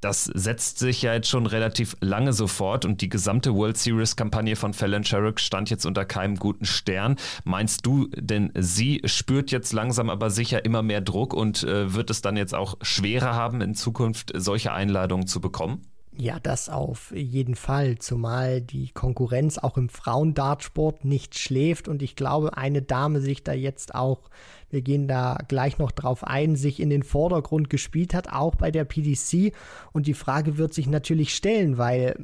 das 0.00 0.24
setzt 0.24 0.78
sich 0.78 1.02
ja 1.02 1.12
jetzt 1.12 1.28
schon 1.28 1.46
relativ 1.46 1.94
lange 2.00 2.32
so 2.32 2.46
fort 2.46 2.84
und 2.86 3.02
die 3.02 3.10
gesamte 3.10 3.54
World 3.54 3.76
Series 3.76 4.16
Kampagne 4.16 4.56
von 4.56 4.72
Fallon 4.72 5.04
Sherrick 5.04 5.40
stand 5.40 5.68
jetzt 5.68 5.84
unter 5.84 6.06
keinem 6.06 6.36
guten 6.36 6.64
Stern. 6.64 7.16
Meinst 7.44 7.84
du, 7.84 8.08
denn 8.16 8.50
sie 8.56 9.02
spürt 9.04 9.50
jetzt 9.50 9.72
langsam 9.72 10.08
aber 10.08 10.30
sicher 10.30 10.64
immer 10.64 10.82
mehr 10.82 11.02
Druck 11.02 11.34
und 11.34 11.62
äh, 11.64 11.92
wird 11.92 12.08
es 12.08 12.22
dann 12.22 12.36
jetzt 12.36 12.54
auch 12.54 12.76
schwerer 12.80 13.34
haben, 13.34 13.60
in 13.60 13.74
Zukunft 13.74 14.32
solche 14.34 14.72
Einladungen 14.72 15.26
zu 15.26 15.40
bekommen? 15.40 15.82
Ja, 16.16 16.40
das 16.40 16.68
auf 16.68 17.12
jeden 17.14 17.54
Fall, 17.54 17.98
zumal 17.98 18.60
die 18.60 18.90
Konkurrenz 18.90 19.58
auch 19.58 19.78
im 19.78 19.88
Frauendartsport 19.88 21.04
nicht 21.04 21.38
schläft 21.38 21.88
und 21.88 22.02
ich 22.02 22.16
glaube, 22.16 22.56
eine 22.56 22.82
Dame 22.82 23.20
sich 23.20 23.44
da 23.44 23.52
jetzt 23.52 23.94
auch, 23.94 24.28
wir 24.70 24.82
gehen 24.82 25.08
da 25.08 25.38
gleich 25.48 25.78
noch 25.78 25.90
drauf 25.90 26.24
ein, 26.24 26.56
sich 26.56 26.80
in 26.80 26.90
den 26.90 27.02
Vordergrund 27.02 27.70
gespielt 27.70 28.14
hat, 28.14 28.32
auch 28.32 28.54
bei 28.54 28.70
der 28.70 28.84
PDC 28.84 29.52
und 29.92 30.06
die 30.06 30.14
Frage 30.14 30.58
wird 30.58 30.74
sich 30.74 30.86
natürlich 30.86 31.34
stellen, 31.34 31.78
weil 31.78 32.16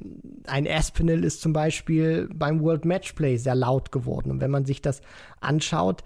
ein 0.46 0.66
Aspinall 0.66 1.24
ist 1.24 1.40
zum 1.40 1.52
Beispiel 1.52 2.28
beim 2.32 2.60
World 2.60 2.84
Matchplay 2.84 3.36
sehr 3.36 3.54
laut 3.54 3.92
geworden 3.92 4.30
und 4.30 4.40
wenn 4.40 4.50
man 4.50 4.64
sich 4.64 4.82
das 4.82 5.00
anschaut, 5.40 6.02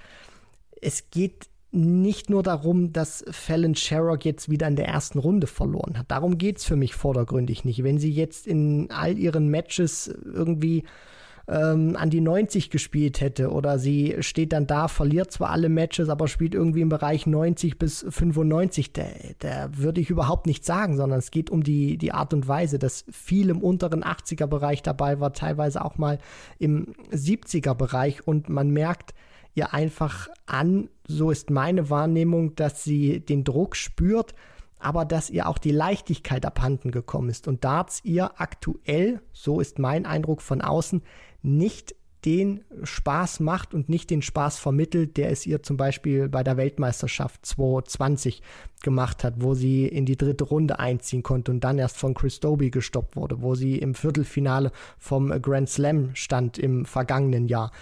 es 0.81 1.11
geht 1.11 1.51
nicht 1.73 2.31
nur 2.31 2.43
darum, 2.43 2.93
dass 2.93 3.25
Fallon 3.31 3.75
Sherrock 3.75 4.25
jetzt 4.25 4.49
wieder 4.51 4.67
in 4.67 4.77
der 4.77 4.89
ersten 4.89 5.19
Runde 5.19 5.47
verloren 5.47 5.99
hat. 5.99 6.11
Darum 6.11 6.37
geht 6.37 6.59
es 6.59 6.65
für 6.65 6.75
mich 6.75 6.95
vordergründig 6.95 7.65
nicht. 7.65 7.85
Wenn 7.85 7.99
sie 7.99 8.11
jetzt 8.11 8.47
in 8.49 8.91
all 8.91 9.17
ihren 9.17 9.49
Matches 9.49 10.09
irgendwie 10.25 10.85
ähm, 11.51 11.97
an 11.97 12.11
die 12.11 12.21
90 12.21 12.71
gespielt 12.71 13.21
hätte. 13.21 13.51
Oder 13.51 13.79
sie 13.79 14.17
steht 14.21 14.53
dann 14.53 14.67
da, 14.67 14.87
verliert 14.87 15.33
zwar 15.33 15.51
alle 15.51 15.69
Matches, 15.69 16.09
aber 16.09 16.29
spielt 16.29 16.55
irgendwie 16.55 16.81
im 16.81 16.89
Bereich 16.89 17.27
90 17.27 17.79
bis 17.79 18.07
95, 18.09 18.93
da, 18.93 19.03
da 19.41 19.69
würde 19.73 20.01
ich 20.01 20.11
überhaupt 20.11 20.47
nicht 20.47 20.65
sagen, 20.65 20.97
sondern 20.97 21.19
es 21.19 21.31
geht 21.31 21.51
um 21.51 21.63
die, 21.65 21.99
die 21.99 22.13
Art 22.13 22.33
und 22.33 22.47
Weise, 22.47 22.79
dass 22.79 23.05
viel 23.11 23.51
im 23.51 23.63
unteren 23.63 24.05
80er 24.05 24.47
Bereich 24.47 24.83
dabei 24.83 25.19
war, 25.19 25.33
teilweise 25.33 25.85
auch 25.85 25.99
mal 25.99 26.19
im 26.59 26.95
70er 27.11 27.75
Bereich. 27.75 28.27
Und 28.27 28.49
man 28.49 28.71
merkt, 28.71 29.13
ihr 29.55 29.75
einfach 29.75 30.29
an, 30.47 30.89
so 31.07 31.33
ist 31.33 31.51
meine 31.51 31.91
Wahrnehmung, 31.91 32.55
dass 32.55 32.85
sie 32.85 33.19
den 33.19 33.43
Druck 33.43 33.75
spürt, 33.75 34.35
aber 34.79 35.05
dass 35.05 35.29
ihr 35.29 35.49
auch 35.49 35.59
die 35.59 35.73
Leichtigkeit 35.73 36.47
abhanden 36.47 36.93
gekommen 36.93 37.29
ist. 37.29 37.49
Und 37.49 37.65
Darts 37.65 38.01
ihr 38.05 38.41
aktuell, 38.41 39.21
so 39.33 39.61
ist 39.61 39.79
mein 39.79 40.07
Eindruck 40.07 40.41
von 40.41 40.63
außen, 40.63 41.03
nicht 41.43 41.95
den 42.25 42.61
Spaß 42.83 43.41
macht 43.41 43.73
und 43.73 43.89
nicht 43.89 44.11
den 44.11 44.21
Spaß 44.21 44.59
vermittelt, 44.59 45.17
der 45.17 45.31
es 45.31 45.47
ihr 45.47 45.63
zum 45.63 45.79
Beispiel 45.79 46.29
bei 46.29 46.43
der 46.43 46.59
Weltmeisterschaft 46.59 47.47
2020 47.47 48.43
gemacht 48.83 49.25
hat, 49.25 49.35
wo 49.39 49.55
sie 49.55 49.87
in 49.87 50.05
die 50.05 50.19
dritte 50.19 50.45
Runde 50.45 50.79
einziehen 50.79 51.23
konnte 51.23 51.51
und 51.51 51.65
dann 51.65 51.79
erst 51.79 51.97
von 51.97 52.13
Chris 52.13 52.41
Dobie 52.41 52.71
gestoppt 52.71 53.17
wurde, 53.17 53.41
wo 53.41 53.55
sie 53.55 53.79
im 53.79 53.95
Viertelfinale 53.95 54.71
vom 54.99 55.31
Grand 55.41 55.71
Slam 55.71 56.11
stand 56.15 56.59
im 56.59 56.85
vergangenen 56.85 57.49
Jahr 57.49 57.73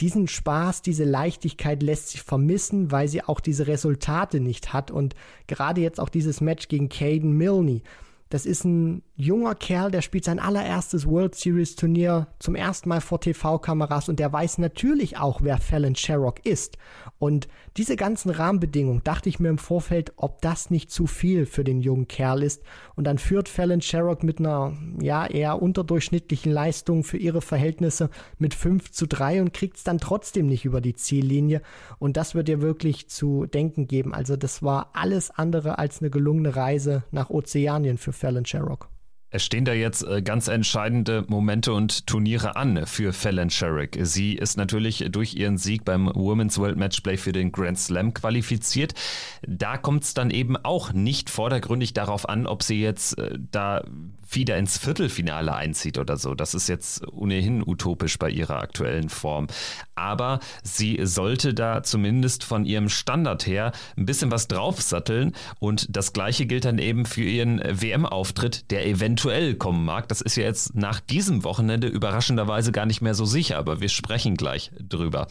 diesen 0.00 0.28
Spaß, 0.28 0.82
diese 0.82 1.04
Leichtigkeit 1.04 1.82
lässt 1.82 2.10
sich 2.10 2.22
vermissen, 2.22 2.92
weil 2.92 3.08
sie 3.08 3.22
auch 3.22 3.40
diese 3.40 3.66
Resultate 3.66 4.40
nicht 4.40 4.72
hat. 4.72 4.90
Und 4.90 5.14
gerade 5.46 5.80
jetzt 5.80 6.00
auch 6.00 6.10
dieses 6.10 6.40
Match 6.40 6.68
gegen 6.68 6.88
Caden 6.88 7.32
Milne, 7.32 7.80
das 8.28 8.44
ist 8.44 8.64
ein 8.64 9.02
junger 9.14 9.54
Kerl, 9.54 9.90
der 9.90 10.02
spielt 10.02 10.24
sein 10.24 10.40
allererstes 10.40 11.06
World 11.06 11.34
Series 11.34 11.76
Turnier 11.76 12.26
zum 12.38 12.56
ersten 12.56 12.88
Mal 12.88 13.00
vor 13.00 13.20
TV-Kameras 13.20 14.08
und 14.08 14.18
der 14.18 14.32
weiß 14.32 14.58
natürlich 14.58 15.16
auch, 15.16 15.42
wer 15.42 15.58
Fallon 15.58 15.94
Sherrock 15.94 16.44
ist. 16.44 16.76
Und 17.18 17.48
diese 17.76 17.96
ganzen 17.96 18.30
Rahmenbedingungen 18.30 19.02
dachte 19.04 19.28
ich 19.28 19.38
mir 19.38 19.48
im 19.48 19.58
Vorfeld, 19.58 20.12
ob 20.16 20.42
das 20.42 20.70
nicht 20.70 20.90
zu 20.90 21.06
viel 21.06 21.46
für 21.46 21.64
den 21.64 21.80
jungen 21.80 22.08
Kerl 22.08 22.42
ist. 22.42 22.62
Und 22.94 23.04
dann 23.04 23.18
führt 23.18 23.48
Fallon 23.48 23.80
Sherrock 23.80 24.22
mit 24.22 24.38
einer, 24.38 24.74
ja, 25.00 25.26
eher 25.26 25.62
unterdurchschnittlichen 25.62 26.52
Leistung 26.52 27.04
für 27.04 27.16
ihre 27.16 27.40
Verhältnisse 27.40 28.10
mit 28.38 28.54
5 28.54 28.90
zu 28.90 29.06
3 29.06 29.40
und 29.40 29.54
kriegt 29.54 29.78
es 29.78 29.84
dann 29.84 29.98
trotzdem 29.98 30.46
nicht 30.46 30.64
über 30.64 30.80
die 30.80 30.94
Ziellinie. 30.94 31.62
Und 31.98 32.16
das 32.16 32.34
wird 32.34 32.48
ihr 32.48 32.60
wirklich 32.60 33.08
zu 33.08 33.46
denken 33.46 33.86
geben. 33.86 34.12
Also 34.12 34.36
das 34.36 34.62
war 34.62 34.90
alles 34.92 35.30
andere 35.30 35.78
als 35.78 36.00
eine 36.00 36.10
gelungene 36.10 36.56
Reise 36.56 37.04
nach 37.12 37.30
Ozeanien 37.30 37.96
für 37.98 38.12
Fallon 38.16 38.44
Sherrock. 38.44 38.88
Es 39.28 39.44
stehen 39.44 39.64
da 39.64 39.72
jetzt 39.72 40.02
äh, 40.02 40.22
ganz 40.22 40.46
entscheidende 40.46 41.24
Momente 41.26 41.72
und 41.72 42.06
Turniere 42.06 42.54
an 42.54 42.86
für 42.86 43.12
Fallon 43.12 43.50
Sherrick. 43.50 43.98
Sie 44.00 44.34
ist 44.34 44.56
natürlich 44.56 45.04
durch 45.10 45.34
ihren 45.34 45.58
Sieg 45.58 45.84
beim 45.84 46.10
Women's 46.14 46.58
World 46.58 46.76
Matchplay 46.76 47.16
für 47.16 47.32
den 47.32 47.50
Grand 47.50 47.78
Slam 47.78 48.14
qualifiziert. 48.14 48.94
Da 49.42 49.78
kommt 49.78 50.04
es 50.04 50.14
dann 50.14 50.30
eben 50.30 50.56
auch 50.56 50.92
nicht 50.92 51.28
vordergründig 51.28 51.92
darauf 51.92 52.28
an, 52.28 52.46
ob 52.46 52.62
sie 52.62 52.80
jetzt 52.80 53.18
äh, 53.18 53.36
da 53.50 53.84
wieder 54.30 54.56
ins 54.56 54.78
Viertelfinale 54.78 55.54
einzieht 55.54 55.98
oder 55.98 56.16
so. 56.16 56.34
Das 56.34 56.54
ist 56.54 56.68
jetzt 56.68 57.06
ohnehin 57.08 57.62
utopisch 57.66 58.18
bei 58.18 58.30
ihrer 58.30 58.60
aktuellen 58.60 59.08
Form. 59.08 59.46
Aber 59.94 60.40
sie 60.62 61.00
sollte 61.02 61.54
da 61.54 61.82
zumindest 61.82 62.44
von 62.44 62.64
ihrem 62.64 62.88
Standard 62.88 63.46
her 63.46 63.72
ein 63.96 64.06
bisschen 64.06 64.30
was 64.30 64.48
draufsatteln. 64.48 65.32
Und 65.58 65.86
das 65.94 66.12
gleiche 66.12 66.46
gilt 66.46 66.64
dann 66.64 66.78
eben 66.78 67.06
für 67.06 67.22
ihren 67.22 67.60
WM-Auftritt, 67.60 68.70
der 68.70 68.86
eventuell 68.86 69.54
kommen 69.54 69.84
mag. 69.84 70.08
Das 70.08 70.20
ist 70.20 70.36
ja 70.36 70.44
jetzt 70.44 70.74
nach 70.74 71.00
diesem 71.00 71.44
Wochenende 71.44 71.86
überraschenderweise 71.86 72.72
gar 72.72 72.86
nicht 72.86 73.00
mehr 73.00 73.14
so 73.14 73.24
sicher, 73.24 73.58
aber 73.58 73.80
wir 73.80 73.88
sprechen 73.88 74.36
gleich 74.36 74.70
drüber. 74.80 75.28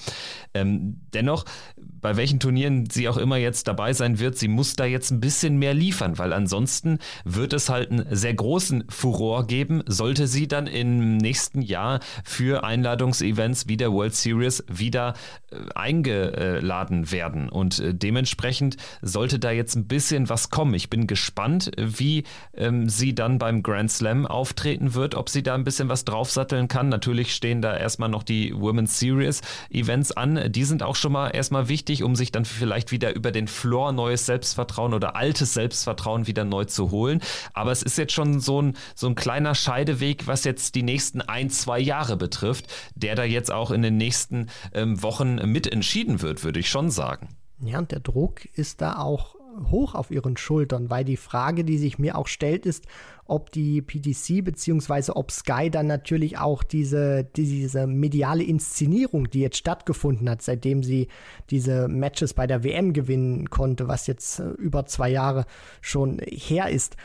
Ähm, 0.53 1.01
dennoch, 1.13 1.45
bei 1.77 2.17
welchen 2.17 2.39
Turnieren 2.39 2.89
sie 2.89 3.09
auch 3.09 3.17
immer 3.17 3.37
jetzt 3.37 3.67
dabei 3.67 3.93
sein 3.93 4.19
wird, 4.19 4.37
sie 4.37 4.47
muss 4.47 4.75
da 4.75 4.85
jetzt 4.85 5.11
ein 5.11 5.19
bisschen 5.19 5.57
mehr 5.57 5.73
liefern, 5.73 6.17
weil 6.17 6.33
ansonsten 6.33 6.99
wird 7.23 7.53
es 7.53 7.69
halt 7.69 7.91
einen 7.91 8.05
sehr 8.15 8.33
großen 8.33 8.84
Furor 8.89 9.47
geben, 9.47 9.83
sollte 9.85 10.27
sie 10.27 10.47
dann 10.47 10.67
im 10.67 11.17
nächsten 11.17 11.61
Jahr 11.61 11.99
für 12.23 12.63
Einladungsevents 12.63 13.67
wie 13.67 13.77
der 13.77 13.91
World 13.91 14.15
Series 14.15 14.63
wieder 14.67 15.13
äh, 15.51 15.57
eingeladen 15.75 17.11
werden. 17.11 17.49
Und 17.49 17.79
äh, 17.79 17.93
dementsprechend 17.93 18.77
sollte 19.01 19.39
da 19.39 19.51
jetzt 19.51 19.75
ein 19.75 19.87
bisschen 19.87 20.29
was 20.29 20.49
kommen. 20.49 20.73
Ich 20.73 20.89
bin 20.89 21.07
gespannt, 21.07 21.71
wie 21.77 22.23
ähm, 22.55 22.89
sie 22.89 23.15
dann 23.15 23.39
beim 23.39 23.63
Grand 23.63 23.91
Slam 23.91 24.25
auftreten 24.25 24.93
wird, 24.93 25.15
ob 25.15 25.29
sie 25.29 25.43
da 25.43 25.55
ein 25.55 25.63
bisschen 25.63 25.89
was 25.89 26.05
draufsatteln 26.05 26.67
kann. 26.67 26.89
Natürlich 26.89 27.33
stehen 27.33 27.61
da 27.61 27.75
erstmal 27.75 28.09
noch 28.09 28.23
die 28.23 28.53
Women's 28.55 28.99
Series 28.99 29.41
Events 29.69 30.11
an. 30.11 30.51
Die 30.51 30.63
sind 30.63 30.83
auch 30.83 30.95
schon 30.95 31.11
mal 31.11 31.29
erstmal 31.29 31.69
wichtig, 31.69 32.03
um 32.03 32.15
sich 32.15 32.31
dann 32.31 32.45
vielleicht 32.45 32.91
wieder 32.91 33.15
über 33.15 33.31
den 33.31 33.47
Floor 33.47 33.91
neues 33.91 34.25
Selbstvertrauen 34.25 34.93
oder 34.93 35.15
altes 35.15 35.53
Selbstvertrauen 35.53 36.27
wieder 36.27 36.43
neu 36.43 36.65
zu 36.65 36.91
holen. 36.91 37.21
Aber 37.53 37.71
es 37.71 37.83
ist 37.83 37.97
jetzt 37.97 38.13
schon 38.13 38.39
so 38.39 38.61
ein, 38.61 38.74
so 38.93 39.07
ein 39.07 39.15
kleiner 39.15 39.55
Scheideweg, 39.55 40.27
was 40.27 40.43
jetzt 40.43 40.75
die 40.75 40.83
nächsten 40.83 41.21
ein, 41.21 41.49
zwei 41.49 41.79
Jahre 41.79 42.17
betrifft, 42.17 42.67
der 42.95 43.15
da 43.15 43.23
jetzt 43.23 43.51
auch 43.51 43.71
in 43.71 43.81
den 43.81 43.97
nächsten 43.97 44.47
ähm, 44.73 45.01
Wochen 45.01 45.35
mit 45.51 45.71
entschieden 45.71 46.21
wird, 46.21 46.43
würde 46.43 46.59
ich 46.59 46.69
schon 46.69 46.91
sagen. 46.91 47.29
Ja, 47.61 47.79
und 47.79 47.91
der 47.91 47.99
Druck 48.01 48.45
ist 48.53 48.81
da 48.81 48.97
auch 48.97 49.35
hoch 49.71 49.95
auf 49.95 50.11
ihren 50.11 50.37
Schultern, 50.37 50.89
weil 50.89 51.05
die 51.05 51.17
Frage, 51.17 51.63
die 51.63 51.77
sich 51.77 51.97
mir 51.97 52.17
auch 52.17 52.27
stellt, 52.27 52.65
ist, 52.65 52.85
ob 53.25 53.51
die 53.51 53.81
PTC 53.81 54.43
bzw. 54.43 55.11
ob 55.13 55.31
Sky 55.31 55.69
dann 55.71 55.87
natürlich 55.87 56.37
auch 56.37 56.63
diese, 56.63 57.23
diese 57.23 57.87
mediale 57.87 58.43
Inszenierung, 58.43 59.29
die 59.29 59.39
jetzt 59.39 59.57
stattgefunden 59.57 60.29
hat, 60.29 60.41
seitdem 60.41 60.83
sie 60.83 61.07
diese 61.49 61.87
Matches 61.87 62.33
bei 62.33 62.47
der 62.47 62.63
WM 62.63 62.93
gewinnen 62.93 63.49
konnte, 63.49 63.87
was 63.87 64.07
jetzt 64.07 64.39
äh, 64.39 64.49
über 64.49 64.85
zwei 64.85 65.09
Jahre 65.09 65.45
schon 65.81 66.19
her 66.19 66.69
ist, 66.69 66.97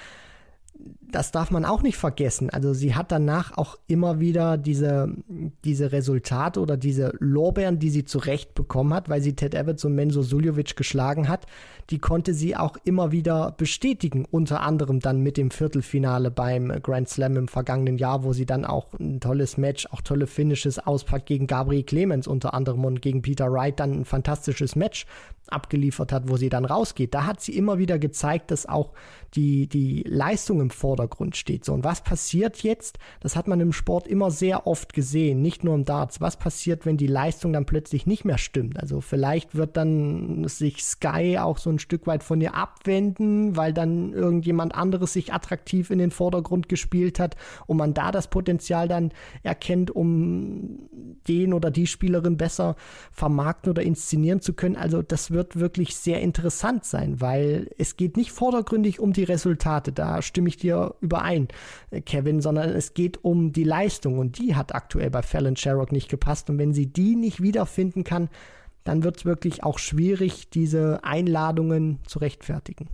das 1.11 1.33
darf 1.33 1.51
man 1.51 1.65
auch 1.65 1.83
nicht 1.83 1.97
vergessen. 1.97 2.51
Also 2.51 2.73
sie 2.73 2.95
hat 2.95 3.11
danach 3.11 3.57
auch 3.57 3.77
immer 3.87 4.21
wieder 4.21 4.57
diese, 4.57 5.13
diese 5.65 5.93
Resultate 5.93 6.61
oder 6.61 6.77
diese 6.77 7.13
Lorbeeren, 7.19 7.79
die 7.79 7.91
sie 7.91 8.05
zurecht 8.05 8.55
bekommen 8.55 8.95
hat, 8.95 9.09
weil 9.09 9.21
sie 9.21 9.35
Ted 9.35 9.55
Evans 9.55 9.85
und 9.85 9.95
Menzo 9.95 10.23
Suljovic 10.23 10.77
geschlagen 10.77 11.29
hat, 11.29 11.47
die 11.91 11.99
konnte 11.99 12.35
sie 12.35 12.57
auch 12.57 12.77
immer 12.85 13.13
wieder 13.13 13.53
bestätigen. 13.57 14.25
Unter 14.31 14.61
anderem 14.61 15.01
dann 15.01 15.21
mit 15.21 15.37
dem 15.37 15.51
Viertelfinale 15.51 16.31
beim 16.31 16.69
Grand 16.83 17.09
Slam 17.09 17.37
im 17.37 17.49
vergangenen 17.49 17.99
Jahr, 17.99 18.23
wo 18.23 18.33
sie 18.33 18.47
dann 18.47 18.65
auch 18.65 18.93
ein 18.99 19.21
tolles 19.21 19.57
Match, 19.57 19.87
auch 19.91 20.01
tolle 20.01 20.27
Finishes 20.27 20.79
auspackt 20.79 21.27
gegen 21.27 21.47
Gabriel 21.47 21.83
Clemens 21.83 22.27
unter 22.27 22.55
anderem 22.55 22.85
und 22.85 23.03
gegen 23.03 23.23
Peter 23.23 23.53
Wright 23.53 23.79
dann 23.81 23.93
ein 23.93 24.05
fantastisches 24.05 24.77
Match 24.77 25.07
abgeliefert 25.49 26.13
hat, 26.13 26.29
wo 26.29 26.37
sie 26.37 26.49
dann 26.49 26.65
rausgeht. 26.65 27.15
Da 27.15 27.27
hat 27.27 27.41
sie 27.41 27.57
immer 27.57 27.79
wieder 27.79 27.99
gezeigt, 27.99 28.51
dass 28.51 28.67
auch 28.67 28.93
die, 29.35 29.67
die 29.69 30.03
Leistung 30.07 30.61
im 30.61 30.71
Vordergrund 30.71 31.37
steht. 31.37 31.65
So, 31.65 31.73
und 31.73 31.85
was 31.85 32.03
passiert 32.03 32.63
jetzt? 32.63 32.99
Das 33.21 33.37
hat 33.37 33.49
man 33.49 33.61
im 33.61 33.73
Sport 33.73 34.07
immer 34.09 34.31
sehr 34.31 34.67
oft 34.67 34.93
gesehen, 34.93 35.43
nicht 35.43 35.65
nur 35.65 35.75
im 35.75 35.85
Darts. 35.85 36.21
Was 36.21 36.37
passiert, 36.37 36.87
wenn 36.87 36.97
die 36.97 37.07
Leistung 37.07 37.53
dann 37.53 37.67
plötzlich 37.67 38.07
nicht 38.07 38.25
mehr 38.25 38.39
stimmt? 38.39 38.79
Also 38.81 39.01
vielleicht 39.01 39.55
wird 39.55 39.77
dann 39.77 40.47
sich 40.49 40.85
Sky 40.85 41.39
auch 41.39 41.59
so 41.59 41.71
ein 41.71 41.79
Stück 41.81 42.07
weit 42.07 42.23
von 42.23 42.41
ihr 42.41 42.55
abwenden, 42.55 43.57
weil 43.57 43.73
dann 43.73 44.13
irgendjemand 44.13 44.75
anderes 44.75 45.13
sich 45.13 45.33
attraktiv 45.33 45.91
in 45.91 45.99
den 45.99 46.11
Vordergrund 46.11 46.69
gespielt 46.69 47.19
hat 47.19 47.37
und 47.67 47.77
man 47.77 47.95
da 47.95 48.13
das 48.13 48.29
Potenzial 48.29 48.89
dann 48.89 49.13
erkennt, 49.43 49.91
um 49.91 50.89
den 51.29 51.53
oder 51.53 51.71
die 51.71 51.87
Spielerin 51.87 52.37
besser 52.37 52.77
vermarkten 53.13 53.71
oder 53.71 53.83
inszenieren 53.83 54.41
zu 54.41 54.53
können. 54.53 54.77
Also 54.77 55.03
das 55.03 55.31
wird 55.31 55.59
wirklich 55.59 55.97
sehr 55.97 56.21
interessant 56.21 56.85
sein, 56.85 57.21
weil 57.21 57.71
es 57.79 57.97
geht 57.97 58.17
nicht 58.17 58.33
vordergründig 58.33 59.01
um 59.01 59.13
die 59.13 59.25
Resultate, 59.25 59.93
da 59.93 60.23
stimme 60.23 60.49
ich 60.49 60.57
dir 60.57 60.95
überein, 61.01 61.49
Kevin, 62.05 62.41
sondern 62.41 62.71
es 62.71 62.95
geht 62.95 63.25
um 63.25 63.53
die 63.53 63.65
Leistung 63.65 64.19
und 64.19 64.39
die 64.39 64.55
hat 64.55 64.75
aktuell 64.75 65.11
bei 65.11 65.23
Fallon 65.23 65.57
Sherrock 65.57 65.93
nicht 65.93 66.09
gepasst 66.09 66.51
und 66.51 66.59
wenn 66.59 66.73
sie 66.73 66.87
die 66.87 67.17
nicht 67.17 67.43
wiederfinden 67.43 68.05
kann, 68.05 68.29
dann 68.85 69.03
wird 69.03 69.19
es 69.19 69.25
wirklich 69.25 69.63
auch 69.63 69.79
schwierig, 69.79 70.51
diese 70.51 71.05
Einladungen 71.05 71.99
zu 72.07 72.19
rechtfertigen. 72.19 72.89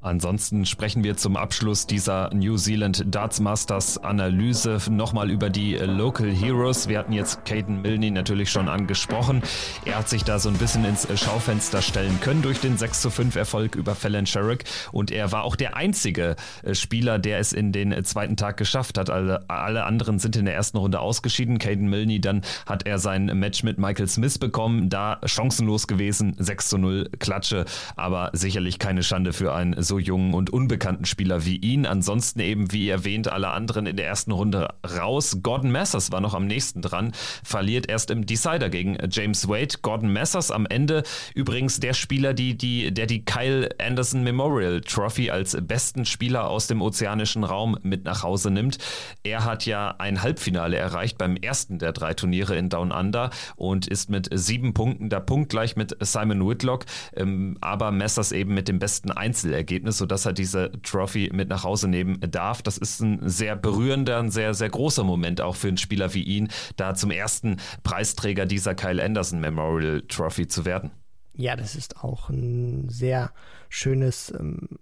Ansonsten 0.00 0.64
sprechen 0.64 1.02
wir 1.02 1.16
zum 1.16 1.36
Abschluss 1.36 1.84
dieser 1.84 2.32
New 2.32 2.56
Zealand 2.56 3.04
Darts 3.08 3.40
Masters 3.40 3.98
Analyse 3.98 4.78
nochmal 4.88 5.28
über 5.28 5.50
die 5.50 5.74
Local 5.74 6.30
Heroes. 6.30 6.86
Wir 6.86 7.00
hatten 7.00 7.12
jetzt 7.12 7.44
Caden 7.44 7.82
Milne 7.82 8.12
natürlich 8.12 8.48
schon 8.48 8.68
angesprochen. 8.68 9.42
Er 9.84 9.98
hat 9.98 10.08
sich 10.08 10.22
da 10.22 10.38
so 10.38 10.50
ein 10.50 10.56
bisschen 10.56 10.84
ins 10.84 11.08
Schaufenster 11.20 11.82
stellen 11.82 12.20
können 12.20 12.42
durch 12.42 12.60
den 12.60 12.78
6 12.78 13.00
zu 13.02 13.10
5 13.10 13.34
Erfolg 13.34 13.74
über 13.74 13.96
Fallon 13.96 14.24
Sherrick 14.24 14.64
und 14.92 15.10
er 15.10 15.32
war 15.32 15.42
auch 15.42 15.56
der 15.56 15.74
einzige 15.74 16.36
äh, 16.62 16.76
Spieler, 16.76 17.18
der 17.18 17.40
es 17.40 17.52
in 17.52 17.72
den 17.72 18.04
zweiten 18.04 18.36
Tag 18.36 18.56
geschafft 18.56 18.98
hat. 18.98 19.10
Alle, 19.10 19.50
alle 19.50 19.82
anderen 19.82 20.20
sind 20.20 20.36
in 20.36 20.44
der 20.44 20.54
ersten 20.54 20.76
Runde 20.76 21.00
ausgeschieden. 21.00 21.58
Caden 21.58 21.88
Milne, 21.88 22.20
dann 22.20 22.42
hat 22.66 22.86
er 22.86 23.00
sein 23.00 23.26
Match 23.26 23.64
mit 23.64 23.78
Michael 23.78 24.06
Smith 24.06 24.38
bekommen, 24.38 24.90
da 24.90 25.18
chancenlos 25.24 25.88
gewesen, 25.88 26.36
6 26.38 26.68
zu 26.68 26.78
0 26.78 27.10
Klatsche, 27.18 27.64
aber 27.96 28.30
sicherlich 28.32 28.78
keine 28.78 29.02
Schande 29.02 29.32
für 29.32 29.52
ein 29.52 29.74
so 29.88 29.98
jungen 29.98 30.34
und 30.34 30.50
unbekannten 30.50 31.06
Spieler 31.06 31.44
wie 31.44 31.56
ihn. 31.56 31.86
Ansonsten 31.86 32.40
eben, 32.40 32.70
wie 32.72 32.88
erwähnt, 32.88 33.26
alle 33.26 33.48
anderen 33.48 33.86
in 33.86 33.96
der 33.96 34.06
ersten 34.06 34.30
Runde 34.30 34.68
raus. 34.86 35.38
Gordon 35.42 35.72
Messers 35.72 36.12
war 36.12 36.20
noch 36.20 36.34
am 36.34 36.46
nächsten 36.46 36.82
dran, 36.82 37.12
verliert 37.42 37.88
erst 37.88 38.10
im 38.10 38.26
Decider 38.26 38.68
gegen 38.68 38.98
James 39.10 39.48
Wade. 39.48 39.78
Gordon 39.82 40.12
Messers 40.12 40.50
am 40.50 40.66
Ende 40.66 41.02
übrigens 41.34 41.80
der 41.80 41.94
Spieler, 41.94 42.34
die, 42.34 42.56
die, 42.56 42.92
der 42.92 43.06
die 43.06 43.24
Kyle 43.24 43.68
Anderson 43.80 44.22
Memorial 44.22 44.82
Trophy 44.82 45.30
als 45.30 45.56
besten 45.60 46.04
Spieler 46.04 46.48
aus 46.48 46.66
dem 46.66 46.82
ozeanischen 46.82 47.42
Raum 47.42 47.76
mit 47.82 48.04
nach 48.04 48.22
Hause 48.22 48.50
nimmt. 48.50 48.78
Er 49.22 49.44
hat 49.44 49.64
ja 49.66 49.96
ein 49.98 50.22
Halbfinale 50.22 50.76
erreicht 50.76 51.18
beim 51.18 51.36
ersten 51.36 51.78
der 51.78 51.92
drei 51.92 52.12
Turniere 52.14 52.56
in 52.56 52.68
Down 52.68 52.92
Under 52.92 53.30
und 53.56 53.86
ist 53.86 54.10
mit 54.10 54.28
sieben 54.32 54.74
Punkten 54.74 55.08
da 55.08 55.18
punktgleich 55.18 55.76
mit 55.76 55.96
Simon 56.00 56.46
Whitlock, 56.46 56.84
ähm, 57.16 57.56
aber 57.62 57.90
Messers 57.90 58.32
eben 58.32 58.52
mit 58.52 58.68
dem 58.68 58.78
besten 58.78 59.10
Einzelergebnis 59.10 59.77
Ergebnis, 59.78 59.98
sodass 59.98 60.26
er 60.26 60.32
diese 60.32 60.72
Trophy 60.82 61.30
mit 61.32 61.48
nach 61.48 61.62
Hause 61.62 61.86
nehmen 61.86 62.18
darf. 62.20 62.62
Das 62.62 62.78
ist 62.78 63.00
ein 63.00 63.20
sehr 63.28 63.54
berührender, 63.54 64.18
ein 64.18 64.30
sehr, 64.30 64.52
sehr 64.54 64.68
großer 64.68 65.04
Moment 65.04 65.40
auch 65.40 65.54
für 65.54 65.68
einen 65.68 65.76
Spieler 65.76 66.14
wie 66.14 66.22
ihn, 66.22 66.48
da 66.76 66.94
zum 66.94 67.12
ersten 67.12 67.58
Preisträger 67.84 68.44
dieser 68.44 68.74
Kyle 68.74 69.02
Anderson 69.02 69.40
Memorial 69.40 70.02
Trophy 70.08 70.48
zu 70.48 70.64
werden. 70.64 70.90
Ja, 71.34 71.54
das 71.54 71.76
ist 71.76 72.02
auch 72.02 72.28
ein 72.28 72.88
sehr 72.88 73.32
schönes 73.68 74.32
ähm, 74.36 74.80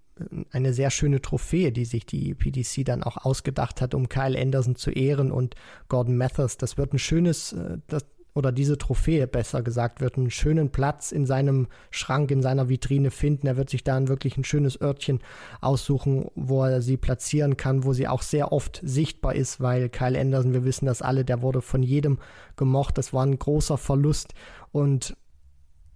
eine 0.50 0.72
sehr 0.72 0.90
schöne 0.90 1.20
Trophäe, 1.20 1.72
die 1.72 1.84
sich 1.84 2.06
die 2.06 2.32
PDC 2.32 2.86
dann 2.86 3.02
auch 3.02 3.18
ausgedacht 3.18 3.82
hat, 3.82 3.92
um 3.92 4.08
Kyle 4.08 4.40
Anderson 4.40 4.74
zu 4.74 4.90
ehren 4.90 5.30
und 5.30 5.56
Gordon 5.88 6.16
Mathers. 6.16 6.56
Das 6.56 6.78
wird 6.78 6.94
ein 6.94 6.98
schönes, 6.98 7.52
äh, 7.52 7.76
das, 7.86 8.06
oder 8.36 8.52
diese 8.52 8.76
Trophäe, 8.76 9.26
besser 9.26 9.62
gesagt, 9.62 10.02
wird 10.02 10.18
einen 10.18 10.30
schönen 10.30 10.70
Platz 10.70 11.10
in 11.10 11.24
seinem 11.24 11.68
Schrank, 11.90 12.30
in 12.30 12.42
seiner 12.42 12.68
Vitrine 12.68 13.10
finden. 13.10 13.46
Er 13.46 13.56
wird 13.56 13.70
sich 13.70 13.82
da 13.82 14.08
wirklich 14.08 14.36
ein 14.36 14.44
schönes 14.44 14.78
Örtchen 14.78 15.20
aussuchen, 15.62 16.26
wo 16.34 16.62
er 16.62 16.82
sie 16.82 16.98
platzieren 16.98 17.56
kann, 17.56 17.84
wo 17.84 17.94
sie 17.94 18.06
auch 18.06 18.20
sehr 18.20 18.52
oft 18.52 18.82
sichtbar 18.84 19.34
ist, 19.34 19.62
weil 19.62 19.88
Kyle 19.88 20.20
Anderson, 20.20 20.52
wir 20.52 20.66
wissen 20.66 20.84
das 20.84 21.00
alle, 21.00 21.24
der 21.24 21.40
wurde 21.40 21.62
von 21.62 21.82
jedem 21.82 22.18
gemocht. 22.56 22.98
Das 22.98 23.14
war 23.14 23.24
ein 23.24 23.38
großer 23.38 23.78
Verlust 23.78 24.34
und 24.70 25.16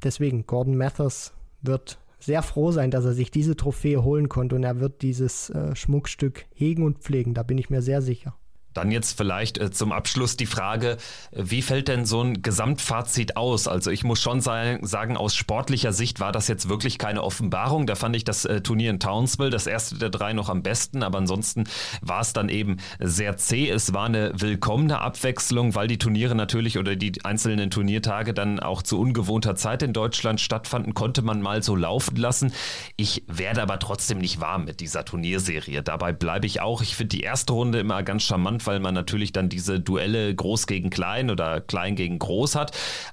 deswegen, 0.03 0.47
Gordon 0.47 0.79
Mathers 0.79 1.35
wird 1.61 1.99
sehr 2.21 2.43
froh 2.43 2.71
sein, 2.71 2.91
dass 2.91 3.05
er 3.05 3.13
sich 3.13 3.31
diese 3.31 3.55
Trophäe 3.55 4.03
holen 4.03 4.31
konnte 4.31 4.57
und 4.57 4.65
er 4.65 4.81
wird 4.81 5.03
dieses 5.03 5.51
äh, 5.51 5.77
Schmuckstück 5.77 6.47
hegen 6.55 6.85
und 6.85 7.01
pflegen, 7.01 7.35
da 7.35 7.43
bin 7.43 7.59
ich 7.59 7.69
mir 7.69 7.83
sehr 7.83 8.01
sicher. 8.01 8.35
Dann 8.75 8.91
jetzt 8.91 9.17
vielleicht 9.17 9.59
äh, 9.59 9.71
zum 9.71 9.93
Abschluss 9.93 10.37
die 10.37 10.47
Frage, 10.47 10.97
äh, 11.33 11.43
wie 11.45 11.63
fällt 11.63 11.89
denn 11.89 12.07
so 12.07 12.23
ein 12.23 12.43
Gesamtfazit 12.43 13.37
aus? 13.37 13.67
Also 13.67 13.91
ich 13.91 14.05
muss 14.05 14.21
schon 14.21 14.41
sagen, 14.41 15.17
aus 15.17 15.35
sportlicher 15.35 15.93
Sicht 15.93 16.21
war 16.21 16.33
das 16.33 16.49
jetzt 16.49 16.69
wirklich 16.69 16.99
keine 16.99 17.23
Offenbarung. 17.23 17.87
Da 17.87 17.95
fand 17.95 18.15
ich 18.17 18.25
das 18.25 18.45
äh, 18.45 18.61
Turnier 18.61 18.91
in 18.91 19.01
Townsville, 19.01 19.51
das 19.51 19.67
erste 19.67 19.97
der 19.97 20.11
drei, 20.11 20.33
noch 20.33 20.49
am 20.49 20.63
besten. 20.63 21.03
Aber 21.03 21.19
ansonsten 21.19 21.65
war 22.01 22.21
es 22.21 22.33
dann 22.33 22.49
eben 22.49 22.77
sehr 23.01 23.37
zäh. 23.37 23.69
Es 23.69 23.93
war 23.93 24.07
eine 24.07 24.33
willkommene 24.41 25.01
Abwechslung, 25.01 25.75
weil 25.75 25.89
die 25.89 25.99
Turniere 25.99 26.35
natürlich 26.35 26.79
oder 26.79 26.95
die 26.97 27.25
einzelnen 27.25 27.71
Turniertage 27.71 28.35
dann 28.35 28.61
auch 28.61 28.83
zu 28.83 29.01
ungewohnter 29.01 29.57
Zeit 29.57 29.83
in 29.83 29.93
Deutschland 29.93 30.41
stattfanden, 30.41 30.95
konnte 30.95 31.23
man 31.23 31.43
mal 31.43 31.63
so 31.63 31.75
laufen 31.75 32.17
lassen. 32.17 32.53
Ich 32.97 33.25
werde 33.27 33.63
aber 33.63 33.79
trotzdem 33.79 34.19
nicht 34.19 34.41
warm 34.41 34.65
mit 34.65 34.81
dieser 34.81 35.05
Turnierserie. 35.05 35.83
Dabei 35.83 36.13
bleibe 36.13 36.47
ich 36.47 36.61
auch. 36.61 36.83
Ich 36.83 36.95
finde 36.95 37.17
die 37.17 37.23
erste 37.23 37.53
Runde 37.53 37.81
immer 37.81 38.03
ganz 38.03 38.23
charmant 38.23 38.60
weil 38.67 38.81
man 38.81 38.95
natürlich 38.95 39.33
dann 39.33 39.49
diese 39.49 39.81
Duelle 39.81 40.35
groß 40.35 40.67
gegen 40.67 40.91
klein 40.91 41.31
oder 41.31 41.61
klein 41.61 41.97
gegen 41.97 42.19
groß 42.19 42.55
hat. 42.55 42.73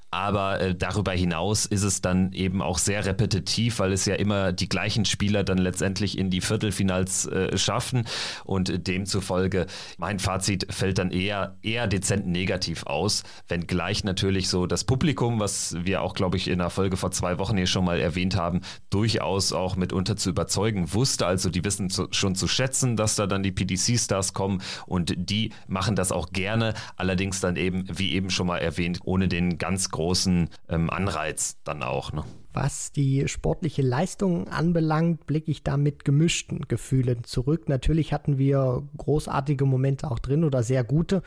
Aber 0.09 0.61
äh, 0.61 0.73
darüber 0.73 1.11
hinaus 1.11 1.65
ist 1.65 1.83
es 1.83 2.01
dann 2.01 2.31
eben 2.31 2.61
auch 2.61 2.77
sehr 2.77 3.05
repetitiv, 3.05 3.79
weil 3.79 3.91
es 3.91 4.05
ja 4.05 4.15
immer 4.15 4.53
die 4.53 4.69
gleichen 4.69 5.03
Spieler 5.03 5.43
dann 5.43 5.57
letztendlich 5.57 6.17
in 6.17 6.29
die 6.29 6.39
Viertelfinals 6.39 7.25
äh, 7.25 7.57
schaffen. 7.57 8.07
Und 8.45 8.87
demzufolge, 8.87 9.67
mein 9.97 10.19
Fazit 10.19 10.73
fällt 10.73 10.97
dann 10.97 11.11
eher, 11.11 11.57
eher 11.61 11.87
dezent 11.87 12.25
negativ 12.25 12.85
aus, 12.85 13.23
wenngleich 13.49 14.05
natürlich 14.05 14.47
so 14.47 14.65
das 14.65 14.85
Publikum, 14.85 15.41
was 15.41 15.75
wir 15.83 16.01
auch, 16.01 16.13
glaube 16.13 16.37
ich, 16.37 16.47
in 16.47 16.59
der 16.59 16.69
Folge 16.69 16.95
vor 16.95 17.11
zwei 17.11 17.37
Wochen 17.37 17.57
hier 17.57 17.67
schon 17.67 17.85
mal 17.85 17.99
erwähnt 17.99 18.35
haben, 18.35 18.61
durchaus 18.89 19.51
auch 19.51 19.75
mitunter 19.75 20.15
zu 20.15 20.29
überzeugen 20.29 20.93
wusste. 20.93 21.25
Also 21.27 21.49
die 21.49 21.65
wissen 21.65 21.89
zu, 21.89 22.07
schon 22.11 22.35
zu 22.35 22.47
schätzen, 22.47 22.95
dass 22.95 23.15
da 23.15 23.27
dann 23.27 23.43
die 23.43 23.51
PDC-Stars 23.51 24.33
kommen 24.33 24.61
und 24.85 25.13
die 25.15 25.36
machen 25.67 25.95
das 25.95 26.11
auch 26.11 26.31
gerne. 26.31 26.73
Allerdings 26.95 27.39
dann 27.39 27.55
eben, 27.55 27.85
wie 27.91 28.13
eben 28.13 28.29
schon 28.29 28.47
mal 28.47 28.59
erwähnt, 28.59 28.99
ohne 29.03 29.27
den 29.27 29.57
ganz 29.57 29.89
großen 29.89 30.49
ähm, 30.69 30.89
Anreiz 30.89 31.57
dann 31.63 31.83
auch. 31.83 32.11
Ne? 32.11 32.23
Was 32.53 32.91
die 32.91 33.27
sportliche 33.27 33.83
Leistung 33.83 34.47
anbelangt, 34.47 35.27
blicke 35.27 35.51
ich 35.51 35.61
da 35.61 35.77
mit 35.77 36.05
gemischten 36.05 36.61
Gefühlen 36.67 37.23
zurück. 37.23 37.69
Natürlich 37.69 38.13
hatten 38.13 38.39
wir 38.39 38.81
großartige 38.97 39.65
Momente 39.65 40.09
auch 40.09 40.17
drin 40.17 40.43
oder 40.43 40.63
sehr 40.63 40.83
gute 40.83 41.21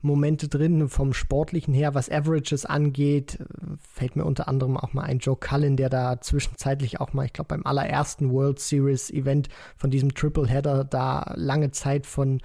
Momente 0.00 0.46
drin 0.46 0.88
vom 0.88 1.12
Sportlichen 1.12 1.74
her. 1.74 1.94
Was 1.94 2.08
Averages 2.08 2.64
angeht, 2.64 3.38
fällt 3.80 4.14
mir 4.14 4.24
unter 4.24 4.46
anderem 4.46 4.76
auch 4.76 4.92
mal 4.92 5.02
ein 5.02 5.18
Joe 5.18 5.36
Cullen, 5.36 5.76
der 5.76 5.88
da 5.88 6.20
zwischenzeitlich 6.20 7.00
auch 7.00 7.12
mal, 7.12 7.26
ich 7.26 7.32
glaube, 7.32 7.48
beim 7.48 7.66
allerersten 7.66 8.30
World 8.30 8.60
Series 8.60 9.10
Event 9.10 9.48
von 9.76 9.90
diesem 9.90 10.14
Triple 10.14 10.46
Header 10.46 10.84
da 10.84 11.32
lange 11.34 11.72
Zeit 11.72 12.06
von 12.06 12.40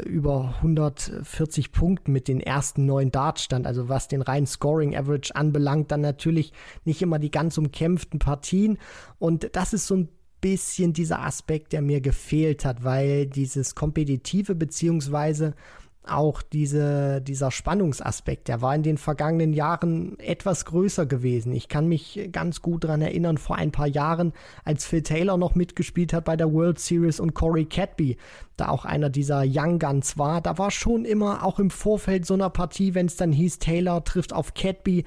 über 0.00 0.54
140 0.58 1.72
Punkten 1.72 2.12
mit 2.12 2.28
den 2.28 2.40
ersten 2.40 2.86
neun 2.86 3.10
Darts 3.10 3.42
stand. 3.42 3.66
Also 3.66 3.88
was 3.88 4.08
den 4.08 4.22
reinen 4.22 4.46
Scoring 4.46 4.96
Average 4.96 5.34
anbelangt, 5.36 5.90
dann 5.90 6.00
natürlich 6.00 6.52
nicht 6.84 7.02
immer 7.02 7.18
die 7.18 7.30
ganz 7.30 7.58
umkämpften 7.58 8.18
Partien. 8.18 8.78
Und 9.18 9.50
das 9.54 9.72
ist 9.72 9.86
so 9.86 9.96
ein 9.96 10.08
bisschen 10.40 10.92
dieser 10.92 11.22
Aspekt, 11.22 11.72
der 11.72 11.82
mir 11.82 12.00
gefehlt 12.00 12.64
hat, 12.64 12.84
weil 12.84 13.26
dieses 13.26 13.74
kompetitive 13.74 14.54
beziehungsweise 14.54 15.54
auch 16.04 16.42
diese, 16.42 17.20
dieser 17.20 17.50
Spannungsaspekt, 17.50 18.48
der 18.48 18.60
war 18.60 18.74
in 18.74 18.82
den 18.82 18.98
vergangenen 18.98 19.52
Jahren 19.52 20.18
etwas 20.18 20.64
größer 20.64 21.06
gewesen. 21.06 21.52
Ich 21.52 21.68
kann 21.68 21.86
mich 21.86 22.28
ganz 22.32 22.60
gut 22.60 22.84
daran 22.84 23.02
erinnern, 23.02 23.38
vor 23.38 23.56
ein 23.56 23.70
paar 23.70 23.86
Jahren, 23.86 24.32
als 24.64 24.84
Phil 24.84 25.02
Taylor 25.02 25.36
noch 25.36 25.54
mitgespielt 25.54 26.12
hat 26.12 26.24
bei 26.24 26.36
der 26.36 26.52
World 26.52 26.80
Series 26.80 27.20
und 27.20 27.34
Corey 27.34 27.66
Cadby, 27.66 28.16
da 28.56 28.68
auch 28.68 28.84
einer 28.84 29.10
dieser 29.10 29.44
Young 29.46 29.78
Guns 29.78 30.18
war, 30.18 30.40
da 30.40 30.58
war 30.58 30.70
schon 30.70 31.04
immer 31.04 31.44
auch 31.44 31.58
im 31.60 31.70
Vorfeld 31.70 32.26
so 32.26 32.34
einer 32.34 32.50
Partie, 32.50 32.94
wenn 32.94 33.06
es 33.06 33.16
dann 33.16 33.32
hieß, 33.32 33.60
Taylor 33.60 34.02
trifft 34.02 34.32
auf 34.32 34.54
Cadby, 34.54 35.04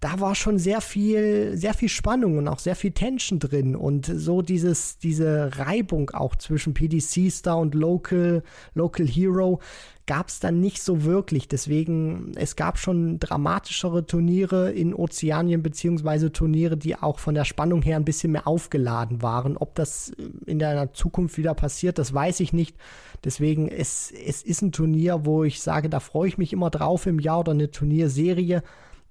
da 0.00 0.20
war 0.20 0.34
schon 0.34 0.58
sehr 0.58 0.80
viel, 0.80 1.56
sehr 1.56 1.74
viel 1.74 1.88
Spannung 1.88 2.38
und 2.38 2.46
auch 2.46 2.60
sehr 2.60 2.76
viel 2.76 2.92
Tension 2.92 3.40
drin 3.40 3.74
und 3.74 4.06
so 4.06 4.42
dieses, 4.42 4.98
diese 4.98 5.50
Reibung 5.58 6.10
auch 6.10 6.36
zwischen 6.36 6.72
PDC 6.72 7.32
Star 7.32 7.58
und 7.58 7.74
Local, 7.74 8.44
Local 8.74 9.06
Hero, 9.06 9.60
gab 10.06 10.28
es 10.28 10.40
dann 10.40 10.60
nicht 10.60 10.82
so 10.82 11.04
wirklich. 11.04 11.48
Deswegen, 11.48 12.32
es 12.36 12.56
gab 12.56 12.78
schon 12.78 13.18
dramatischere 13.18 14.06
Turniere 14.06 14.70
in 14.72 14.94
Ozeanien, 14.94 15.62
beziehungsweise 15.62 16.32
Turniere, 16.32 16.76
die 16.76 16.96
auch 16.96 17.18
von 17.18 17.34
der 17.34 17.44
Spannung 17.44 17.82
her 17.82 17.96
ein 17.96 18.06
bisschen 18.06 18.32
mehr 18.32 18.46
aufgeladen 18.46 19.20
waren. 19.20 19.56
Ob 19.56 19.74
das 19.74 20.12
in 20.46 20.60
der 20.60 20.94
Zukunft 20.94 21.36
wieder 21.36 21.54
passiert, 21.54 21.98
das 21.98 22.14
weiß 22.14 22.40
ich 22.40 22.52
nicht. 22.52 22.76
Deswegen, 23.24 23.68
es, 23.68 24.10
es 24.10 24.42
ist 24.42 24.62
ein 24.62 24.72
Turnier, 24.72 25.26
wo 25.26 25.44
ich 25.44 25.60
sage, 25.60 25.90
da 25.90 26.00
freue 26.00 26.28
ich 26.28 26.38
mich 26.38 26.52
immer 26.52 26.70
drauf 26.70 27.04
im 27.06 27.18
Jahr 27.18 27.40
oder 27.40 27.52
eine 27.52 27.70
Turnierserie 27.70 28.62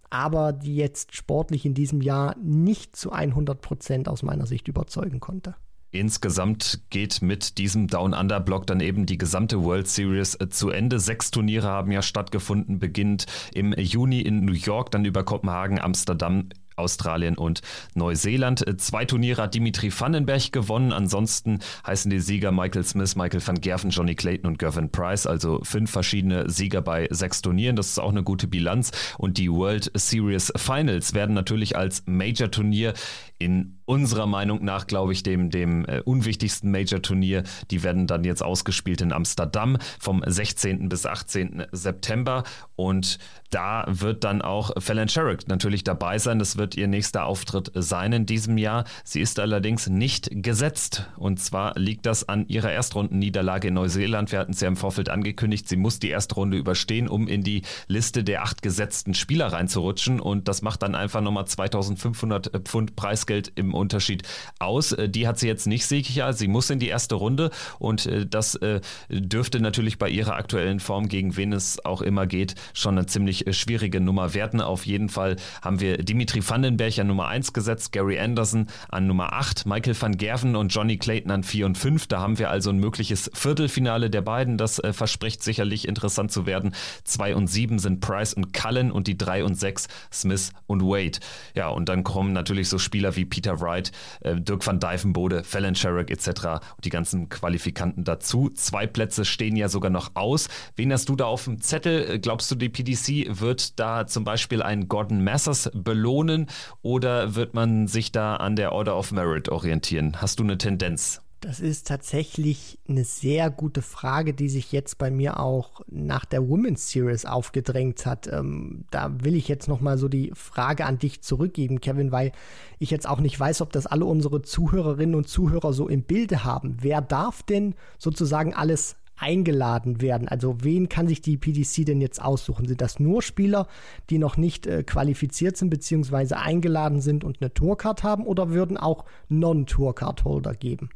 aber 0.09 0.53
die 0.53 0.75
jetzt 0.75 1.15
sportlich 1.15 1.65
in 1.65 1.73
diesem 1.73 2.01
Jahr 2.01 2.35
nicht 2.41 2.95
zu 2.95 3.11
100 3.11 3.61
Prozent 3.61 4.07
aus 4.09 4.23
meiner 4.23 4.45
Sicht 4.45 4.67
überzeugen 4.67 5.19
konnte. 5.19 5.55
Insgesamt 5.91 6.81
geht 6.89 7.21
mit 7.21 7.57
diesem 7.57 7.87
Down 7.87 8.13
Under 8.13 8.41
Block 8.41 8.67
dann 8.67 8.81
eben 8.81 9.05
die 9.05 9.17
gesamte 9.17 9.63
World 9.63 9.87
Series 9.87 10.35
äh, 10.35 10.49
zu 10.49 10.69
Ende. 10.69 10.99
Sechs 10.99 11.31
Turniere 11.31 11.67
haben 11.67 11.91
ja 11.91 12.01
stattgefunden, 12.01 12.77
beginnt 12.77 13.25
im 13.53 13.73
Juni 13.73 14.21
in 14.21 14.43
New 14.43 14.53
York, 14.53 14.91
dann 14.91 15.05
über 15.05 15.23
Kopenhagen, 15.23 15.79
Amsterdam, 15.79 16.49
Australien 16.77 17.37
und 17.37 17.61
Neuseeland. 17.95 18.65
Äh, 18.67 18.77
zwei 18.77 19.05
Turniere 19.05 19.43
hat 19.43 19.55
Dimitri 19.55 19.91
Vandenberg 19.91 20.51
gewonnen. 20.51 20.93
Ansonsten 20.93 21.59
heißen 21.85 22.09
die 22.09 22.19
Sieger 22.19 22.51
Michael 22.51 22.83
Smith, 22.83 23.15
Michael 23.15 23.45
van 23.45 23.59
Gerven, 23.59 23.89
Johnny 23.89 24.15
Clayton 24.15 24.47
und 24.47 24.59
Gervin 24.59 24.91
Price. 24.91 25.25
Also 25.25 25.59
fünf 25.63 25.91
verschiedene 25.91 26.49
Sieger 26.49 26.81
bei 26.81 27.07
sechs 27.11 27.41
Turnieren. 27.41 27.75
Das 27.75 27.89
ist 27.89 27.99
auch 27.99 28.11
eine 28.11 28.23
gute 28.23 28.47
Bilanz. 28.47 28.91
Und 29.17 29.37
die 29.37 29.51
World 29.51 29.91
Series 29.93 30.51
Finals 30.55 31.13
werden 31.13 31.33
natürlich 31.33 31.75
als 31.75 32.03
Major-Turnier 32.05 32.93
in 33.39 33.76
unserer 33.87 34.27
Meinung 34.27 34.63
nach, 34.63 34.85
glaube 34.85 35.13
ich, 35.13 35.23
dem, 35.23 35.49
dem 35.49 35.85
äh, 35.85 36.01
unwichtigsten 36.01 36.69
Major-Turnier. 36.71 37.43
Die 37.71 37.83
werden 37.83 38.05
dann 38.05 38.25
jetzt 38.25 38.43
ausgespielt 38.43 39.01
in 39.01 39.13
Amsterdam 39.13 39.77
vom 39.99 40.21
16. 40.25 40.89
bis 40.89 41.05
18. 41.05 41.67
September. 41.71 42.43
Und 42.75 43.17
da 43.49 43.85
wird 43.87 44.25
dann 44.25 44.41
auch 44.41 44.71
Fallon 44.77 45.07
Sherrick 45.07 45.47
natürlich 45.47 45.85
dabei 45.85 46.19
sein. 46.19 46.37
Das 46.37 46.57
wird 46.57 46.75
ihr 46.75 46.87
nächster 46.87 47.25
Auftritt 47.25 47.71
sein 47.75 48.11
in 48.11 48.25
diesem 48.25 48.57
Jahr. 48.57 48.83
Sie 49.05 49.21
ist 49.21 49.39
allerdings 49.39 49.87
nicht 49.87 50.29
gesetzt. 50.43 51.07
Und 51.15 51.39
zwar 51.39 51.79
liegt 51.79 52.05
das 52.05 52.27
an 52.27 52.45
ihrer 52.49 52.71
Erstrundenniederlage 52.71 53.69
in 53.69 53.75
Neuseeland. 53.75 54.33
Wir 54.33 54.39
hatten 54.39 54.51
es 54.51 54.59
ja 54.59 54.67
im 54.67 54.75
Vorfeld 54.75 55.07
angekündigt. 55.07 55.69
Sie 55.69 55.77
muss 55.77 55.99
die 55.99 56.09
erste 56.09 56.35
Runde 56.35 56.57
überstehen, 56.57 57.07
um 57.07 57.29
in 57.29 57.41
die 57.41 57.61
Liste 57.87 58.25
der 58.25 58.43
acht 58.43 58.61
gesetzten 58.61 59.13
Spieler 59.13 59.47
reinzurutschen. 59.47 60.19
Und 60.19 60.49
das 60.49 60.61
macht 60.61 60.83
dann 60.83 60.93
einfach 60.93 61.21
nochmal 61.21 61.47
2500 61.47 62.67
Pfund 62.67 62.97
Preisgeld 62.97 63.53
im 63.55 63.76
Unterschied 63.77 64.23
aus. 64.59 64.91
Äh, 64.91 65.09
die 65.09 65.27
hat 65.27 65.39
sie 65.39 65.47
jetzt 65.47 65.67
nicht 65.67 65.85
sicher. 65.85 66.33
Sie 66.33 66.47
muss 66.47 66.69
in 66.69 66.79
die 66.79 66.87
erste 66.87 67.15
Runde 67.15 67.51
und 67.79 68.05
äh, 68.05 68.25
das 68.25 68.55
äh, 68.55 68.81
dürfte 69.09 69.59
natürlich 69.59 69.97
bei 69.97 70.09
ihrer 70.09 70.35
aktuellen 70.35 70.79
Form, 70.79 71.07
gegen 71.07 71.37
wen 71.37 71.53
es 71.53 71.83
auch 71.85 72.01
immer 72.01 72.27
geht, 72.27 72.55
schon 72.73 72.97
eine 72.97 73.05
ziemlich 73.05 73.45
schwierige 73.51 74.01
Nummer 74.01 74.33
werden. 74.33 74.61
Auf 74.61 74.85
jeden 74.85 75.09
Fall 75.09 75.37
haben 75.61 75.79
wir 75.79 75.97
Dimitri 75.97 76.47
Vandenberg 76.47 76.99
an 76.99 77.07
Nummer 77.07 77.27
1 77.27 77.53
gesetzt, 77.53 77.91
Gary 77.91 78.19
Anderson 78.19 78.67
an 78.89 79.07
Nummer 79.07 79.33
8, 79.33 79.65
Michael 79.65 79.99
van 79.99 80.17
Gerven 80.17 80.55
und 80.55 80.69
Johnny 80.69 80.97
Clayton 80.97 81.31
an 81.31 81.43
4 81.43 81.65
und 81.65 81.77
5. 81.77 82.07
Da 82.07 82.19
haben 82.19 82.39
wir 82.39 82.49
also 82.49 82.69
ein 82.69 82.77
mögliches 82.77 83.29
Viertelfinale 83.33 84.09
der 84.09 84.21
beiden. 84.21 84.57
Das 84.57 84.81
verspricht 84.91 85.43
sicherlich 85.43 85.87
interessant 85.87 86.31
zu 86.31 86.45
werden. 86.45 86.73
2 87.03 87.35
und 87.35 87.47
7 87.47 87.79
sind 87.79 88.01
Price 88.01 88.33
und 88.33 88.53
Cullen 88.53 88.91
und 88.91 89.07
die 89.07 89.17
3 89.17 89.43
und 89.43 89.55
6 89.55 89.87
Smith 90.11 90.51
und 90.65 90.81
Wade. 90.81 91.19
Ja, 91.55 91.69
und 91.69 91.89
dann 91.89 92.03
kommen 92.03 92.33
natürlich 92.33 92.69
so 92.69 92.77
Spieler 92.77 93.15
wie 93.15 93.25
Peter 93.25 93.59
Wright 93.59 93.66
Wright, 93.67 93.91
äh, 94.21 94.35
Dirk 94.39 94.65
van 94.65 94.79
Dijvenbode, 94.79 95.43
Fallon 95.43 95.75
Sherrick 95.75 96.09
etc. 96.09 96.27
und 96.75 96.85
die 96.85 96.89
ganzen 96.89 97.29
Qualifikanten 97.29 98.03
dazu. 98.03 98.49
Zwei 98.49 98.87
Plätze 98.87 99.25
stehen 99.25 99.55
ja 99.55 99.69
sogar 99.69 99.91
noch 99.91 100.11
aus. 100.15 100.47
Wen 100.75 100.91
hast 100.93 101.09
du 101.09 101.15
da 101.15 101.25
auf 101.25 101.43
dem 101.43 101.61
Zettel? 101.61 102.09
Äh, 102.09 102.19
glaubst 102.19 102.49
du, 102.49 102.55
die 102.55 102.69
PDC 102.69 103.39
wird 103.39 103.79
da 103.79 104.07
zum 104.07 104.23
Beispiel 104.23 104.61
einen 104.61 104.87
Gordon 104.87 105.23
Masters 105.23 105.69
belohnen 105.73 106.47
oder 106.81 107.35
wird 107.35 107.53
man 107.53 107.87
sich 107.87 108.11
da 108.11 108.37
an 108.37 108.55
der 108.55 108.71
Order 108.71 108.97
of 108.97 109.11
Merit 109.11 109.49
orientieren? 109.49 110.21
Hast 110.21 110.39
du 110.39 110.43
eine 110.43 110.57
Tendenz? 110.57 111.21
Das 111.39 111.59
ist 111.59 111.87
tatsächlich 111.87 112.79
eine 112.89 113.03
sehr 113.03 113.51
gute 113.51 113.83
Frage, 113.83 114.33
die 114.33 114.49
sich 114.49 114.71
jetzt 114.71 114.97
bei 114.97 115.11
mir 115.11 115.39
auch 115.39 115.81
nach 115.87 116.25
der 116.25 116.49
Women's 116.49 116.89
Series 116.89 117.25
aufgedrängt 117.25 118.07
hat. 118.07 118.27
Ähm, 118.27 118.85
da 118.89 119.23
will 119.23 119.35
ich 119.35 119.47
jetzt 119.47 119.67
noch 119.67 119.79
mal 119.79 119.99
so 119.99 120.07
die 120.07 120.31
Frage 120.33 120.85
an 120.87 120.97
dich 120.97 121.21
zurückgeben, 121.21 121.79
Kevin, 121.79 122.11
weil 122.11 122.31
ich 122.79 122.89
jetzt 122.89 123.07
auch 123.07 123.19
nicht 123.19 123.39
weiß, 123.39 123.61
ob 123.61 123.71
das 123.71 123.85
alle 123.85 124.05
unsere 124.05 124.41
Zuhörerinnen 124.41 125.13
und 125.13 125.27
Zuhörer 125.27 125.73
so 125.73 125.87
im 125.87 126.01
Bilde 126.01 126.43
haben. 126.43 126.77
Wer 126.81 127.01
darf 127.01 127.43
denn 127.43 127.75
sozusagen 127.99 128.55
alles 128.55 128.95
eingeladen 129.15 130.01
werden? 130.01 130.27
Also 130.27 130.63
wen 130.63 130.89
kann 130.89 131.07
sich 131.07 131.21
die 131.21 131.37
PDC 131.37 131.85
denn 131.85 132.01
jetzt 132.01 132.19
aussuchen? 132.19 132.67
Sind 132.67 132.81
das 132.81 132.99
nur 132.99 133.21
Spieler, 133.21 133.67
die 134.09 134.17
noch 134.17 134.37
nicht 134.37 134.65
äh, 134.65 134.81
qualifiziert 134.81 135.55
sind 135.55 135.69
bzw. 135.69 136.33
eingeladen 136.33 136.99
sind 136.99 137.23
und 137.23 137.41
eine 137.41 137.53
Tourcard 137.53 138.01
haben 138.01 138.25
oder 138.25 138.49
würden 138.49 138.77
auch 138.77 139.05
Non-Tourcard-Holder 139.29 140.55
geben? 140.55 140.89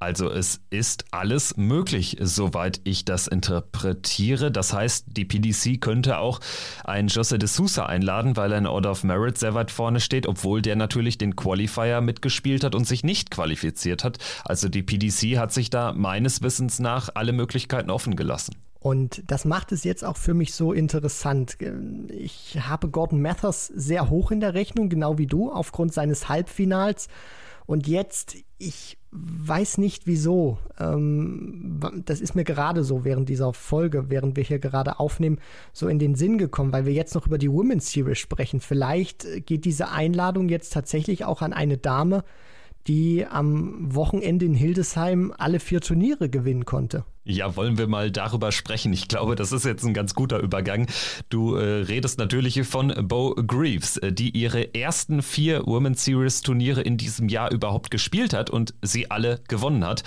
Also 0.00 0.30
es 0.30 0.62
ist 0.70 1.04
alles 1.10 1.58
möglich, 1.58 2.16
soweit 2.20 2.80
ich 2.84 3.04
das 3.04 3.26
interpretiere. 3.26 4.50
Das 4.50 4.72
heißt, 4.72 5.08
die 5.08 5.26
PDC 5.26 5.78
könnte 5.78 6.18
auch 6.18 6.40
einen 6.84 7.08
Jose 7.08 7.38
de 7.38 7.46
Sousa 7.46 7.84
einladen, 7.84 8.34
weil 8.34 8.52
er 8.52 8.58
in 8.58 8.66
Order 8.66 8.92
of 8.92 9.04
Merit 9.04 9.36
sehr 9.36 9.52
weit 9.52 9.70
vorne 9.70 10.00
steht, 10.00 10.26
obwohl 10.26 10.62
der 10.62 10.74
natürlich 10.74 11.18
den 11.18 11.36
Qualifier 11.36 12.00
mitgespielt 12.00 12.64
hat 12.64 12.74
und 12.74 12.86
sich 12.86 13.04
nicht 13.04 13.30
qualifiziert 13.30 14.02
hat. 14.02 14.16
Also 14.42 14.70
die 14.70 14.82
PDC 14.82 15.36
hat 15.38 15.52
sich 15.52 15.68
da 15.68 15.92
meines 15.92 16.40
Wissens 16.40 16.78
nach 16.78 17.10
alle 17.14 17.34
Möglichkeiten 17.34 17.90
offen 17.90 18.16
gelassen. 18.16 18.56
Und 18.78 19.22
das 19.30 19.44
macht 19.44 19.70
es 19.72 19.84
jetzt 19.84 20.02
auch 20.02 20.16
für 20.16 20.32
mich 20.32 20.54
so 20.54 20.72
interessant. 20.72 21.58
Ich 22.08 22.58
habe 22.58 22.88
Gordon 22.88 23.20
Mathers 23.20 23.66
sehr 23.66 24.08
hoch 24.08 24.30
in 24.30 24.40
der 24.40 24.54
Rechnung, 24.54 24.88
genau 24.88 25.18
wie 25.18 25.26
du, 25.26 25.52
aufgrund 25.52 25.92
seines 25.92 26.30
Halbfinals. 26.30 27.08
Und 27.70 27.86
jetzt, 27.86 28.36
ich 28.58 28.98
weiß 29.12 29.78
nicht 29.78 30.08
wieso. 30.08 30.58
Ähm, 30.80 31.78
das 32.04 32.20
ist 32.20 32.34
mir 32.34 32.42
gerade 32.42 32.82
so 32.82 33.04
während 33.04 33.28
dieser 33.28 33.52
Folge, 33.52 34.10
während 34.10 34.36
wir 34.36 34.42
hier 34.42 34.58
gerade 34.58 34.98
aufnehmen, 34.98 35.38
so 35.72 35.86
in 35.86 36.00
den 36.00 36.16
Sinn 36.16 36.36
gekommen, 36.36 36.72
weil 36.72 36.84
wir 36.84 36.92
jetzt 36.92 37.14
noch 37.14 37.28
über 37.28 37.38
die 37.38 37.48
Women's 37.48 37.92
Series 37.92 38.18
sprechen. 38.18 38.58
Vielleicht 38.58 39.46
geht 39.46 39.64
diese 39.66 39.92
Einladung 39.92 40.48
jetzt 40.48 40.72
tatsächlich 40.72 41.24
auch 41.24 41.42
an 41.42 41.52
eine 41.52 41.78
Dame, 41.78 42.24
die 42.88 43.24
am 43.24 43.94
Wochenende 43.94 44.46
in 44.46 44.54
Hildesheim 44.54 45.32
alle 45.38 45.60
vier 45.60 45.80
Turniere 45.80 46.28
gewinnen 46.28 46.64
konnte. 46.64 47.04
Ja, 47.22 47.54
wollen 47.54 47.76
wir 47.76 47.86
mal 47.86 48.10
darüber 48.10 48.50
sprechen. 48.50 48.94
Ich 48.94 49.06
glaube, 49.06 49.36
das 49.36 49.52
ist 49.52 49.66
jetzt 49.66 49.84
ein 49.84 49.92
ganz 49.92 50.14
guter 50.14 50.38
Übergang. 50.38 50.86
Du 51.28 51.54
äh, 51.54 51.82
redest 51.82 52.18
natürlich 52.18 52.62
von 52.66 52.94
Bo 53.06 53.34
Greaves, 53.34 53.98
äh, 53.98 54.10
die 54.10 54.30
ihre 54.30 54.74
ersten 54.74 55.20
vier 55.20 55.66
Women's 55.66 56.02
Series 56.02 56.40
Turniere 56.40 56.80
in 56.80 56.96
diesem 56.96 57.28
Jahr 57.28 57.52
überhaupt 57.52 57.90
gespielt 57.90 58.32
hat 58.32 58.48
und 58.48 58.72
sie 58.80 59.10
alle 59.10 59.40
gewonnen 59.48 59.84
hat. 59.84 60.02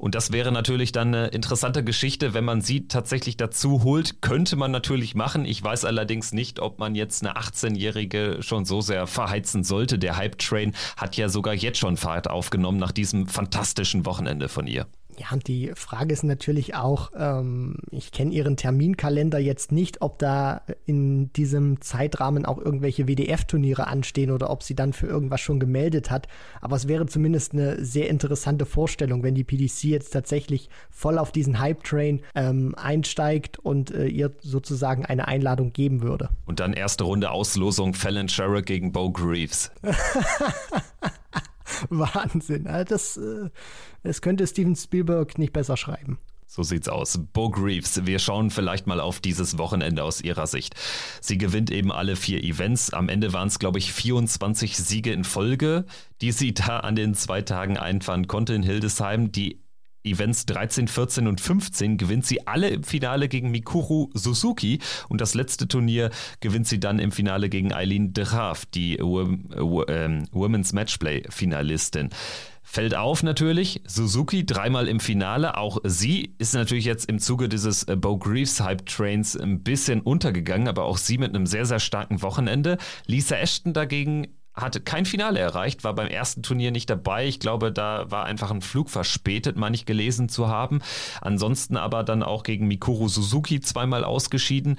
Und 0.00 0.16
das 0.16 0.32
wäre 0.32 0.50
natürlich 0.50 0.90
dann 0.90 1.14
eine 1.14 1.28
interessante 1.28 1.84
Geschichte, 1.84 2.34
wenn 2.34 2.44
man 2.44 2.60
sie 2.62 2.88
tatsächlich 2.88 3.36
dazu 3.36 3.84
holt. 3.84 4.20
Könnte 4.20 4.56
man 4.56 4.72
natürlich 4.72 5.14
machen. 5.14 5.44
Ich 5.44 5.62
weiß 5.62 5.84
allerdings 5.84 6.32
nicht, 6.32 6.58
ob 6.58 6.80
man 6.80 6.96
jetzt 6.96 7.24
eine 7.24 7.36
18-Jährige 7.36 8.38
schon 8.40 8.64
so 8.64 8.80
sehr 8.80 9.06
verheizen 9.06 9.62
sollte. 9.62 10.00
Der 10.00 10.16
Hype 10.16 10.38
Train 10.38 10.74
hat 10.96 11.16
ja 11.16 11.28
sogar 11.28 11.54
jetzt 11.54 11.78
schon 11.78 11.96
Fahrt 11.96 12.28
aufgenommen 12.28 12.78
nach 12.78 12.92
diesem 12.92 13.28
fantastischen 13.28 14.04
Wochenende 14.04 14.48
von 14.48 14.66
ihr. 14.66 14.86
Ja, 15.18 15.28
und 15.32 15.48
die 15.48 15.72
Frage 15.74 16.12
ist 16.12 16.24
natürlich 16.24 16.74
auch, 16.74 17.10
ähm, 17.16 17.76
ich 17.90 18.12
kenne 18.12 18.32
Ihren 18.32 18.56
Terminkalender 18.56 19.38
jetzt 19.38 19.72
nicht, 19.72 20.02
ob 20.02 20.18
da 20.18 20.62
in 20.84 21.32
diesem 21.32 21.80
Zeitrahmen 21.80 22.44
auch 22.44 22.58
irgendwelche 22.58 23.06
WDF-Turniere 23.06 23.86
anstehen 23.86 24.30
oder 24.30 24.50
ob 24.50 24.62
sie 24.62 24.74
dann 24.74 24.92
für 24.92 25.06
irgendwas 25.06 25.40
schon 25.40 25.60
gemeldet 25.60 26.10
hat. 26.10 26.28
Aber 26.60 26.76
es 26.76 26.88
wäre 26.88 27.06
zumindest 27.06 27.52
eine 27.52 27.84
sehr 27.84 28.08
interessante 28.08 28.66
Vorstellung, 28.66 29.22
wenn 29.22 29.34
die 29.34 29.44
PDC 29.44 29.84
jetzt 29.84 30.10
tatsächlich 30.10 30.68
voll 30.90 31.18
auf 31.18 31.32
diesen 31.32 31.58
Hype-Train 31.58 32.20
ähm, 32.34 32.74
einsteigt 32.76 33.58
und 33.58 33.90
äh, 33.92 34.06
ihr 34.06 34.32
sozusagen 34.40 35.06
eine 35.06 35.28
Einladung 35.28 35.72
geben 35.72 36.02
würde. 36.02 36.28
Und 36.44 36.60
dann 36.60 36.72
erste 36.72 37.04
Runde 37.04 37.30
Auslosung 37.30 37.94
Fallon 37.94 38.28
Sherrick 38.28 38.66
gegen 38.66 38.92
Bo 38.92 39.10
Greaves. 39.10 39.70
Wahnsinn. 41.88 42.64
Das, 42.88 43.16
äh, 43.16 43.50
das 44.02 44.20
könnte 44.20 44.46
Steven 44.46 44.76
Spielberg 44.76 45.38
nicht 45.38 45.52
besser 45.52 45.76
schreiben. 45.76 46.18
So 46.48 46.62
sieht's 46.62 46.88
aus. 46.88 47.18
Bo 47.32 47.50
Greaves, 47.50 48.06
wir 48.06 48.18
schauen 48.18 48.50
vielleicht 48.50 48.86
mal 48.86 49.00
auf 49.00 49.20
dieses 49.20 49.58
Wochenende 49.58 50.04
aus 50.04 50.20
ihrer 50.20 50.46
Sicht. 50.46 50.74
Sie 51.20 51.38
gewinnt 51.38 51.70
eben 51.70 51.90
alle 51.90 52.14
vier 52.14 52.42
Events. 52.42 52.90
Am 52.90 53.08
Ende 53.08 53.32
waren 53.32 53.48
es, 53.48 53.58
glaube 53.58 53.78
ich, 53.78 53.92
24 53.92 54.76
Siege 54.76 55.12
in 55.12 55.24
Folge, 55.24 55.84
die 56.20 56.30
sie 56.30 56.54
da 56.54 56.78
an 56.78 56.94
den 56.94 57.14
zwei 57.14 57.42
Tagen 57.42 57.76
einfahren 57.76 58.28
konnte 58.28 58.54
in 58.54 58.62
Hildesheim. 58.62 59.32
Die 59.32 59.60
Events 60.06 60.46
13, 60.46 60.88
14 60.88 61.26
und 61.26 61.40
15 61.40 61.98
gewinnt 61.98 62.26
sie 62.26 62.46
alle 62.46 62.68
im 62.68 62.82
Finale 62.82 63.28
gegen 63.28 63.50
Mikuru 63.50 64.10
Suzuki 64.14 64.78
und 65.08 65.20
das 65.20 65.34
letzte 65.34 65.68
Turnier 65.68 66.10
gewinnt 66.40 66.66
sie 66.66 66.80
dann 66.80 66.98
im 66.98 67.12
Finale 67.12 67.48
gegen 67.48 67.72
Eileen 67.72 68.12
de 68.12 68.24
Graaf, 68.24 68.66
die 68.66 68.96
ähm, 68.96 70.24
Women's 70.32 70.72
Matchplay 70.72 71.22
Finalistin. 71.28 72.10
Fällt 72.68 72.96
auf 72.96 73.22
natürlich, 73.22 73.80
Suzuki 73.86 74.44
dreimal 74.44 74.88
im 74.88 74.98
Finale. 74.98 75.56
Auch 75.56 75.78
sie 75.84 76.34
ist 76.38 76.52
natürlich 76.52 76.84
jetzt 76.84 77.08
im 77.08 77.20
Zuge 77.20 77.48
dieses 77.48 77.84
äh, 77.84 77.94
Bo 77.94 78.18
Greaves 78.18 78.60
Hype 78.60 78.84
Trains 78.86 79.36
ein 79.36 79.62
bisschen 79.62 80.00
untergegangen, 80.00 80.66
aber 80.66 80.84
auch 80.84 80.98
sie 80.98 81.16
mit 81.16 81.32
einem 81.32 81.46
sehr, 81.46 81.64
sehr 81.64 81.78
starken 81.78 82.22
Wochenende. 82.22 82.76
Lisa 83.06 83.36
Ashton 83.36 83.72
dagegen 83.72 84.26
hatte 84.56 84.80
kein 84.80 85.04
Finale 85.04 85.38
erreicht, 85.38 85.84
war 85.84 85.94
beim 85.94 86.08
ersten 86.08 86.42
Turnier 86.42 86.70
nicht 86.70 86.88
dabei. 86.88 87.26
Ich 87.26 87.40
glaube, 87.40 87.70
da 87.70 88.10
war 88.10 88.24
einfach 88.24 88.50
ein 88.50 88.62
Flug 88.62 88.90
verspätet, 88.90 89.56
mal 89.56 89.70
nicht 89.70 89.86
gelesen 89.86 90.28
zu 90.28 90.48
haben. 90.48 90.80
Ansonsten 91.20 91.76
aber 91.76 92.02
dann 92.02 92.22
auch 92.22 92.42
gegen 92.42 92.66
Mikuru 92.66 93.08
Suzuki 93.08 93.60
zweimal 93.60 94.04
ausgeschieden 94.04 94.78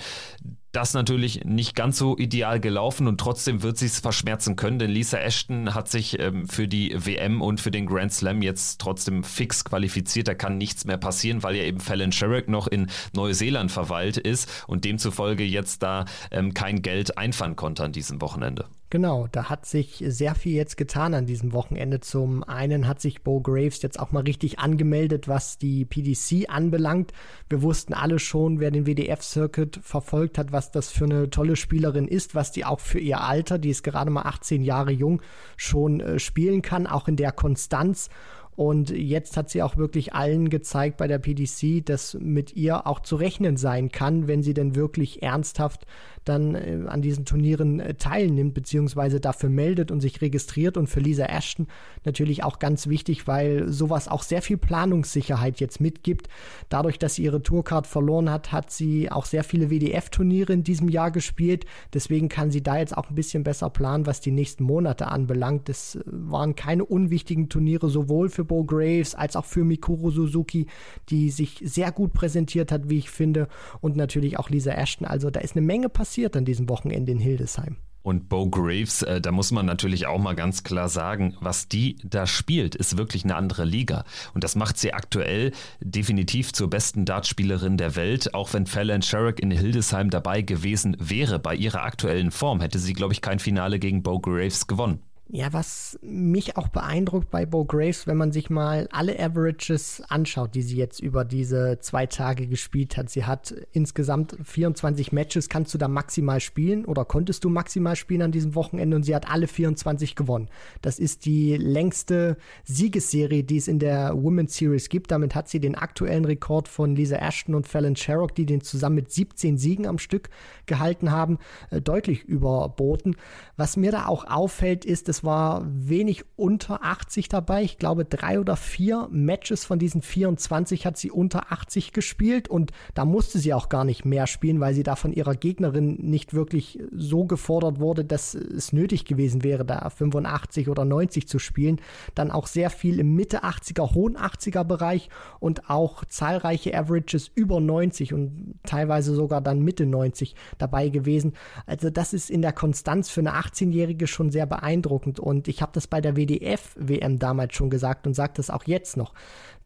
das 0.71 0.93
natürlich 0.93 1.45
nicht 1.45 1.75
ganz 1.75 1.97
so 1.97 2.17
ideal 2.17 2.60
gelaufen 2.60 3.08
und 3.08 3.19
trotzdem 3.19 3.63
wird 3.63 3.77
sie 3.77 3.86
es 3.86 3.99
verschmerzen 3.99 4.56
können, 4.56 4.80
denn 4.80 4.91
Lisa 4.91 5.17
Ashton 5.17 5.73
hat 5.73 5.89
sich 5.89 6.19
ähm, 6.19 6.47
für 6.47 6.67
die 6.67 6.93
WM 6.97 7.41
und 7.41 7.62
für 7.62 7.71
den 7.71 7.86
Grand 7.86 8.13
Slam 8.13 8.41
jetzt 8.41 8.80
trotzdem 8.80 9.23
fix 9.23 9.65
qualifiziert. 9.65 10.27
Da 10.27 10.34
kann 10.34 10.58
nichts 10.58 10.86
mehr 10.86 10.97
passieren, 10.97 11.43
weil 11.43 11.56
ja 11.56 11.63
eben 11.63 11.80
Fallon 11.80 12.12
Sherrick 12.12 12.49
noch 12.49 12.67
in 12.67 12.88
Neuseeland 13.13 13.71
verweilt 13.71 14.17
ist 14.17 14.65
und 14.67 14.86
demzufolge 14.86 15.43
jetzt 15.43 15.84
da 15.84 16.06
ähm, 16.32 16.53
kein 16.53 16.82
Geld 16.82 17.17
einfahren 17.17 17.56
konnte 17.56 17.84
an 17.84 17.91
diesem 17.91 18.21
Wochenende. 18.21 18.65
Genau, 18.89 19.27
da 19.30 19.49
hat 19.49 19.65
sich 19.65 20.01
sehr 20.08 20.34
viel 20.34 20.53
jetzt 20.53 20.77
getan 20.77 21.13
an 21.13 21.25
diesem 21.25 21.51
Wochenende. 21.51 21.99
Zum 21.99 22.45
einen 22.45 22.88
hat 22.88 23.01
sich 23.01 23.21
Bo 23.21 23.41
Graves 23.41 23.82
jetzt 23.82 23.99
auch 23.99 24.13
mal 24.13 24.23
richtig 24.23 24.60
angemeldet, 24.60 25.27
was 25.27 25.58
die 25.58 25.84
PDC 25.84 26.49
anbelangt. 26.49 27.12
Wir 27.49 27.62
wussten 27.62 27.93
alle 27.93 28.17
schon, 28.17 28.62
wer 28.62 28.71
den 28.71 28.86
WDF-Circuit 28.86 29.82
verfolgt 29.84 30.38
hat, 30.38 30.53
was 30.58 30.72
das 30.72 30.89
für 30.89 31.06
eine 31.06 31.30
tolle 31.30 31.56
Spielerin 31.56 32.08
ist, 32.08 32.34
was 32.34 32.52
die 32.52 32.65
auch 32.65 32.80
für 32.80 32.98
ihr 32.98 33.22
Alter, 33.22 33.60
die 33.60 33.70
ist 33.70 33.84
gerade 33.84 34.10
mal 34.10 34.24
18 34.24 34.63
Jahre 34.63 34.91
jung, 34.91 35.22
schon 35.56 36.00
äh, 36.00 36.17
spielen 36.17 36.63
kann, 36.63 36.88
auch 36.88 37.08
in 37.08 37.15
der 37.15 37.32
Konstanz. 37.32 38.10
Und 38.56 38.89
jetzt 38.89 39.38
hat 39.38 39.52
sie 39.52 39.62
auch 39.62 39.78
wirklich 39.78 40.15
allen 40.15 40.50
gezeigt 40.50 40.98
bei 40.98 41.08
der 41.08 41.20
PDC, 41.20 41.86
dass 41.86 42.15
mit 42.20 42.56
ihr 42.56 42.88
auch 42.88 43.02
zu 43.02 43.15
rechnen 43.17 43.56
sein 43.56 43.91
kann, 43.91 44.28
wenn 44.28 44.41
sie 44.41 44.56
denn 44.56 44.74
wirklich 44.74 45.22
ernsthaft 45.22 45.86
dann 46.28 46.56
äh, 46.56 46.80
an 46.88 47.02
diesen 47.02 47.26
Turnieren 47.26 47.80
äh, 47.80 47.94
teilnimmt, 47.96 48.54
beziehungsweise 48.54 49.20
dafür 49.20 49.50
meldet 49.50 49.92
und 49.92 50.02
sich 50.02 50.22
registriert. 50.22 50.78
Und 50.78 50.88
für 50.88 51.00
Lisa 51.00 51.26
Ashton 51.26 51.68
natürlich 52.04 52.44
auch 52.44 52.60
ganz 52.60 52.88
wichtig, 52.88 53.28
weil 53.28 53.72
sowas 53.72 54.08
auch 54.08 54.24
sehr 54.24 54.42
viel 54.42 54.58
Planungssicherheit 54.58 55.60
jetzt 55.60 55.80
mitgibt. 55.80 56.28
Dadurch, 56.70 57.00
dass 57.00 57.16
sie 57.16 57.24
ihre 57.24 57.42
Tourcard 57.42 57.88
verloren 57.88 58.30
hat, 58.30 58.52
hat 58.52 58.72
sie 58.72 59.12
auch 59.12 59.26
sehr 59.26 59.44
viele 59.44 59.70
WDF-Turniere 59.70 60.54
in 60.54 60.63
diesem 60.63 60.90
Jahr 60.90 61.12
gespielt. 61.12 61.66
Deswegen 61.94 62.30
kann 62.30 62.52
sie 62.52 62.62
da 62.62 62.78
jetzt 62.78 62.98
auch 62.98 63.10
ein 63.10 63.16
bisschen 63.16 63.44
besser 63.44 63.70
planen, 63.70 64.06
was 64.06 64.22
die 64.22 64.32
nächsten 64.32 64.63
Monate 64.63 65.08
anbelangt. 65.08 65.70
Das 65.70 65.96
äh, 65.96 66.02
waren 66.06 66.56
keine 66.56 66.86
unwichtigen 66.86 67.50
Turniere, 67.50 67.90
sowohl 67.90 68.30
für 68.30 68.46
Bo 68.46 68.63
Graves 68.63 69.16
als 69.16 69.36
auch 69.36 69.46
für 69.46 69.63
Mikuru 69.63 70.12
Suzuki, 70.12 70.68
die 71.10 71.30
sich 71.30 71.62
sehr 71.63 71.92
gut 71.92 72.13
präsentiert 72.13 72.72
hat, 72.72 72.90
wie 72.90 72.98
ich 72.98 73.10
finde. 73.10 73.48
Und 73.82 73.96
natürlich 73.96 74.40
auch 74.40 74.50
Lisa 74.50 74.72
Ashton. 74.72 75.08
Also 75.08 75.30
da 75.30 75.40
ist 75.40 75.56
eine 75.56 75.66
Menge 75.66 75.90
passiert 75.90 76.16
an 76.25 76.45
diesem 76.45 76.69
Wochenende 76.69 77.12
in 77.12 77.19
Hildesheim. 77.19 77.77
Und 78.08 78.30
Bo 78.30 78.47
Graves, 78.49 79.01
äh, 79.01 79.19
da 79.19 79.34
muss 79.34 79.51
man 79.51 79.65
natürlich 79.65 80.08
auch 80.08 80.17
mal 80.17 80.34
ganz 80.34 80.63
klar 80.63 80.88
sagen, 80.88 81.36
was 81.41 81.67
die 81.67 81.97
da 82.06 82.25
spielt, 82.25 82.73
ist 82.73 82.97
wirklich 82.97 83.25
eine 83.25 83.36
andere 83.36 83.65
Liga. 83.65 84.06
Und 84.34 84.45
das 84.45 84.56
macht 84.56 84.77
sie 84.77 84.93
aktuell 84.93 85.51
definitiv 85.82 86.53
zur 86.53 86.69
besten 86.69 87.03
Dartspielerin 87.03 87.75
der 87.75 87.97
Welt. 87.97 88.34
Auch 88.34 88.53
wenn 88.53 88.65
Fallon 88.65 89.01
Sherrick 89.01 89.41
in 89.41 89.51
Hildesheim 89.51 90.10
dabei 90.10 90.41
gewesen 90.41 90.95
wäre, 91.01 91.38
bei 91.38 91.53
ihrer 91.53 91.84
aktuellen 91.84 92.32
Form, 92.32 92.62
hätte 92.62 92.80
sie, 92.80 92.93
glaube 92.93 93.12
ich, 93.12 93.19
kein 93.19 93.39
Finale 93.39 93.77
gegen 93.77 94.03
Bo 94.03 94.19
Graves 94.19 94.67
gewonnen. 94.67 95.01
Ja, 95.30 95.52
was 95.52 96.00
mich 96.02 96.56
auch 96.56 96.70
beeindruckt 96.70 97.30
bei 97.30 97.46
Bo 97.46 97.66
Graves, 97.66 98.08
wenn 98.08 98.16
man 98.16 98.32
sich 98.32 98.50
mal 98.50 98.88
alle 98.94 99.20
Averages 99.20 100.02
anschaut, 100.08 100.56
die 100.56 100.62
sie 100.62 100.78
jetzt 100.78 101.02
über 101.02 101.26
diese 101.26 101.80
zwei 101.82 102.06
Tage 102.06 102.48
gespielt 102.48 102.96
hat. 102.96 103.10
Sie 103.10 103.26
hat 103.26 103.54
insgesamt 103.74 104.38
24 104.42 105.12
Matches, 105.12 105.50
kannst 105.50 105.74
du 105.74 105.78
da 105.78 105.90
maximal 105.90 106.40
spielen 106.40 106.86
oder 106.86 107.04
konntest 107.04 107.44
du 107.44 107.50
maximal 107.50 107.98
spielen 107.98 108.22
an 108.22 108.32
diesem 108.32 108.56
Wochenende 108.56 108.96
und 108.96 109.04
sie 109.04 109.13
hat 109.13 109.30
alle 109.30 109.48
24 109.48 110.16
gewonnen. 110.16 110.48
Das 110.82 110.98
ist 110.98 111.26
die 111.26 111.58
längste 111.58 112.38
Siegesserie, 112.63 113.44
die 113.44 113.58
es 113.58 113.68
in 113.68 113.80
der 113.80 114.13
Women's 114.16 114.56
Series 114.56 114.88
gibt. 114.88 115.12
Damit 115.12 115.36
hat 115.36 115.50
sie 115.50 115.60
den 115.60 115.76
aktuellen 115.76 116.24
Rekord 116.24 116.70
von 116.70 116.96
Lisa 116.96 117.18
Ashton 117.18 117.54
und 117.54 117.68
Fallon 117.68 117.98
Sherrock, 117.98 118.34
die 118.34 118.46
den 118.46 118.62
zusammen 118.62 118.96
mit 118.96 119.12
17 119.12 119.58
Siegen 119.58 119.88
am 119.88 119.98
Stück 119.98 120.30
gehalten 120.68 121.12
haben, 121.12 121.38
äh, 121.70 121.82
deutlich 121.82 122.24
überboten. 122.24 123.18
Was 123.58 123.76
mir 123.76 123.92
da 123.92 124.06
auch 124.06 124.24
auffällt, 124.26 124.86
ist, 124.86 125.10
dass 125.10 125.16
es 125.17 125.23
war 125.23 125.65
wenig 125.67 126.25
unter 126.36 126.84
80 126.84 127.27
dabei. 127.27 127.63
Ich 127.63 127.80
glaube, 127.80 128.06
drei 128.06 128.39
oder 128.39 128.56
vier 128.56 129.08
Matches 129.10 129.65
von 129.65 129.80
diesen 129.80 130.03
24 130.03 130.86
hat 130.86 130.95
sie 130.95 131.10
unter 131.10 131.51
80 131.51 131.91
gespielt 131.91 132.47
und 132.47 132.71
da 132.93 133.03
musste 133.03 133.39
sie 133.39 133.56
auch 133.56 133.67
gar 133.69 133.84
nicht 133.84 134.06
mehr 134.06 134.27
spielen, 134.27 134.60
weil 134.60 134.75
sie 134.75 134.84
da 134.84 134.95
von 134.95 135.12
ihrer 135.12 135.34
Gegnerin 135.34 135.95
nicht 135.95 136.36
wirklich 136.36 136.80
so 136.91 137.25
gefordert 137.25 137.80
wurde, 137.80 138.06
dass 138.06 138.36
es 138.36 138.73
nötig 138.73 139.06
gewesen 139.06 139.43
wäre, 139.43 139.65
da 139.65 139.89
85 139.89 140.69
oder 140.69 140.86
90 140.86 141.27
zu 141.27 141.39
spielen. 141.39 141.82
Dann 142.13 142.30
auch 142.30 142.45
sehr 142.45 142.69
viel 142.69 142.99
im 142.99 143.15
Mitte 143.15 143.43
80er, 143.43 143.95
hohen 143.95 144.17
80er 144.17 144.63
Bereich 144.65 145.10
und 145.39 145.67
auch 145.67 146.06
zahlreiche 146.06 146.77
Averages 146.77 147.32
über 147.34 147.60
90 147.60 148.13
und 148.13 148.53
teilweise 148.63 149.15
sogar 149.15 149.41
dann 149.41 149.63
Mitte 149.63 149.88
90 149.88 150.36
dabei 150.60 150.89
gewesen. 150.89 151.34
Also 151.65 151.89
das 151.89 152.13
ist 152.13 152.30
in 152.30 152.43
der 152.43 152.53
Konstanz 152.53 153.10
für 153.10 153.21
eine 153.21 153.34
18-Jährige 153.34 154.06
schon 154.06 154.30
sehr 154.30 154.45
beeindruckend 154.45 155.07
und 155.20 155.48
ich 155.48 155.62
habe 155.62 155.72
das 155.74 155.88
bei 155.88 156.02
der 156.02 156.15
WDF-WM 156.15 157.20
damals 157.20 157.56
schon 157.56 157.70
gesagt 157.70 158.08
und 158.08 158.13
sage 158.13 158.34
das 158.36 158.50
auch 158.50 158.63
jetzt 158.65 158.98
noch. 158.98 159.13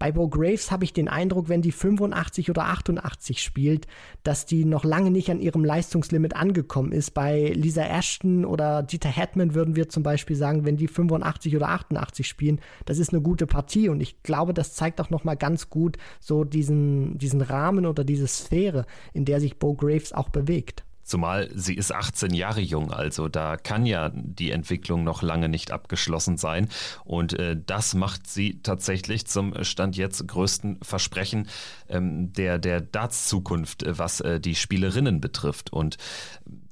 Bei 0.02 0.12
Bo 0.12 0.28
Graves 0.28 0.72
habe 0.72 0.84
ich 0.84 0.94
den 0.94 1.08
Eindruck, 1.08 1.48
wenn 1.48 1.62
die 1.62 1.72
85 1.72 2.50
oder 2.50 2.64
88 2.64 3.42
spielt, 3.42 3.86
dass 4.24 4.48
die 4.48 4.66
noch 4.66 4.84
lange 4.84 5.12
nicht 5.12 5.30
an 5.30 5.40
ihrem 5.40 5.64
Leistungslimit 5.64 6.36
angekommen 6.36 6.92
ist. 6.92 7.12
Bei 7.12 7.50
Lisa 7.50 7.84
Ashton 7.84 8.44
oder 8.44 8.82
Dieter 8.82 9.10
Hetman 9.10 9.54
würden 9.54 9.76
wir 9.76 9.90
zum 9.90 10.02
Beispiel 10.02 10.36
sagen, 10.36 10.66
wenn 10.66 10.78
die 10.78 10.88
85 10.88 11.56
oder 11.56 11.70
88 11.70 12.28
spielen, 12.28 12.60
das 12.86 12.98
ist 12.98 13.14
eine 13.14 13.22
gute 13.22 13.46
Partie 13.46 13.90
und 13.90 14.02
ich 14.02 14.24
glaube, 14.24 14.56
das 14.56 14.74
zeigt 14.74 15.00
auch 15.02 15.12
noch 15.12 15.24
mal 15.24 15.36
ganz 15.36 15.70
gut 15.70 15.98
so 16.20 16.46
diesen, 16.46 17.20
diesen 17.20 17.42
Rahmen 17.42 17.86
oder 17.86 18.04
diese 18.04 18.28
Sphäre, 18.28 18.86
in 19.14 19.26
der 19.26 19.40
sich 19.40 19.60
Bo 19.60 19.76
Graves 19.76 20.14
auch 20.14 20.30
bewegt. 20.30 20.84
Zumal 21.04 21.50
sie 21.54 21.76
ist 21.76 21.94
18 21.94 22.34
Jahre 22.34 22.62
jung, 22.62 22.92
also 22.92 23.28
da 23.28 23.58
kann 23.58 23.86
ja 23.86 24.12
die 24.14 24.52
Entwicklung 24.52 25.04
noch 25.04 25.22
lange 25.22 25.50
nicht 25.50 25.72
abgeschlossen 25.72 26.38
sein. 26.38 26.70
Und 27.04 27.34
äh, 27.34 27.58
das 27.66 27.94
macht 27.94 28.28
sie 28.28 28.62
tatsächlich 28.62 29.26
zum 29.26 29.64
Stand 29.64 29.98
jetzt 29.98 30.28
größten 30.28 30.80
Versprechen 30.82 31.48
ähm, 31.90 32.34
der, 32.34 32.60
der 32.60 32.82
Darts-Zukunft, 32.82 33.84
äh, 33.84 33.98
was 33.98 34.22
äh, 34.22 34.40
die 34.40 34.56
Spielerinnen 34.56 35.22
betrifft. 35.22 35.74
Und 35.74 35.98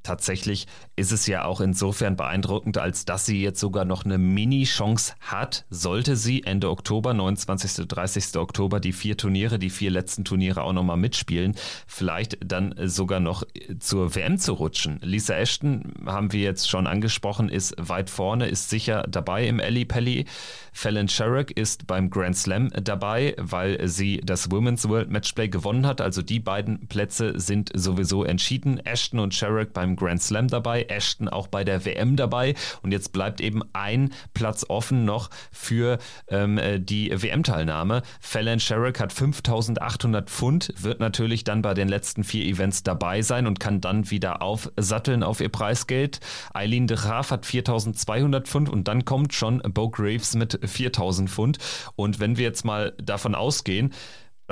tatsächlich 0.10 0.66
ist 0.96 1.12
es 1.12 1.28
ja 1.28 1.46
auch 1.46 1.62
insofern 1.62 2.16
beeindruckend, 2.16 2.80
als 2.80 3.06
dass 3.06 3.28
sie 3.28 3.44
jetzt 3.44 3.60
sogar 3.60 3.86
noch 3.86 4.06
eine 4.06 4.18
Mini-Chance 4.18 5.14
hat, 5.20 5.66
sollte 5.70 6.16
sie 6.16 6.44
Ende 6.44 6.72
Oktober, 6.72 7.14
29. 7.14 7.88
30. 7.88 8.38
Oktober, 8.38 8.80
die 8.80 8.92
vier 8.92 9.18
Turniere, 9.18 9.60
die 9.60 9.70
vier 9.70 9.92
letzten 9.92 10.26
Turniere 10.26 10.64
auch 10.64 10.74
nochmal 10.74 10.98
mitspielen, 10.98 11.54
vielleicht 11.86 12.38
dann 12.44 12.74
sogar 12.86 13.20
noch 13.20 13.44
zur 13.80 14.16
WM 14.16 14.40
zu 14.40 14.54
rutschen. 14.54 15.00
Lisa 15.04 15.36
Ashton, 15.36 15.94
haben 16.08 16.34
wir 16.34 16.42
jetzt 16.42 16.68
schon 16.68 16.88
angesprochen, 16.88 17.48
ist 17.48 17.76
weit 17.78 18.10
vorne, 18.10 18.48
ist 18.48 18.72
sicher 18.72 19.06
dabei 19.08 19.48
im 19.48 19.60
Ellie 19.60 19.86
Pelli. 19.86 20.26
Fallon 20.74 21.08
Sherrick 21.08 21.52
ist 21.56 21.86
beim 21.86 22.10
Grand 22.10 22.36
Slam 22.36 22.70
dabei, 22.70 23.36
weil 23.38 23.88
sie 23.88 24.22
das 24.24 24.50
Women's 24.50 24.90
World 24.90 25.12
Matchplay 25.12 25.50
gewonnen 25.50 25.86
hat. 25.86 26.02
Also 26.02 26.24
die 26.24 26.40
beiden 26.40 26.88
Plätze 26.88 27.40
sind 27.40 27.70
sowieso 27.76 28.24
entschieden. 28.24 28.80
Ashton 28.80 29.20
und 29.20 29.36
Sherrick 29.36 29.74
beim 29.74 29.99
Grand 30.00 30.22
Slam 30.22 30.48
dabei, 30.48 30.84
Ashton 30.84 31.28
auch 31.28 31.48
bei 31.48 31.64
der 31.64 31.86
WM 31.86 32.16
dabei. 32.16 32.56
Und 32.82 32.92
jetzt 32.92 33.14
bleibt 33.14 33.42
eben 33.42 33.62
ein 33.74 34.14
Platz 34.34 34.66
offen 34.68 35.06
noch 35.06 35.30
für 35.52 36.00
ähm, 36.30 36.58
äh, 36.58 36.80
die 36.80 37.12
WM-Teilnahme. 37.12 38.02
Fallon 38.20 38.60
Sherrick 38.60 39.00
hat 39.00 39.14
5800 39.14 40.30
Pfund, 40.30 40.74
wird 40.78 41.00
natürlich 41.00 41.44
dann 41.44 41.62
bei 41.62 41.74
den 41.74 41.88
letzten 41.88 42.24
vier 42.24 42.46
Events 42.46 42.84
dabei 42.84 43.22
sein 43.22 43.46
und 43.46 43.60
kann 43.60 43.82
dann 43.82 44.10
wieder 44.10 44.42
aufsatteln 44.42 45.24
auf 45.24 45.42
ihr 45.42 45.50
Preisgeld. 45.50 46.20
Eileen 46.54 46.88
de 46.88 46.98
Graaf 46.98 47.32
hat 47.32 47.46
4200 47.46 48.48
Pfund 48.48 48.70
und 48.70 48.88
dann 48.88 49.06
kommt 49.06 49.34
schon 49.34 49.62
Bo 49.74 49.90
Graves 49.90 50.36
mit 50.36 50.60
4000 50.64 51.30
Pfund. 51.30 51.58
Und 51.96 52.20
wenn 52.20 52.38
wir 52.38 52.46
jetzt 52.46 52.66
mal 52.66 52.94
davon 52.98 53.36
ausgehen, 53.36 53.94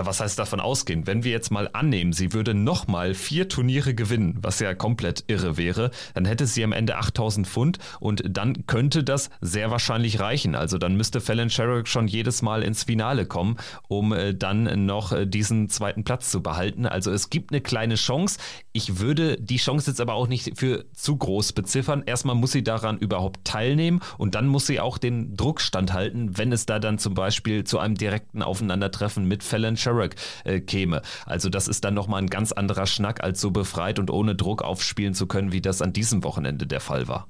was 0.05 0.19
heißt 0.19 0.37
davon 0.37 0.59
ausgehen? 0.59 1.07
Wenn 1.07 1.23
wir 1.23 1.31
jetzt 1.31 1.51
mal 1.51 1.69
annehmen, 1.73 2.13
sie 2.13 2.33
würde 2.33 2.53
nochmal 2.53 3.13
vier 3.15 3.49
Turniere 3.49 3.95
gewinnen, 3.95 4.37
was 4.41 4.59
ja 4.59 4.75
komplett 4.75 5.23
irre 5.27 5.57
wäre, 5.57 5.91
dann 6.13 6.25
hätte 6.25 6.45
sie 6.45 6.63
am 6.63 6.71
Ende 6.71 6.97
8000 6.97 7.47
Pfund 7.47 7.79
und 7.99 8.23
dann 8.29 8.67
könnte 8.67 9.03
das 9.03 9.29
sehr 9.41 9.71
wahrscheinlich 9.71 10.19
reichen. 10.19 10.55
Also 10.55 10.77
dann 10.77 10.95
müsste 10.95 11.19
Fallon 11.19 11.49
Sherrick 11.49 11.87
schon 11.87 12.07
jedes 12.07 12.41
Mal 12.41 12.61
ins 12.61 12.83
Finale 12.83 13.25
kommen, 13.25 13.57
um 13.87 14.13
äh, 14.13 14.35
dann 14.35 14.85
noch 14.85 15.11
äh, 15.11 15.25
diesen 15.25 15.69
zweiten 15.69 16.03
Platz 16.03 16.29
zu 16.29 16.43
behalten. 16.43 16.85
Also 16.85 17.11
es 17.11 17.29
gibt 17.29 17.51
eine 17.51 17.61
kleine 17.61 17.95
Chance. 17.95 18.37
Ich 18.73 18.99
würde 18.99 19.37
die 19.37 19.57
Chance 19.57 19.89
jetzt 19.89 20.01
aber 20.01 20.13
auch 20.13 20.27
nicht 20.27 20.57
für 20.59 20.85
zu 20.93 21.17
groß 21.17 21.53
beziffern. 21.53 22.03
Erstmal 22.05 22.35
muss 22.35 22.51
sie 22.51 22.63
daran 22.63 22.99
überhaupt 22.99 23.45
teilnehmen 23.45 24.01
und 24.19 24.35
dann 24.35 24.47
muss 24.47 24.67
sie 24.67 24.79
auch 24.79 24.99
den 24.99 25.35
Druck 25.35 25.59
standhalten, 25.59 26.37
wenn 26.37 26.51
es 26.51 26.67
da 26.67 26.77
dann 26.77 26.99
zum 26.99 27.15
Beispiel 27.15 27.63
zu 27.63 27.79
einem 27.79 27.95
direkten 27.95 28.43
Aufeinandertreffen 28.43 29.27
mit 29.27 29.43
Fallon 29.43 29.75
Sherrick 29.75 29.86
Sherrick 29.87 30.15
äh, 30.43 30.59
käme. 30.59 31.01
Also 31.25 31.49
das 31.49 31.67
ist 31.67 31.83
dann 31.83 31.93
nochmal 31.93 32.21
ein 32.21 32.27
ganz 32.27 32.51
anderer 32.51 32.85
Schnack, 32.85 33.23
als 33.23 33.39
so 33.39 33.51
befreit 33.51 33.99
und 33.99 34.11
ohne 34.11 34.35
Druck 34.35 34.61
aufspielen 34.61 35.13
zu 35.13 35.27
können, 35.27 35.51
wie 35.51 35.61
das 35.61 35.81
an 35.81 35.93
diesem 35.93 36.23
Wochenende 36.23 36.67
der 36.67 36.81
Fall 36.81 37.07
war. 37.07 37.27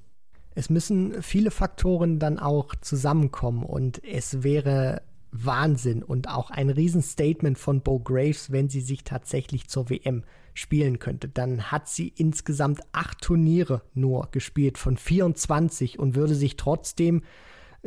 Es 0.55 0.71
müssen 0.71 1.21
viele 1.21 1.51
Faktoren 1.51 2.17
dann 2.17 2.39
auch 2.39 2.73
zusammenkommen 2.81 3.63
und 3.63 4.03
es 4.03 4.41
wäre 4.41 5.03
Wahnsinn 5.31 6.01
und 6.01 6.29
auch 6.29 6.49
ein 6.49 6.69
Riesenstatement 6.69 7.59
von 7.59 7.81
Bo 7.81 7.99
Graves, 7.99 8.51
wenn 8.51 8.69
sie 8.69 8.81
sich 8.81 9.03
tatsächlich 9.03 9.67
zur 9.67 9.91
WM 9.91 10.23
spielen 10.55 10.97
könnte. 10.97 11.29
Dann 11.29 11.71
hat 11.71 11.87
sie 11.87 12.07
insgesamt 12.07 12.81
acht 12.91 13.21
Turniere 13.21 13.83
nur 13.93 14.29
gespielt 14.31 14.79
von 14.79 14.97
24 14.97 15.99
und 15.99 16.15
würde 16.15 16.33
sich 16.33 16.57
trotzdem 16.57 17.21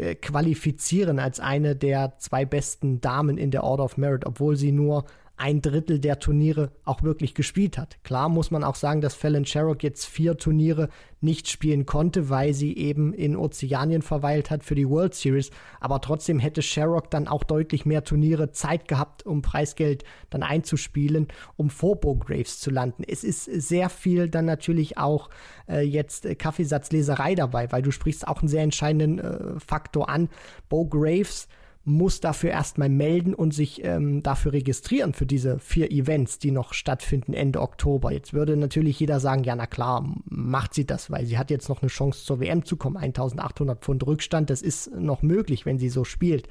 äh, 0.01 0.15
qualifizieren 0.15 1.19
als 1.19 1.41
eine 1.41 1.77
der 1.77 2.17
zwei 2.19 2.47
besten 2.47 3.03
Damen 3.03 3.37
in 3.37 3.51
der 3.51 3.65
Order 3.65 3.85
of 3.85 3.99
Merit, 3.99 4.25
obwohl 4.25 4.57
sie 4.57 4.73
nur 4.73 5.05
ein 5.41 5.63
Drittel 5.63 5.99
der 5.99 6.19
Turniere 6.19 6.71
auch 6.85 7.03
wirklich 7.03 7.35
gespielt 7.35 7.79
hat. 7.79 7.97
Klar 8.05 8.29
muss 8.29 8.51
man 8.51 8.63
auch 8.63 8.75
sagen, 8.75 9.01
dass 9.01 9.15
Fallon 9.15 9.47
Sherrock 9.47 9.83
jetzt 9.83 10.05
vier 10.05 10.37
Turniere 10.37 10.91
nicht 11.23 11.49
spielen 11.49 11.87
konnte, 11.87 12.29
weil 12.29 12.53
sie 12.53 12.77
eben 12.77 13.15
in 13.15 13.37
Ozeanien 13.37 14.03
verweilt 14.03 14.51
hat 14.51 14.65
für 14.65 14.75
die 14.75 14.89
World 14.89 15.15
Series. 15.15 15.51
Aber 15.81 16.03
trotzdem 16.03 16.39
hätte 16.39 16.61
Sherrock 16.61 17.11
dann 17.11 17.27
auch 17.27 17.43
deutlich 17.43 17.87
mehr 17.87 18.05
Turniere 18.05 18.53
Zeit 18.53 18.87
gehabt, 18.87 19.25
um 19.25 19.41
Preisgeld 19.41 20.05
dann 20.29 20.43
einzuspielen, 20.43 21.29
um 21.57 21.71
vor 21.71 21.97
Bo 21.97 22.17
Graves 22.17 22.61
zu 22.61 22.71
landen. 22.71 23.03
Es 23.07 23.25
ist 23.25 23.45
sehr 23.45 23.89
viel 23.89 24.29
dann 24.29 24.45
natürlich 24.45 24.99
auch 24.99 25.31
äh, 25.69 25.81
jetzt 25.81 26.29
Kaffeesatzleserei 26.39 27.35
dabei, 27.35 27.73
weil 27.73 27.81
du 27.81 27.93
sprichst 27.93 28.29
auch 28.29 28.41
einen 28.41 28.49
sehr 28.49 28.63
entscheidenden 28.63 29.19
äh, 29.19 29.59
Faktor 29.59 30.11
an. 30.11 30.29
Bo 30.69 30.85
Graves 30.85 31.49
muss 31.85 32.21
dafür 32.21 32.51
erstmal 32.51 32.91
melden 32.91 33.35
und 33.35 33.55
sich 33.55 33.83
ähm, 33.85 34.23
dafür 34.23 34.53
registrieren 34.53 35.15
für 35.15 35.27
diese 35.27 35.59
vier 35.59 35.91
Events, 35.91 36.39
die 36.39 36.51
noch 36.51 36.75
stattfinden 36.75 37.33
Ende 37.33 37.61
Oktober. 37.61 38.13
Jetzt 38.13 38.35
würde 38.35 38.57
natürlich 38.57 39.01
jeder 39.01 39.19
sagen, 39.19 39.45
ja 39.45 39.57
na 39.57 39.67
klar, 39.67 40.15
macht 40.27 40.75
sie 40.75 40.87
das, 40.87 41.11
weil 41.11 41.25
sie 41.25 41.39
hat 41.39 41.51
jetzt 41.51 41.69
noch 41.69 41.81
eine 41.81 41.89
Chance 41.89 42.25
zur 42.25 42.41
WM 42.41 42.65
zu 42.65 42.77
kommen. 42.77 42.99
1800 42.99 43.83
Pfund 43.83 44.07
Rückstand, 44.07 44.51
das 44.51 44.61
ist 44.61 44.95
noch 44.95 45.23
möglich, 45.23 45.65
wenn 45.65 45.79
sie 45.79 45.89
so 45.89 46.05
spielt. 46.05 46.49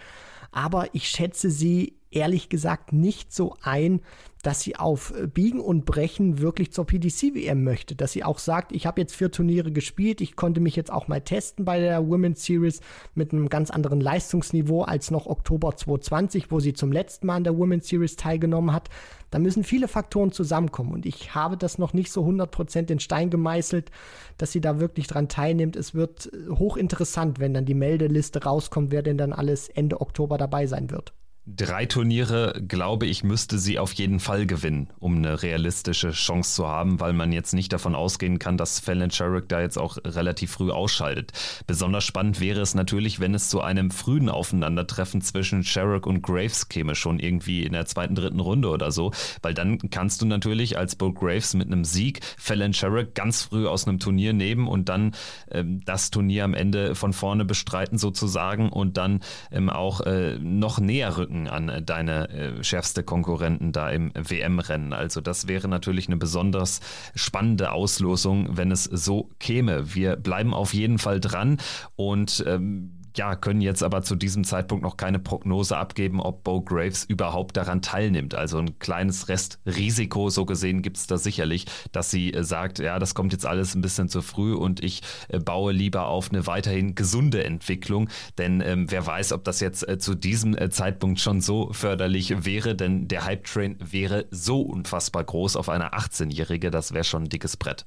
Aber 0.51 0.87
ich 0.93 1.07
schätze 1.07 1.51
sie 1.51 1.98
ehrlich 2.11 2.49
gesagt 2.49 2.93
nicht 2.93 3.33
so 3.33 3.55
ein, 3.61 4.01
dass 4.41 4.61
sie 4.61 4.77
auf 4.77 5.13
äh, 5.15 5.27
Biegen 5.27 5.59
und 5.59 5.85
Brechen 5.85 6.39
wirklich 6.39 6.71
zur 6.71 6.85
PDC-WM 6.85 7.63
möchte. 7.63 7.95
Dass 7.95 8.13
sie 8.13 8.23
auch 8.23 8.39
sagt, 8.39 8.71
ich 8.71 8.85
habe 8.85 9.01
jetzt 9.01 9.15
vier 9.15 9.31
Turniere 9.31 9.71
gespielt, 9.71 10.21
ich 10.21 10.35
konnte 10.35 10.61
mich 10.61 10.75
jetzt 10.75 10.91
auch 10.91 11.07
mal 11.07 11.21
testen 11.21 11.65
bei 11.65 11.79
der 11.79 12.07
Women's 12.07 12.43
Series 12.45 12.79
mit 13.15 13.33
einem 13.33 13.49
ganz 13.49 13.69
anderen 13.69 13.99
Leistungsniveau 13.99 14.83
als 14.83 15.11
noch 15.11 15.27
Oktober 15.27 15.75
2020, 15.75 16.51
wo 16.51 16.59
sie 16.59 16.73
zum 16.73 16.91
letzten 16.91 17.27
Mal 17.27 17.35
an 17.35 17.43
der 17.43 17.57
Women's 17.57 17.87
Series 17.87 18.15
teilgenommen 18.15 18.73
hat. 18.73 18.89
Da 19.29 19.39
müssen 19.39 19.63
viele 19.63 19.87
Faktoren 19.87 20.31
zusammenkommen 20.31 20.93
und 20.93 21.05
ich 21.05 21.35
habe 21.35 21.57
das 21.57 21.77
noch 21.77 21.93
nicht 21.93 22.11
so 22.11 22.25
100% 22.25 22.89
in 22.91 22.99
Stein 22.99 23.29
gemeißelt, 23.29 23.91
dass 24.37 24.51
sie 24.51 24.61
da 24.61 24.79
wirklich 24.79 25.07
dran 25.07 25.27
teilnimmt. 25.27 25.75
Es 25.75 25.93
wird 25.93 26.31
äh, 26.33 26.49
hochinteressant, 26.49 27.39
wenn 27.39 27.53
dann 27.53 27.65
die 27.65 27.73
Meldeliste 27.73 28.43
rauskommt, 28.43 28.91
wer 28.91 29.03
denn 29.03 29.17
dann 29.17 29.33
alles 29.33 29.67
Ende 29.67 29.99
Oktober 29.99 30.37
dabei 30.37 30.65
sein 30.65 30.89
wird. 30.89 31.13
Drei 31.55 31.85
Turniere, 31.87 32.61
glaube 32.67 33.07
ich, 33.07 33.23
müsste 33.23 33.57
sie 33.57 33.79
auf 33.79 33.93
jeden 33.93 34.19
Fall 34.19 34.45
gewinnen, 34.45 34.89
um 34.99 35.15
eine 35.15 35.41
realistische 35.41 36.11
Chance 36.11 36.53
zu 36.53 36.67
haben, 36.67 36.99
weil 36.99 37.13
man 37.13 37.31
jetzt 37.31 37.53
nicht 37.53 37.73
davon 37.73 37.95
ausgehen 37.95 38.37
kann, 38.37 38.55
dass 38.55 38.79
Fallon 38.79 39.09
Sherrick 39.09 39.49
da 39.49 39.59
jetzt 39.59 39.77
auch 39.77 39.97
relativ 40.05 40.51
früh 40.51 40.69
ausschaltet. 40.69 41.31
Besonders 41.65 42.03
spannend 42.03 42.39
wäre 42.39 42.61
es 42.61 42.75
natürlich, 42.75 43.19
wenn 43.19 43.33
es 43.33 43.49
zu 43.49 43.61
einem 43.61 43.89
frühen 43.89 44.29
Aufeinandertreffen 44.29 45.21
zwischen 45.21 45.63
Sherrick 45.63 46.05
und 46.05 46.21
Graves 46.21 46.69
käme, 46.69 46.93
schon 46.93 47.19
irgendwie 47.19 47.63
in 47.63 47.73
der 47.73 47.87
zweiten, 47.87 48.13
dritten 48.13 48.41
Runde 48.41 48.69
oder 48.69 48.91
so, 48.91 49.11
weil 49.41 49.55
dann 49.55 49.79
kannst 49.89 50.21
du 50.21 50.27
natürlich 50.27 50.77
als 50.77 50.95
Bo 50.95 51.13
Graves 51.13 51.55
mit 51.55 51.67
einem 51.67 51.83
Sieg 51.83 52.19
Fallon 52.37 52.73
Sherrick 52.73 53.15
ganz 53.15 53.43
früh 53.43 53.65
aus 53.65 53.87
einem 53.87 53.99
Turnier 53.99 54.33
nehmen 54.33 54.67
und 54.67 54.87
dann 54.87 55.15
ähm, 55.49 55.81
das 55.85 56.11
Turnier 56.11 56.43
am 56.43 56.53
Ende 56.53 56.93
von 56.93 57.11
vorne 57.11 57.43
bestreiten 57.43 57.97
sozusagen 57.97 58.69
und 58.69 58.97
dann 58.97 59.21
ähm, 59.51 59.69
auch 59.69 60.01
äh, 60.01 60.37
noch 60.37 60.79
näher 60.79 61.17
rücken 61.17 61.38
denken 61.45 61.47
an 61.47 61.85
deine 61.85 62.29
äh, 62.29 62.63
schärfste 62.63 63.03
Konkurrenten 63.03 63.71
da 63.71 63.89
im 63.89 64.11
WM-Rennen. 64.15 64.93
Also 64.93 65.21
das 65.21 65.47
wäre 65.47 65.67
natürlich 65.67 66.07
eine 66.07 66.17
besonders 66.17 66.79
spannende 67.15 67.71
Auslosung, 67.71 68.57
wenn 68.57 68.71
es 68.71 68.83
so 68.83 69.29
käme. 69.39 69.95
Wir 69.95 70.15
bleiben 70.15 70.53
auf 70.53 70.73
jeden 70.73 70.99
Fall 70.99 71.19
dran 71.19 71.57
und 71.95 72.43
ähm, 72.47 72.98
ja, 73.15 73.35
können 73.35 73.61
jetzt 73.61 73.83
aber 73.83 74.01
zu 74.01 74.15
diesem 74.15 74.43
Zeitpunkt 74.43 74.83
noch 74.83 74.97
keine 74.97 75.19
Prognose 75.19 75.77
abgeben, 75.77 76.21
ob 76.21 76.43
Bo 76.43 76.61
Graves 76.61 77.05
überhaupt 77.05 77.57
daran 77.57 77.81
teilnimmt. 77.81 78.35
Also 78.35 78.57
ein 78.59 78.79
kleines 78.79 79.29
Restrisiko, 79.29 80.29
so 80.29 80.45
gesehen, 80.45 80.81
gibt 80.81 80.97
es 80.97 81.07
da 81.07 81.17
sicherlich, 81.17 81.65
dass 81.91 82.11
sie 82.11 82.33
äh, 82.33 82.43
sagt, 82.43 82.79
ja, 82.79 82.99
das 82.99 83.15
kommt 83.15 83.33
jetzt 83.33 83.45
alles 83.45 83.75
ein 83.75 83.81
bisschen 83.81 84.09
zu 84.09 84.21
früh 84.21 84.53
und 84.53 84.83
ich 84.83 85.01
äh, 85.29 85.39
baue 85.39 85.71
lieber 85.71 86.07
auf 86.07 86.29
eine 86.29 86.47
weiterhin 86.47 86.95
gesunde 86.95 87.43
Entwicklung. 87.43 88.09
Denn 88.37 88.61
ähm, 88.61 88.89
wer 88.89 89.05
weiß, 89.05 89.33
ob 89.33 89.43
das 89.43 89.59
jetzt 89.59 89.87
äh, 89.87 89.97
zu 89.97 90.15
diesem 90.15 90.57
äh, 90.57 90.69
Zeitpunkt 90.69 91.19
schon 91.19 91.41
so 91.41 91.71
förderlich 91.73 92.45
wäre, 92.45 92.75
denn 92.75 93.07
der 93.07 93.25
Hype-Train 93.25 93.77
wäre 93.79 94.27
so 94.31 94.61
unfassbar 94.61 95.23
groß 95.23 95.55
auf 95.55 95.69
eine 95.69 95.93
18-Jährige, 95.93 96.71
das 96.71 96.93
wäre 96.93 97.03
schon 97.03 97.23
ein 97.23 97.29
dickes 97.29 97.57
Brett. 97.57 97.85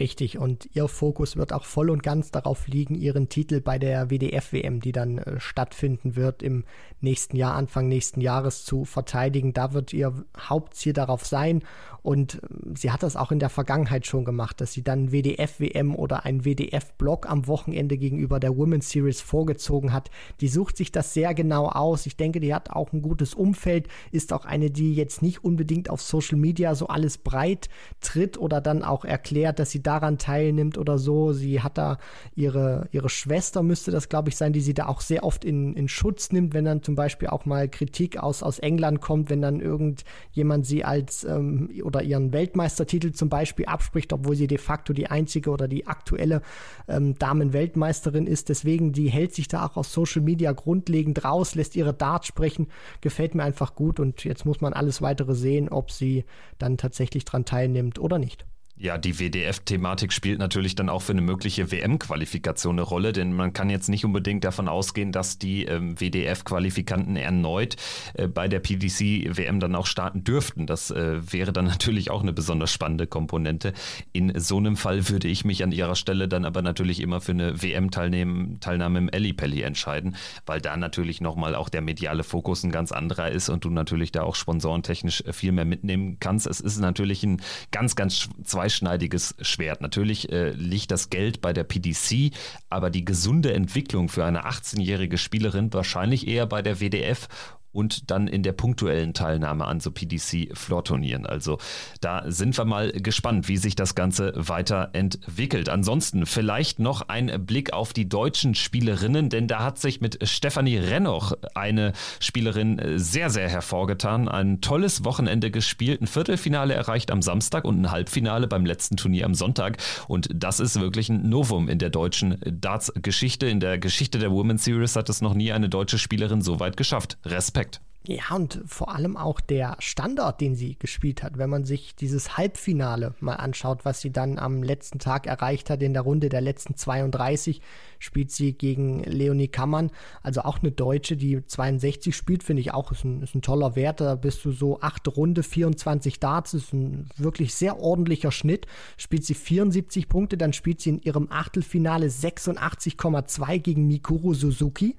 Richtig, 0.00 0.38
und 0.38 0.68
ihr 0.72 0.88
Fokus 0.88 1.36
wird 1.36 1.52
auch 1.52 1.64
voll 1.64 1.90
und 1.90 2.02
ganz 2.02 2.30
darauf 2.30 2.66
liegen, 2.66 2.94
ihren 2.94 3.28
Titel 3.28 3.60
bei 3.60 3.78
der 3.78 4.10
WDF-WM, 4.10 4.80
die 4.80 4.92
dann 4.92 5.18
äh, 5.18 5.38
stattfinden 5.38 6.16
wird, 6.16 6.42
im 6.42 6.64
nächsten 7.00 7.36
Jahr, 7.36 7.54
Anfang 7.54 7.86
nächsten 7.86 8.20
Jahres 8.20 8.64
zu 8.64 8.84
verteidigen. 8.84 9.52
Da 9.52 9.72
wird 9.72 9.92
ihr 9.92 10.24
Hauptziel 10.36 10.92
darauf 10.92 11.24
sein. 11.24 11.62
Und 12.04 12.34
ähm, 12.34 12.76
sie 12.76 12.90
hat 12.90 13.02
das 13.02 13.16
auch 13.16 13.32
in 13.32 13.38
der 13.38 13.48
Vergangenheit 13.48 14.06
schon 14.06 14.26
gemacht, 14.26 14.60
dass 14.60 14.74
sie 14.74 14.84
dann 14.84 15.10
WDF-WM 15.10 15.96
oder 15.96 16.26
ein 16.26 16.44
WDF-Block 16.44 17.28
am 17.28 17.46
Wochenende 17.46 17.96
gegenüber 17.96 18.38
der 18.38 18.56
Women's 18.56 18.90
Series 18.90 19.22
vorgezogen 19.22 19.92
hat. 19.92 20.10
Die 20.42 20.48
sucht 20.48 20.76
sich 20.76 20.92
das 20.92 21.14
sehr 21.14 21.32
genau 21.32 21.66
aus. 21.66 22.04
Ich 22.04 22.18
denke, 22.18 22.40
die 22.40 22.54
hat 22.54 22.70
auch 22.70 22.92
ein 22.92 23.00
gutes 23.00 23.32
Umfeld, 23.32 23.88
ist 24.12 24.34
auch 24.34 24.44
eine, 24.44 24.70
die 24.70 24.94
jetzt 24.94 25.22
nicht 25.22 25.44
unbedingt 25.44 25.88
auf 25.88 26.02
Social 26.02 26.36
Media 26.36 26.74
so 26.74 26.88
alles 26.88 27.16
breit 27.16 27.70
tritt 28.00 28.36
oder 28.36 28.60
dann 28.60 28.82
auch 28.82 29.06
erklärt, 29.06 29.58
dass 29.58 29.70
sie 29.70 29.82
daran 29.82 30.18
teilnimmt 30.18 30.76
oder 30.76 30.98
so. 30.98 31.32
Sie 31.32 31.62
hat 31.62 31.78
da 31.78 31.96
ihre, 32.34 32.86
ihre 32.92 33.08
Schwester, 33.08 33.62
müsste 33.62 33.90
das, 33.90 34.10
glaube 34.10 34.28
ich, 34.28 34.36
sein, 34.36 34.52
die 34.52 34.60
sie 34.60 34.74
da 34.74 34.88
auch 34.88 35.00
sehr 35.00 35.24
oft 35.24 35.42
in, 35.42 35.74
in 35.74 35.88
Schutz 35.88 36.32
nimmt, 36.32 36.52
wenn 36.52 36.66
dann 36.66 36.82
zum 36.82 36.96
Beispiel 36.96 37.28
auch 37.28 37.46
mal 37.46 37.66
Kritik 37.66 38.18
aus, 38.18 38.42
aus 38.42 38.58
England 38.58 39.00
kommt, 39.00 39.30
wenn 39.30 39.40
dann 39.40 39.60
irgendjemand 39.60 40.66
sie 40.66 40.84
als 40.84 41.24
ähm, 41.24 41.70
oder 41.94 42.02
ihren 42.02 42.32
Weltmeistertitel 42.32 43.12
zum 43.12 43.28
Beispiel 43.28 43.66
abspricht, 43.66 44.12
obwohl 44.12 44.36
sie 44.36 44.46
de 44.46 44.58
facto 44.58 44.92
die 44.92 45.06
einzige 45.06 45.50
oder 45.50 45.68
die 45.68 45.86
aktuelle 45.86 46.42
ähm, 46.88 47.16
Damen-Weltmeisterin 47.18 48.26
ist. 48.26 48.48
Deswegen, 48.48 48.92
die 48.92 49.08
hält 49.08 49.34
sich 49.34 49.48
da 49.48 49.64
auch 49.64 49.76
aus 49.76 49.92
Social 49.92 50.22
Media 50.22 50.52
grundlegend 50.52 51.24
raus, 51.24 51.54
lässt 51.54 51.76
ihre 51.76 51.94
Darts 51.94 52.26
sprechen, 52.26 52.68
gefällt 53.00 53.34
mir 53.34 53.44
einfach 53.44 53.74
gut 53.74 54.00
und 54.00 54.24
jetzt 54.24 54.44
muss 54.44 54.60
man 54.60 54.72
alles 54.72 55.02
weitere 55.02 55.34
sehen, 55.34 55.68
ob 55.68 55.90
sie 55.90 56.24
dann 56.58 56.76
tatsächlich 56.78 57.24
dran 57.24 57.44
teilnimmt 57.44 57.98
oder 57.98 58.18
nicht. 58.18 58.46
Ja, 58.76 58.98
die 58.98 59.20
WDF-Thematik 59.20 60.12
spielt 60.12 60.40
natürlich 60.40 60.74
dann 60.74 60.88
auch 60.88 61.00
für 61.00 61.12
eine 61.12 61.20
mögliche 61.20 61.70
WM-Qualifikation 61.70 62.74
eine 62.74 62.82
Rolle, 62.82 63.12
denn 63.12 63.32
man 63.32 63.52
kann 63.52 63.70
jetzt 63.70 63.88
nicht 63.88 64.04
unbedingt 64.04 64.42
davon 64.42 64.66
ausgehen, 64.66 65.12
dass 65.12 65.38
die 65.38 65.64
ähm, 65.64 65.94
WDF-Qualifikanten 66.00 67.14
erneut 67.14 67.76
äh, 68.14 68.26
bei 68.26 68.48
der 68.48 68.58
PDC-WM 68.58 69.60
dann 69.60 69.76
auch 69.76 69.86
starten 69.86 70.24
dürften. 70.24 70.66
Das 70.66 70.90
äh, 70.90 71.20
wäre 71.32 71.52
dann 71.52 71.64
natürlich 71.66 72.10
auch 72.10 72.22
eine 72.22 72.32
besonders 72.32 72.72
spannende 72.72 73.06
Komponente. 73.06 73.74
In 74.12 74.36
so 74.40 74.56
einem 74.56 74.76
Fall 74.76 75.08
würde 75.08 75.28
ich 75.28 75.44
mich 75.44 75.62
an 75.62 75.70
ihrer 75.70 75.94
Stelle 75.94 76.26
dann 76.26 76.44
aber 76.44 76.60
natürlich 76.60 76.98
immer 76.98 77.20
für 77.20 77.30
eine 77.30 77.62
WM-Teilnahme 77.62 78.98
im 78.98 79.08
Ellipelli 79.08 79.62
entscheiden, 79.62 80.16
weil 80.46 80.60
da 80.60 80.76
natürlich 80.76 81.20
nochmal 81.20 81.54
auch 81.54 81.68
der 81.68 81.80
mediale 81.80 82.24
Fokus 82.24 82.64
ein 82.64 82.72
ganz 82.72 82.90
anderer 82.90 83.30
ist 83.30 83.48
und 83.50 83.64
du 83.64 83.70
natürlich 83.70 84.10
da 84.10 84.24
auch 84.24 84.34
sponsorentechnisch 84.34 85.22
viel 85.30 85.52
mehr 85.52 85.64
mitnehmen 85.64 86.16
kannst. 86.18 86.48
Es 86.48 86.58
ist 86.58 86.80
natürlich 86.80 87.22
ein 87.22 87.40
ganz, 87.70 87.94
ganz 87.94 88.28
zwei 88.42 88.63
zweischneidiges 88.64 89.34
Schwert. 89.40 89.82
Natürlich 89.82 90.32
äh, 90.32 90.50
liegt 90.50 90.90
das 90.90 91.10
Geld 91.10 91.42
bei 91.42 91.52
der 91.52 91.64
PDC, 91.64 92.32
aber 92.70 92.88
die 92.88 93.04
gesunde 93.04 93.52
Entwicklung 93.52 94.08
für 94.08 94.24
eine 94.24 94.46
18-jährige 94.46 95.18
Spielerin 95.18 95.72
wahrscheinlich 95.72 96.26
eher 96.26 96.46
bei 96.46 96.62
der 96.62 96.80
WDF 96.80 97.28
und 97.74 98.10
dann 98.10 98.28
in 98.28 98.42
der 98.42 98.52
punktuellen 98.52 99.12
Teilnahme 99.12 99.66
an 99.66 99.80
so 99.80 99.90
PDC-Floor-Turnieren. 99.90 101.26
Also 101.26 101.58
da 102.00 102.24
sind 102.26 102.56
wir 102.56 102.64
mal 102.64 102.92
gespannt, 102.92 103.48
wie 103.48 103.56
sich 103.56 103.74
das 103.74 103.94
Ganze 103.94 104.32
weiterentwickelt. 104.36 105.68
Ansonsten 105.68 106.24
vielleicht 106.26 106.78
noch 106.78 107.08
ein 107.08 107.44
Blick 107.44 107.72
auf 107.72 107.92
die 107.92 108.08
deutschen 108.08 108.54
Spielerinnen, 108.54 109.28
denn 109.28 109.48
da 109.48 109.64
hat 109.64 109.78
sich 109.78 110.00
mit 110.00 110.26
Stefanie 110.26 110.78
Rennoch 110.78 111.32
eine 111.54 111.92
Spielerin 112.20 112.80
sehr, 112.96 113.28
sehr 113.30 113.48
hervorgetan. 113.48 114.28
Ein 114.28 114.60
tolles 114.60 115.04
Wochenende 115.04 115.50
gespielt, 115.50 116.00
ein 116.00 116.06
Viertelfinale 116.06 116.74
erreicht 116.74 117.10
am 117.10 117.22
Samstag 117.22 117.64
und 117.64 117.80
ein 117.80 117.90
Halbfinale 117.90 118.46
beim 118.46 118.64
letzten 118.64 118.96
Turnier 118.96 119.26
am 119.26 119.34
Sonntag. 119.34 119.78
Und 120.06 120.28
das 120.32 120.60
ist 120.60 120.80
wirklich 120.80 121.08
ein 121.08 121.28
Novum 121.28 121.68
in 121.68 121.78
der 121.78 121.90
deutschen 121.90 122.38
Darts-Geschichte. 122.44 123.46
In 123.46 123.58
der 123.58 123.78
Geschichte 123.78 124.18
der 124.18 124.30
Women's 124.30 124.64
Series 124.64 124.94
hat 124.94 125.08
es 125.08 125.20
noch 125.20 125.34
nie 125.34 125.52
eine 125.52 125.68
deutsche 125.68 125.98
Spielerin 125.98 126.40
so 126.40 126.60
weit 126.60 126.76
geschafft. 126.76 127.18
Respekt. 127.24 127.63
Ja, 128.06 128.36
und 128.36 128.60
vor 128.66 128.94
allem 128.94 129.16
auch 129.16 129.40
der 129.40 129.76
Standard, 129.78 130.42
den 130.42 130.54
sie 130.54 130.76
gespielt 130.78 131.22
hat. 131.22 131.38
Wenn 131.38 131.48
man 131.48 131.64
sich 131.64 131.96
dieses 131.96 132.36
Halbfinale 132.36 133.14
mal 133.20 133.36
anschaut, 133.36 133.86
was 133.86 134.02
sie 134.02 134.10
dann 134.10 134.38
am 134.38 134.62
letzten 134.62 134.98
Tag 134.98 135.26
erreicht 135.26 135.70
hat, 135.70 135.82
in 135.82 135.94
der 135.94 136.02
Runde 136.02 136.28
der 136.28 136.42
letzten 136.42 136.76
32, 136.76 137.62
spielt 137.98 138.30
sie 138.30 138.52
gegen 138.52 139.02
Leonie 139.04 139.48
Kammern, 139.48 139.90
also 140.22 140.42
auch 140.42 140.58
eine 140.60 140.70
Deutsche, 140.70 141.16
die 141.16 141.46
62 141.46 142.14
spielt, 142.14 142.42
finde 142.42 142.60
ich 142.60 142.74
auch, 142.74 142.92
ist 142.92 143.04
ein, 143.04 143.22
ist 143.22 143.34
ein 143.34 143.40
toller 143.40 143.74
Wert. 143.74 144.02
Da 144.02 144.16
bist 144.16 144.44
du 144.44 144.52
so 144.52 144.82
achte 144.82 145.08
Runde, 145.08 145.42
24 145.42 146.20
Darts, 146.20 146.52
ist 146.52 146.74
ein 146.74 147.08
wirklich 147.16 147.54
sehr 147.54 147.80
ordentlicher 147.80 148.32
Schnitt. 148.32 148.66
Spielt 148.98 149.24
sie 149.24 149.32
74 149.32 150.10
Punkte, 150.10 150.36
dann 150.36 150.52
spielt 150.52 150.82
sie 150.82 150.90
in 150.90 151.00
ihrem 151.00 151.28
Achtelfinale 151.30 152.08
86,2 152.08 153.58
gegen 153.60 153.86
Mikuru 153.86 154.34
Suzuki 154.34 154.98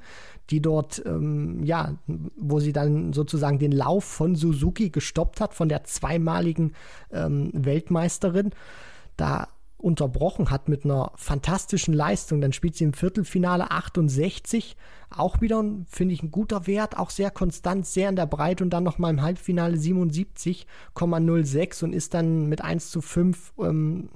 die 0.50 0.62
dort, 0.62 1.04
ähm, 1.06 1.64
ja, 1.64 1.94
wo 2.08 2.60
sie 2.60 2.74
dann 2.74 3.14
sozusagen 3.14 3.60
den 3.60 3.72
Lauf 3.72 4.04
von 4.04 4.36
Suzuki 4.36 4.90
gestoppt 4.90 5.40
hat, 5.42 5.54
von 5.54 5.70
der 5.70 5.84
zweimaligen 5.84 6.74
ähm, 7.12 7.52
Weltmeisterin. 7.54 8.52
Da 9.18 9.50
unterbrochen 9.78 10.50
hat 10.50 10.68
mit 10.68 10.84
einer 10.84 11.12
fantastischen 11.16 11.94
Leistung. 11.94 12.42
Dann 12.42 12.54
spielt 12.54 12.76
sie 12.76 12.86
im 12.86 12.94
Viertelfinale 12.94 13.70
68. 13.70 14.76
Auch 15.16 15.42
wieder, 15.42 15.64
finde 15.88 16.16
ich, 16.16 16.24
ein 16.24 16.32
guter 16.32 16.66
Wert, 16.66 16.98
auch 16.98 17.12
sehr 17.12 17.30
konstant, 17.30 17.86
sehr 17.86 18.10
in 18.10 18.16
der 18.16 18.26
Breite 18.26 18.64
und 18.64 18.72
dann 18.72 18.84
nochmal 18.84 19.12
im 19.12 19.22
Halbfinale 19.22 19.78
77,06 19.78 21.84
und 21.84 21.94
ist 21.94 22.16
dann 22.16 22.48
mit 22.48 22.62
1 22.62 22.90
zu 22.90 23.02
5 23.02 23.54
ähm, 23.60 24.10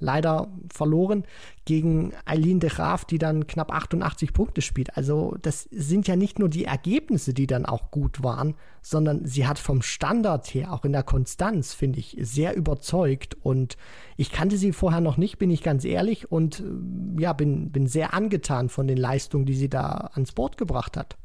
leider 0.00 0.48
verloren 0.72 1.24
gegen 1.64 2.12
Eileen 2.24 2.58
de 2.58 2.70
Graaf, 2.70 3.04
die 3.04 3.18
dann 3.18 3.46
knapp 3.46 3.72
88 3.72 4.32
Punkte 4.32 4.62
spielt. 4.62 4.96
Also 4.96 5.36
das 5.42 5.68
sind 5.70 6.08
ja 6.08 6.16
nicht 6.16 6.38
nur 6.38 6.48
die 6.48 6.64
Ergebnisse, 6.64 7.32
die 7.32 7.46
dann 7.46 7.66
auch 7.66 7.90
gut 7.90 8.22
waren, 8.22 8.54
sondern 8.82 9.26
sie 9.26 9.46
hat 9.46 9.58
vom 9.58 9.82
Standard 9.82 10.48
her, 10.48 10.72
auch 10.72 10.84
in 10.84 10.92
der 10.92 11.02
Konstanz, 11.02 11.74
finde 11.74 12.00
ich, 12.00 12.16
sehr 12.20 12.56
überzeugt. 12.56 13.36
Und 13.42 13.76
ich 14.16 14.32
kannte 14.32 14.56
sie 14.56 14.72
vorher 14.72 15.00
noch 15.00 15.16
nicht, 15.16 15.38
bin 15.38 15.50
ich 15.50 15.62
ganz 15.62 15.84
ehrlich, 15.84 16.32
und 16.32 16.60
äh, 16.60 17.20
ja, 17.20 17.32
bin, 17.32 17.70
bin 17.70 17.86
sehr 17.86 18.14
angetan 18.14 18.68
von 18.68 18.86
den 18.86 18.98
Leistungen, 18.98 19.46
die 19.46 19.54
sie 19.54 19.68
da 19.68 20.10
ans 20.14 20.32
Board 20.32 20.56
gebracht 20.56 20.96
hat. 20.96 21.16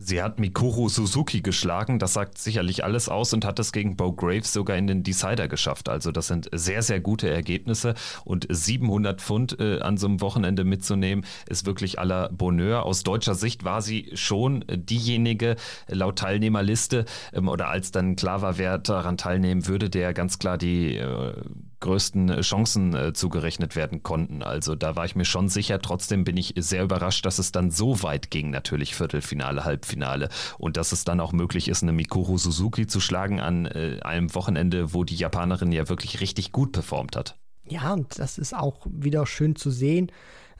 Sie 0.00 0.22
hat 0.22 0.38
Mikuru 0.38 0.88
Suzuki 0.88 1.40
geschlagen, 1.40 1.98
das 1.98 2.12
sagt 2.12 2.38
sicherlich 2.38 2.84
alles 2.84 3.08
aus 3.08 3.32
und 3.32 3.44
hat 3.44 3.58
es 3.58 3.72
gegen 3.72 3.96
Bo 3.96 4.12
Graves 4.12 4.52
sogar 4.52 4.76
in 4.76 4.86
den 4.86 5.02
Decider 5.02 5.48
geschafft. 5.48 5.88
Also 5.88 6.12
das 6.12 6.28
sind 6.28 6.48
sehr, 6.52 6.82
sehr 6.82 7.00
gute 7.00 7.28
Ergebnisse 7.28 7.94
und 8.24 8.46
700 8.48 9.20
Pfund 9.20 9.58
äh, 9.58 9.80
an 9.80 9.96
so 9.96 10.06
einem 10.06 10.20
Wochenende 10.20 10.62
mitzunehmen, 10.62 11.24
ist 11.48 11.66
wirklich 11.66 11.98
aller 11.98 12.28
Bonheur. 12.28 12.84
Aus 12.84 13.02
deutscher 13.02 13.34
Sicht 13.34 13.64
war 13.64 13.82
sie 13.82 14.10
schon 14.14 14.64
diejenige 14.68 15.56
laut 15.88 16.20
Teilnehmerliste 16.20 17.04
ähm, 17.32 17.48
oder 17.48 17.68
als 17.68 17.90
dann 17.90 18.14
klar 18.14 18.40
war, 18.40 18.56
wer 18.56 18.78
daran 18.78 19.16
teilnehmen 19.16 19.66
würde, 19.66 19.90
der 19.90 20.14
ganz 20.14 20.38
klar 20.38 20.58
die 20.58 20.96
äh, 20.96 21.32
größten 21.80 22.40
Chancen 22.40 22.94
äh, 22.94 23.12
zugerechnet 23.12 23.76
werden 23.76 24.02
konnten. 24.02 24.42
Also 24.42 24.74
da 24.74 24.96
war 24.96 25.04
ich 25.04 25.16
mir 25.16 25.24
schon 25.24 25.48
sicher. 25.48 25.80
Trotzdem 25.80 26.24
bin 26.24 26.36
ich 26.36 26.54
sehr 26.56 26.84
überrascht, 26.84 27.24
dass 27.24 27.38
es 27.38 27.52
dann 27.52 27.70
so 27.70 28.02
weit 28.02 28.30
ging, 28.30 28.50
natürlich 28.50 28.94
Viertelfinale, 28.94 29.64
Halbfinale. 29.64 30.28
Und 30.58 30.76
dass 30.76 30.92
es 30.92 31.04
dann 31.04 31.20
auch 31.20 31.32
möglich 31.32 31.68
ist, 31.68 31.82
eine 31.82 31.92
Mikuru 31.92 32.38
Suzuki 32.38 32.86
zu 32.86 33.00
schlagen 33.00 33.40
an 33.40 33.66
äh, 33.66 33.98
einem 34.02 34.34
Wochenende, 34.34 34.94
wo 34.94 35.04
die 35.04 35.16
Japanerin 35.16 35.72
ja 35.72 35.88
wirklich 35.88 36.20
richtig 36.20 36.52
gut 36.52 36.72
performt 36.72 37.16
hat. 37.16 37.38
Ja, 37.68 37.92
und 37.92 38.18
das 38.18 38.38
ist 38.38 38.54
auch 38.54 38.86
wieder 38.90 39.26
schön 39.26 39.54
zu 39.54 39.70
sehen 39.70 40.10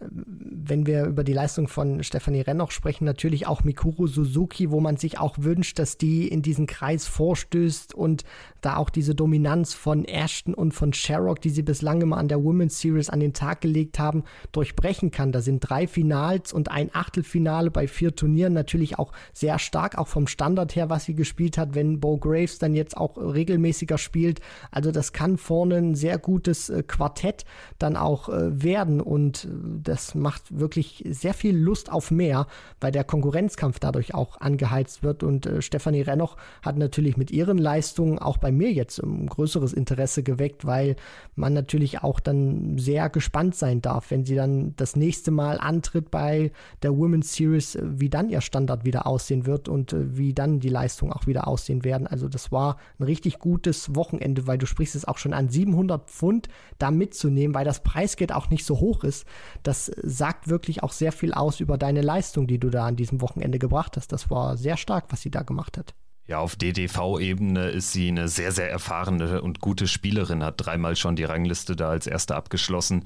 wenn 0.01 0.87
wir 0.87 1.07
über 1.07 1.25
die 1.25 1.33
Leistung 1.33 1.67
von 1.67 2.03
Stefanie 2.03 2.41
Rennoch 2.41 2.71
sprechen, 2.71 3.05
natürlich 3.05 3.47
auch 3.47 3.65
Mikuru 3.65 4.07
Suzuki, 4.07 4.71
wo 4.71 4.81
man 4.81 4.97
sich 4.97 5.19
auch 5.19 5.37
wünscht, 5.39 5.79
dass 5.79 5.99
die 5.99 6.29
in 6.29 6.43
diesen 6.43 6.67
Kreis 6.67 7.07
vorstößt 7.07 7.95
und 7.95 8.25
da 8.61 8.77
auch 8.77 8.91
diese 8.91 9.15
Dominanz 9.15 9.75
von 9.75 10.05
Ashton 10.05 10.55
und 10.55 10.73
von 10.73 10.93
Sherrock, 10.93 11.41
die 11.41 11.51
sie 11.51 11.63
bislang 11.63 12.01
immer 12.01 12.17
an 12.17 12.29
der 12.29 12.43
Women's 12.43 12.81
Series 12.81 13.11
an 13.11 13.21
den 13.21 13.33
Tag 13.33 13.61
gelegt 13.61 13.99
haben, 13.99 14.25
durchbrechen 14.53 15.11
kann. 15.11 15.33
Da 15.33 15.41
sind 15.41 15.61
drei 15.61 15.87
Finals 15.87 16.53
und 16.53 16.71
ein 16.71 16.91
Achtelfinale 16.93 17.71
bei 17.71 17.89
vier 17.89 18.15
Turnieren 18.15 18.53
natürlich 18.53 18.99
auch 18.99 19.13
sehr 19.33 19.59
stark, 19.59 19.99
auch 19.99 20.09
vom 20.09 20.27
Standard 20.27 20.77
her, 20.77 20.91
was 20.91 21.05
sie 21.05 21.15
gespielt 21.15 21.59
hat, 21.59 21.75
wenn 21.75 22.01
Bo 22.01 22.19
Graves 22.19 22.59
dann 22.59 22.75
jetzt 22.75 22.97
auch 22.97 23.17
regelmäßiger 23.17 23.99
spielt. 23.99 24.41
Also 24.71 24.91
das 24.91 25.13
kann 25.13 25.39
vorne 25.39 25.77
ein 25.77 25.95
sehr 25.95 26.19
gutes 26.19 26.69
äh, 26.71 26.83
Quartett 26.87 27.45
dann 27.79 27.97
auch 27.97 28.29
äh, 28.29 28.63
werden 28.63 29.01
und 29.01 29.45
äh, 29.45 29.49
das 29.89 30.15
macht 30.15 30.59
wirklich 30.59 31.03
sehr 31.09 31.35
viel 31.35 31.57
Lust 31.57 31.91
auf 31.91 32.11
mehr, 32.11 32.47
weil 32.81 32.93
der 32.93 33.05
Konkurrenzkampf 33.05 33.79
dadurch 33.79 34.15
auch 34.15 34.41
angeheizt 34.41 35.03
wird 35.03 35.23
und 35.23 35.47
äh, 35.47 35.63
Stefanie 35.63 36.03
Rennoch 36.03 36.37
hat 36.63 36.77
natürlich 36.77 37.17
mit 37.17 37.31
ihren 37.31 37.59
Leistungen 37.59 38.19
auch 38.19 38.37
bei 38.37 38.53
mir 38.53 38.73
jetzt 38.73 38.99
ein 38.99 39.27
größeres 39.27 39.73
Interesse 39.73 40.23
geweckt, 40.23 40.67
weil 40.67 40.97
man 41.35 41.55
natürlich 41.55 42.03
auch 42.03 42.21
dann 42.21 42.79
sehr 42.79 43.09
gespannt 43.09 43.55
sein 43.55 43.81
darf, 43.81 44.11
wenn 44.11 44.25
sie 44.25 44.35
dann 44.35 44.75
das 44.77 44.95
nächste 44.95 45.31
Mal 45.31 45.59
antritt 45.59 46.11
bei 46.11 46.53
der 46.83 46.97
Women's 46.97 47.35
Series, 47.35 47.75
äh, 47.75 47.83
wie 47.85 48.11
dann 48.11 48.29
ihr 48.29 48.41
Standard 48.41 48.85
wieder 48.85 49.07
aussehen 49.07 49.47
wird 49.47 49.69
und 49.69 49.93
äh, 49.93 50.17
wie 50.17 50.35
dann 50.35 50.61
die 50.61 50.69
Leistungen 50.69 51.13
auch 51.13 51.27
wieder 51.27 51.49
aussehen 51.49 51.85
werden. 51.85 52.07
Also 52.07 52.29
das 52.29 52.53
war 52.53 52.77
ein 52.99 53.05
richtig 53.05 53.39
gutes 53.39 53.95
Wochenende, 53.95 54.47
weil 54.47 54.59
du 54.59 54.67
sprichst 54.67 54.95
es 54.95 55.07
auch 55.07 55.19
schon 55.19 55.33
an 55.33 55.49
700 55.49 56.11
Pfund 56.11 56.49
da 56.79 56.91
mitzunehmen, 56.91 57.55
weil 57.55 57.65
das 57.65 57.83
Preisgeld 57.83 58.33
auch 58.33 58.51
nicht 58.51 58.65
so 58.67 58.81
hoch 58.81 59.05
ist. 59.05 59.25
Das 59.63 59.78
sagt 59.87 60.49
wirklich 60.49 60.83
auch 60.83 60.93
sehr 60.93 61.13
viel 61.13 61.33
aus 61.33 61.61
über 61.61 61.79
deine 61.79 62.03
Leistung, 62.03 62.47
die 62.47 62.59
du 62.59 62.71
da 62.71 62.87
an 62.87 62.97
diesem 62.97 63.21
Wochenende 63.21 63.59
gebracht 63.59 63.97
hast. 63.97 64.13
Das 64.13 64.31
war 64.31 64.57
sehr 64.57 64.77
stark, 64.77 65.07
was 65.11 65.23
sie 65.23 65.31
da 65.31 65.43
gemacht 65.43 65.79
hat. 65.79 65.95
Ja, 66.27 66.41
auf 66.41 66.57
DDV-Ebene 66.57 67.71
ist 67.71 67.93
sie 67.93 68.09
eine 68.09 68.29
sehr, 68.29 68.53
sehr 68.53 68.71
erfahrene 68.71 69.41
und 69.41 69.61
gute 69.61 69.89
Spielerin, 69.89 70.45
hat 70.45 70.55
dreimal 70.59 70.95
schon 70.95 71.17
die 71.17 71.25
Rangliste 71.25 71.75
da 71.75 71.89
als 71.89 72.07
Erste 72.07 72.37
abgeschlossen. 72.37 73.05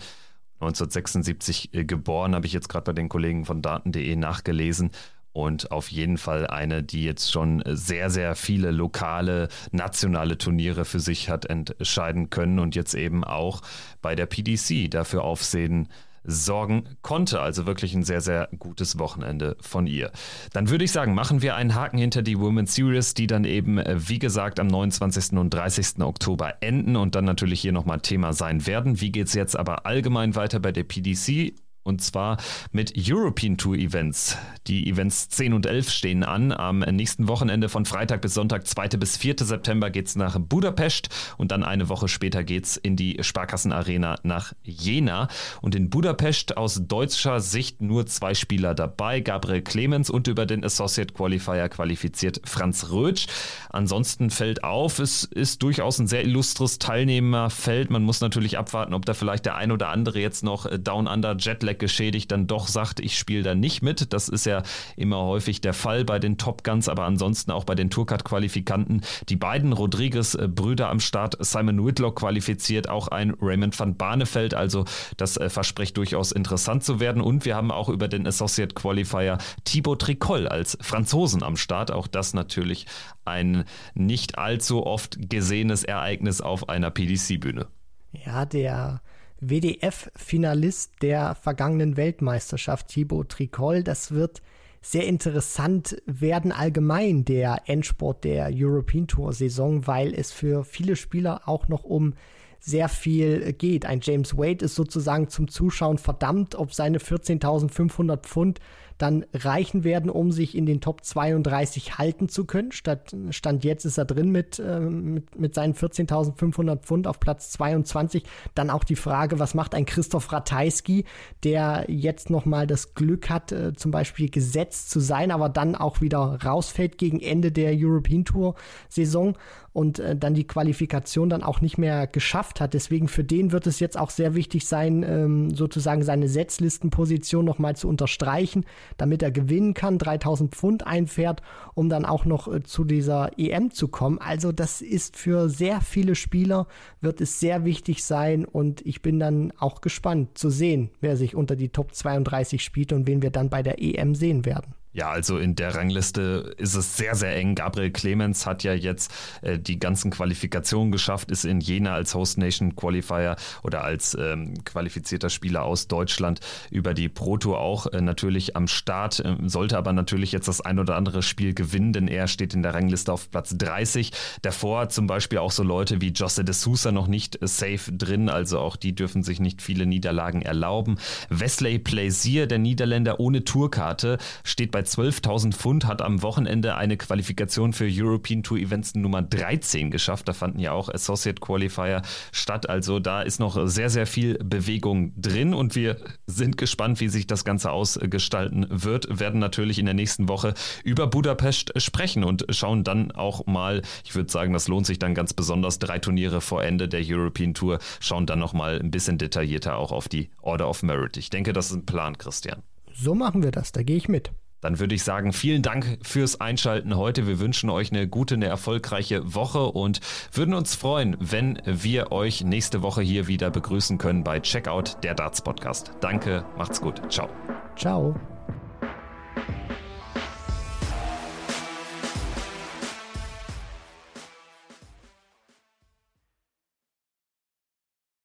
1976 0.55 1.73
äh, 1.73 1.85
geboren, 1.85 2.35
habe 2.35 2.47
ich 2.47 2.53
jetzt 2.53 2.69
gerade 2.69 2.85
bei 2.85 2.93
den 2.93 3.09
Kollegen 3.09 3.45
von 3.45 3.63
Daten.de 3.63 4.17
nachgelesen. 4.17 4.91
Und 5.33 5.71
auf 5.71 5.89
jeden 5.91 6.19
Fall 6.19 6.47
eine, 6.47 6.83
die 6.83 7.05
jetzt 7.05 7.33
schon 7.33 7.63
sehr, 7.67 8.11
sehr 8.11 8.35
viele 8.35 8.71
lokale, 8.71 9.49
nationale 9.71 10.37
Turniere 10.37 10.85
für 10.85 11.01
sich 11.01 11.31
hat 11.31 11.47
entscheiden 11.47 12.29
können 12.29 12.59
und 12.59 12.75
jetzt 12.75 12.95
eben 12.95 13.25
auch 13.25 13.63
bei 14.03 14.15
der 14.15 14.27
PDC 14.27 14.91
dafür 14.91 15.25
Aufsehen 15.25 15.89
sorgen 16.25 16.85
konnte. 17.03 17.41
Also 17.41 17.67
wirklich 17.67 17.95
ein 17.95 18.03
sehr, 18.03 18.21
sehr 18.21 18.49
gutes 18.59 18.99
Wochenende 18.99 19.57
von 19.61 19.87
ihr. 19.87 20.13
Dann 20.53 20.71
würde 20.71 20.85
ich 20.85 20.93
sagen, 20.93 21.15
machen 21.15 21.43
wir 21.43 21.57
einen 21.57 21.75
Haken 21.75 21.99
hinter 21.99 22.23
die 22.23 22.39
Women's 22.39 22.75
Series, 22.75 23.15
die 23.15 23.27
dann 23.27 23.45
eben, 23.45 23.79
äh, 23.79 23.97
wie 24.09 24.19
gesagt, 24.19 24.61
am 24.61 24.67
29. 24.67 25.39
und 25.39 25.53
30. 25.53 26.01
Oktober 26.03 26.63
enden 26.63 26.97
und 26.97 27.15
dann 27.15 27.25
natürlich 27.25 27.61
hier 27.61 27.73
nochmal 27.73 28.01
Thema 28.01 28.33
sein 28.33 28.67
werden. 28.67 29.01
Wie 29.01 29.13
geht 29.13 29.29
es 29.29 29.35
jetzt 29.35 29.57
aber 29.57 29.87
allgemein 29.87 30.35
weiter 30.35 30.61
bei 30.61 30.73
der 30.73 30.85
PDC? 30.85 31.55
Und 31.85 32.01
zwar 32.03 32.37
mit 32.71 32.95
European 32.97 33.57
Tour 33.57 33.75
Events. 33.77 34.37
Die 34.69 34.89
Events 34.89 35.29
10 35.31 35.53
und 35.53 35.67
11 35.67 35.91
stehen 35.91 36.23
an. 36.23 36.53
Am 36.53 36.79
nächsten 36.79 37.27
Wochenende 37.27 37.69
von 37.69 37.85
Freitag 37.85 38.23
bis 38.23 38.35
Sonntag, 38.35 38.67
2. 38.67 38.89
bis 38.99 39.17
4. 39.17 39.35
September 39.39 39.91
geht 39.91 40.07
es 40.07 40.15
nach 40.15 40.39
Budapest 40.39 41.09
und 41.39 41.51
dann 41.51 41.65
eine 41.65 41.89
Woche 41.89 42.07
später 42.07 42.45
geht 42.45 42.65
es 42.65 42.77
in 42.77 42.95
die 42.95 43.19
Sparkassen 43.23 43.73
Arena 43.73 44.17
nach 44.23 44.53
Jena. 44.63 45.27
Und 45.61 45.75
in 45.75 45.91
Budapest 45.91 46.57
aus 46.57 46.81
deutscher 46.87 47.41
Sicht 47.41 47.81
nur 47.81 48.07
zwei 48.07 48.35
Spieler 48.35 48.75
dabei. 48.75 49.21
Gabriel 49.21 49.63
Clemens 49.63 50.09
und 50.09 50.29
über 50.29 50.47
den 50.47 50.65
Associate 50.65 51.13
Qualifier 51.13 51.69
qualifiziert 51.69 52.41
Franz 52.45 52.91
Rötsch. 52.91 53.27
Ansonsten 53.71 54.31
fällt 54.31 54.63
auf, 54.63 55.01
es 55.01 55.25
ist 55.25 55.63
durchaus 55.65 55.99
ein 55.99 56.07
sehr 56.07 56.25
illustres 56.25 56.79
Teilnehmerfeld. 56.79 57.91
Man 57.91 58.05
muss 58.05 58.21
natürlich 58.21 58.57
abwarten, 58.57 58.95
ob 58.95 59.05
da 59.05 59.15
vielleicht 59.15 59.47
der 59.47 59.57
ein 59.57 59.73
oder 59.73 59.89
andere 59.89 60.21
jetzt 60.21 60.45
noch 60.45 60.67
Down 60.79 61.09
Under 61.09 61.37
Jetlag 61.37 61.72
Jetlag 61.73 61.79
geschädigt 61.79 62.31
dann 62.31 62.47
doch 62.47 62.69
sagt, 62.69 63.01
ich 63.01 63.19
spiele 63.19 63.43
da 63.43 63.55
nicht 63.55 63.83
mit. 63.83 64.13
Das 64.13 64.29
ist 64.29 64.47
ja 64.47 64.63
immer 64.97 65.19
häufig 65.19 65.61
der 65.61 65.75
Fall 65.75 66.05
bei 66.05 66.19
den 66.19 66.39
Top 66.39 66.65
Guns, 66.65 66.89
aber 66.89 67.05
ansonsten 67.05 67.51
auch 67.51 67.65
bei 67.65 67.75
den 67.75 67.91
Tourcard-Qualifikanten. 67.91 69.03
Die 69.29 69.37
beiden 69.37 69.73
Rodriguez-Brüder 69.73 70.89
am 70.89 71.01
Start, 71.01 71.37
Simon 71.41 71.85
Whitlock 71.85 72.21
qualifiziert, 72.21 72.89
auch 72.89 73.09
ein 73.09 73.35
Raymond 73.41 73.79
van 73.79 73.97
Barneveld. 73.97 74.55
Also 74.55 74.85
das 75.17 75.37
äh, 75.37 75.49
verspricht 75.49 75.97
durchaus 75.97 76.33
interessant 76.33 76.85
zu 76.85 77.01
werden. 77.01 77.23
Und 77.23 77.45
wir 77.45 77.57
haben 77.57 77.71
auch 77.71 77.89
über 77.89 78.09
den 78.09 78.27
Associate 78.27 78.75
Qualifier 78.75 79.39
Thibaut 79.65 80.03
Tricol 80.03 80.49
als 80.49 80.79
Franzosen 80.81 81.43
am 81.43 81.57
Start. 81.57 81.91
Auch 81.91 82.07
das 82.07 82.35
natürlich 82.35 82.87
ein 83.25 83.65
nicht 83.95 84.39
allzu 84.39 84.87
oft 84.87 85.31
gesehenes 85.31 85.85
Ereignis 85.85 86.41
auf 86.41 86.69
einer 86.69 86.91
PDC-Bühne. 86.91 87.67
Ja, 88.13 88.45
der 88.45 89.01
WDF-Finalist 89.43 91.03
der 91.03 91.35
vergangenen 91.35 91.97
Weltmeisterschaft, 91.97 92.89
Thibaut 92.89 93.29
Tricol. 93.29 93.83
Das 93.83 94.13
wird 94.13 94.41
sehr 94.81 95.07
interessant 95.07 96.01
werden 96.07 96.53
allgemein 96.53 97.25
der 97.25 97.63
Endsport 97.67 98.25
der 98.25 98.51
European 98.53 99.07
Tour 99.07 99.33
Saison, 99.33 99.87
weil 99.87 100.15
es 100.15 100.33
für 100.33 100.65
viele 100.65 100.97
Spieler 100.97 101.43
auch 101.47 101.69
noch 101.69 101.85
um 101.85 102.15
sehr 102.59 102.89
viel 102.89 103.53
geht. 103.53 103.87
Ein 103.87 104.01
James 104.03 104.37
Wade 104.37 104.65
ist 104.65 104.77
sozusagen 104.77 105.29
zum 105.29 105.49
Zuschauen 105.49 105.99
verdammt, 105.99 106.55
ob 106.55 106.73
seine 106.73 106.99
14.500 106.99 108.19
Pfund 108.19 108.61
dann 109.03 109.27
reichen 109.35 109.83
werden, 109.83 110.09
um 110.09 110.31
sich 110.31 110.57
in 110.57 110.65
den 110.65 110.81
Top 110.81 111.05
32 111.05 111.99
halten 111.99 112.29
zu 112.29 112.45
können. 112.45 112.71
Statt, 112.71 113.17
Stand 113.31 113.65
jetzt 113.65 113.85
ist 113.85 113.99
er 113.99 114.05
drin 114.05 114.31
mit, 114.31 114.61
äh, 114.61 114.79
mit, 114.79 115.37
mit 115.37 115.55
seinen 115.57 115.75
14.500 115.75 116.77
Pfund 116.77 117.09
auf 117.09 117.19
Platz 117.19 117.51
22. 117.51 118.23
Dann 118.55 118.71
auch 118.71 118.85
die 118.85 118.95
Frage, 118.95 119.41
was 119.41 119.55
macht 119.55 119.75
ein 119.75 119.87
Christoph 119.87 120.33
Ratajski, 120.33 121.05
der 121.43 121.87
jetzt 121.89 122.31
nochmal 122.31 122.69
das 122.69 122.95
Glück 122.95 123.29
hat, 123.29 123.51
äh, 123.51 123.73
zum 123.75 123.91
Beispiel 123.91 124.31
gesetzt 124.31 124.91
zu 124.91 125.01
sein, 125.01 125.33
aber 125.33 125.49
dann 125.49 125.75
auch 125.75 126.01
wieder 126.01 126.39
rausfällt 126.45 126.97
gegen 126.97 127.19
Ende 127.19 127.51
der 127.51 127.73
European 127.75 128.25
Tour 128.25 128.55
Saison 128.89 129.37
und 129.73 129.99
äh, 129.99 130.17
dann 130.17 130.35
die 130.35 130.47
Qualifikation 130.47 131.31
dann 131.31 131.43
auch 131.43 131.61
nicht 131.61 131.79
mehr 131.79 132.07
geschafft 132.07 132.61
hat. 132.61 132.75
Deswegen 132.75 133.09
für 133.09 133.25
den 133.25 133.53
wird 133.53 133.67
es 133.67 133.81
jetzt 133.81 133.99
auch 133.99 134.11
sehr 134.11 134.35
wichtig 134.35 134.67
sein, 134.67 135.03
ähm, 135.03 135.55
sozusagen 135.55 136.03
seine 136.03 136.29
Setzlistenposition 136.29 137.45
nochmal 137.45 137.77
zu 137.77 137.89
unterstreichen, 137.89 138.65
damit 138.97 139.23
er 139.23 139.31
gewinnen 139.31 139.75
kann, 139.75 139.99
3000 139.99 140.55
Pfund 140.55 140.87
einfährt, 140.87 141.43
um 141.75 141.89
dann 141.89 142.05
auch 142.05 142.25
noch 142.25 142.53
äh, 142.53 142.63
zu 142.63 142.85
dieser 142.85 143.39
EM 143.39 143.71
zu 143.71 143.89
kommen. 143.89 144.19
Also 144.19 144.53
das 144.53 144.83
ist 144.83 145.17
für 145.17 145.49
sehr 145.49 145.81
viele 145.81 146.15
Spieler, 146.15 146.67
wird 147.01 147.21
es 147.21 147.41
sehr 147.41 147.65
wichtig 147.65 148.05
sein 148.05 148.45
und 148.45 148.85
ich 148.85 149.01
bin 149.01 149.19
dann 149.19 149.53
auch 149.59 149.81
gespannt 149.81 150.37
zu 150.37 150.51
sehen, 150.51 150.91
wer 151.01 151.17
sich 151.17 151.35
unter 151.35 151.57
die 151.57 151.71
Top 151.71 151.95
32 151.95 152.63
spielt 152.63 152.93
und 152.93 153.07
wen 153.07 153.23
wir 153.23 153.31
dann 153.31 153.49
bei 153.49 153.63
der 153.63 153.83
EM 153.83 154.15
sehen 154.15 154.45
werden. 154.45 154.75
Ja, 154.95 155.11
also 155.11 155.39
in 155.39 155.57
der 155.57 155.75
Rangliste 155.75 156.55
ist 156.59 156.75
es 156.75 156.97
sehr, 156.99 157.15
sehr 157.15 157.35
eng. 157.35 157.55
Gabriel 157.55 157.91
Clemens 157.91 158.45
hat 158.45 158.63
ja 158.63 158.75
jetzt 158.75 159.11
äh, 159.41 159.59
die 159.59 159.79
ganzen 159.79 160.11
Qualifikationen 160.11 160.93
geschafft, 160.93 161.31
ist 161.31 161.47
in 161.47 161.61
Jena 161.61 161.95
als 161.95 162.15
Host 162.15 162.37
Nation 162.37 162.77
Qualifier 162.77 163.37
oder 163.63 163.85
als 163.85 164.15
ähm, 164.21 164.63
qualifizierter 164.65 165.31
Spieler 165.31 165.63
aus 165.63 165.89
Deutschland 165.89 166.41
über 166.71 166.93
die 166.93 167.09
Pro 167.09 167.39
Tour 167.39 167.59
auch 167.59 167.87
äh, 167.87 168.03
natürlich 168.03 168.55
am 168.55 168.69
Start, 168.69 169.21
äh, 169.21 169.37
sollte 169.47 169.79
aber 169.79 169.95
natürlich 169.95 170.31
jetzt 170.31 170.49
das 170.49 170.61
ein 170.61 170.79
oder 170.79 170.97
andere 170.97 171.23
Spiel 171.23 171.55
gewinnen, 171.55 171.95
denn 171.95 172.07
er 172.07 172.29
steht 172.29 172.53
in 172.53 172.63
der 172.63 172.75
Rangliste 172.75 173.15
auf 173.15 173.31
Platz 173.31 173.57
30. 173.57 174.13
Davor 174.43 174.91
zum 174.91 175.07
Beispiel 175.07 175.39
auch 175.39 175.53
so 175.53 175.63
Leute 175.63 176.03
wie 176.03 176.11
Josse 176.11 176.45
de 176.45 176.55
Sousa 176.55 176.93
noch 176.93 177.07
nicht 177.07 177.41
äh, 177.41 177.49
safe 177.49 177.91
drin, 177.93 178.29
also 178.29 178.59
auch 178.59 178.77
die 178.77 178.95
dürfen 178.95 179.23
sich 179.23 179.41
nicht 179.41 179.63
viele 179.63 179.87
Niederlagen 179.87 180.43
erlauben. 180.43 180.99
Wesley 181.31 181.79
Plaisir, 181.79 182.47
der 182.47 182.59
Niederländer 182.59 183.21
ohne 183.21 183.45
Tourkarte, 183.45 184.19
steht 184.45 184.71
bei 184.71 184.82
12.000 184.83 185.53
Pfund, 185.53 185.87
hat 185.87 186.03
am 186.03 186.23
Wochenende 186.23 186.77
eine 186.77 186.97
Qualifikation 186.97 187.73
für 187.73 187.89
European 187.91 188.43
Tour 188.43 188.59
Events 188.59 188.95
Nummer 188.95 189.23
13 189.23 189.91
geschafft. 189.91 190.29
Da 190.29 190.33
fanden 190.33 190.59
ja 190.59 190.73
auch 190.73 190.89
Associate 190.89 191.41
Qualifier 191.41 192.03
statt. 192.33 192.69
Also 192.69 192.99
da 192.99 193.23
ist 193.23 193.41
noch 193.41 193.67
sehr, 193.67 193.91
sehr 193.91 194.07
viel 194.07 194.39
Bewegung 194.43 195.13
drin 195.21 195.55
und 195.55 195.75
wir 195.75 195.97
sind 196.27 196.59
gespannt, 196.59 197.01
wie 197.01 197.09
sich 197.09 197.27
das 197.27 197.45
Ganze 197.45 197.71
ausgestalten 197.71 198.67
wird. 198.69 199.21
Werden 199.21 199.41
natürlich 199.41 199.79
in 199.79 199.87
der 199.87 199.95
nächsten 199.95 200.29
Woche 200.29 200.55
über 200.85 201.07
Budapest 201.07 201.73
sprechen 201.81 202.25
und 202.25 202.47
schauen 202.51 202.85
dann 202.85 203.13
auch 203.13 203.47
mal, 203.47 203.83
ich 204.05 204.15
würde 204.15 204.31
sagen, 204.31 204.53
das 204.53 204.69
lohnt 204.69 204.87
sich 204.87 204.99
dann 204.99 205.15
ganz 205.15 205.33
besonders, 205.33 205.79
drei 205.79 205.99
Turniere 205.99 206.41
vor 206.41 206.63
Ende 206.63 206.89
der 206.89 207.03
European 207.05 207.55
Tour, 207.55 207.79
schauen 208.01 208.27
dann 208.27 208.39
nochmal 208.39 208.79
ein 208.81 208.91
bisschen 208.91 209.19
detaillierter 209.19 209.77
auch 209.77 209.93
auf 209.93 210.09
die 210.09 210.31
Order 210.41 210.69
of 210.69 210.83
Merit. 210.83 211.17
Ich 211.17 211.31
denke, 211.31 211.53
das 211.53 211.71
ist 211.71 211.77
ein 211.77 211.87
Plan, 211.87 212.19
Christian. 212.19 212.63
So 212.95 213.15
machen 213.15 213.43
wir 213.43 213.51
das, 213.51 213.73
da 213.73 213.83
gehe 213.83 213.97
ich 213.97 214.09
mit. 214.09 214.33
Dann 214.63 214.79
würde 214.79 214.95
ich 214.95 215.03
sagen, 215.03 215.35
vielen 215.35 215.61
Dank 215.61 215.99
fürs 216.03 216.41
Einschalten 216.41 216.97
heute. 216.97 217.27
Wir 217.27 217.39
wünschen 217.39 217.69
euch 217.69 217.93
eine 217.93 218.09
gute, 218.09 218.37
eine 218.37 218.47
erfolgreiche 218.47 219.35
Woche 219.35 219.65
und 219.65 220.01
würden 220.33 220.55
uns 220.55 220.75
freuen, 220.75 221.17
wenn 221.21 221.61
wir 221.67 222.13
euch 222.13 222.43
nächste 222.43 222.81
Woche 222.81 223.03
hier 223.03 223.27
wieder 223.27 223.51
begrüßen 223.51 223.99
können 223.99 224.25
bei 224.25 224.41
Checkout 224.41 224.97
der 225.03 225.15
Darts 225.15 225.43
Podcast. 225.43 225.93
Danke, 226.01 226.45
macht's 226.57 226.81
gut. 226.81 227.03
Ciao. 227.13 227.29
Ciao. 227.77 228.15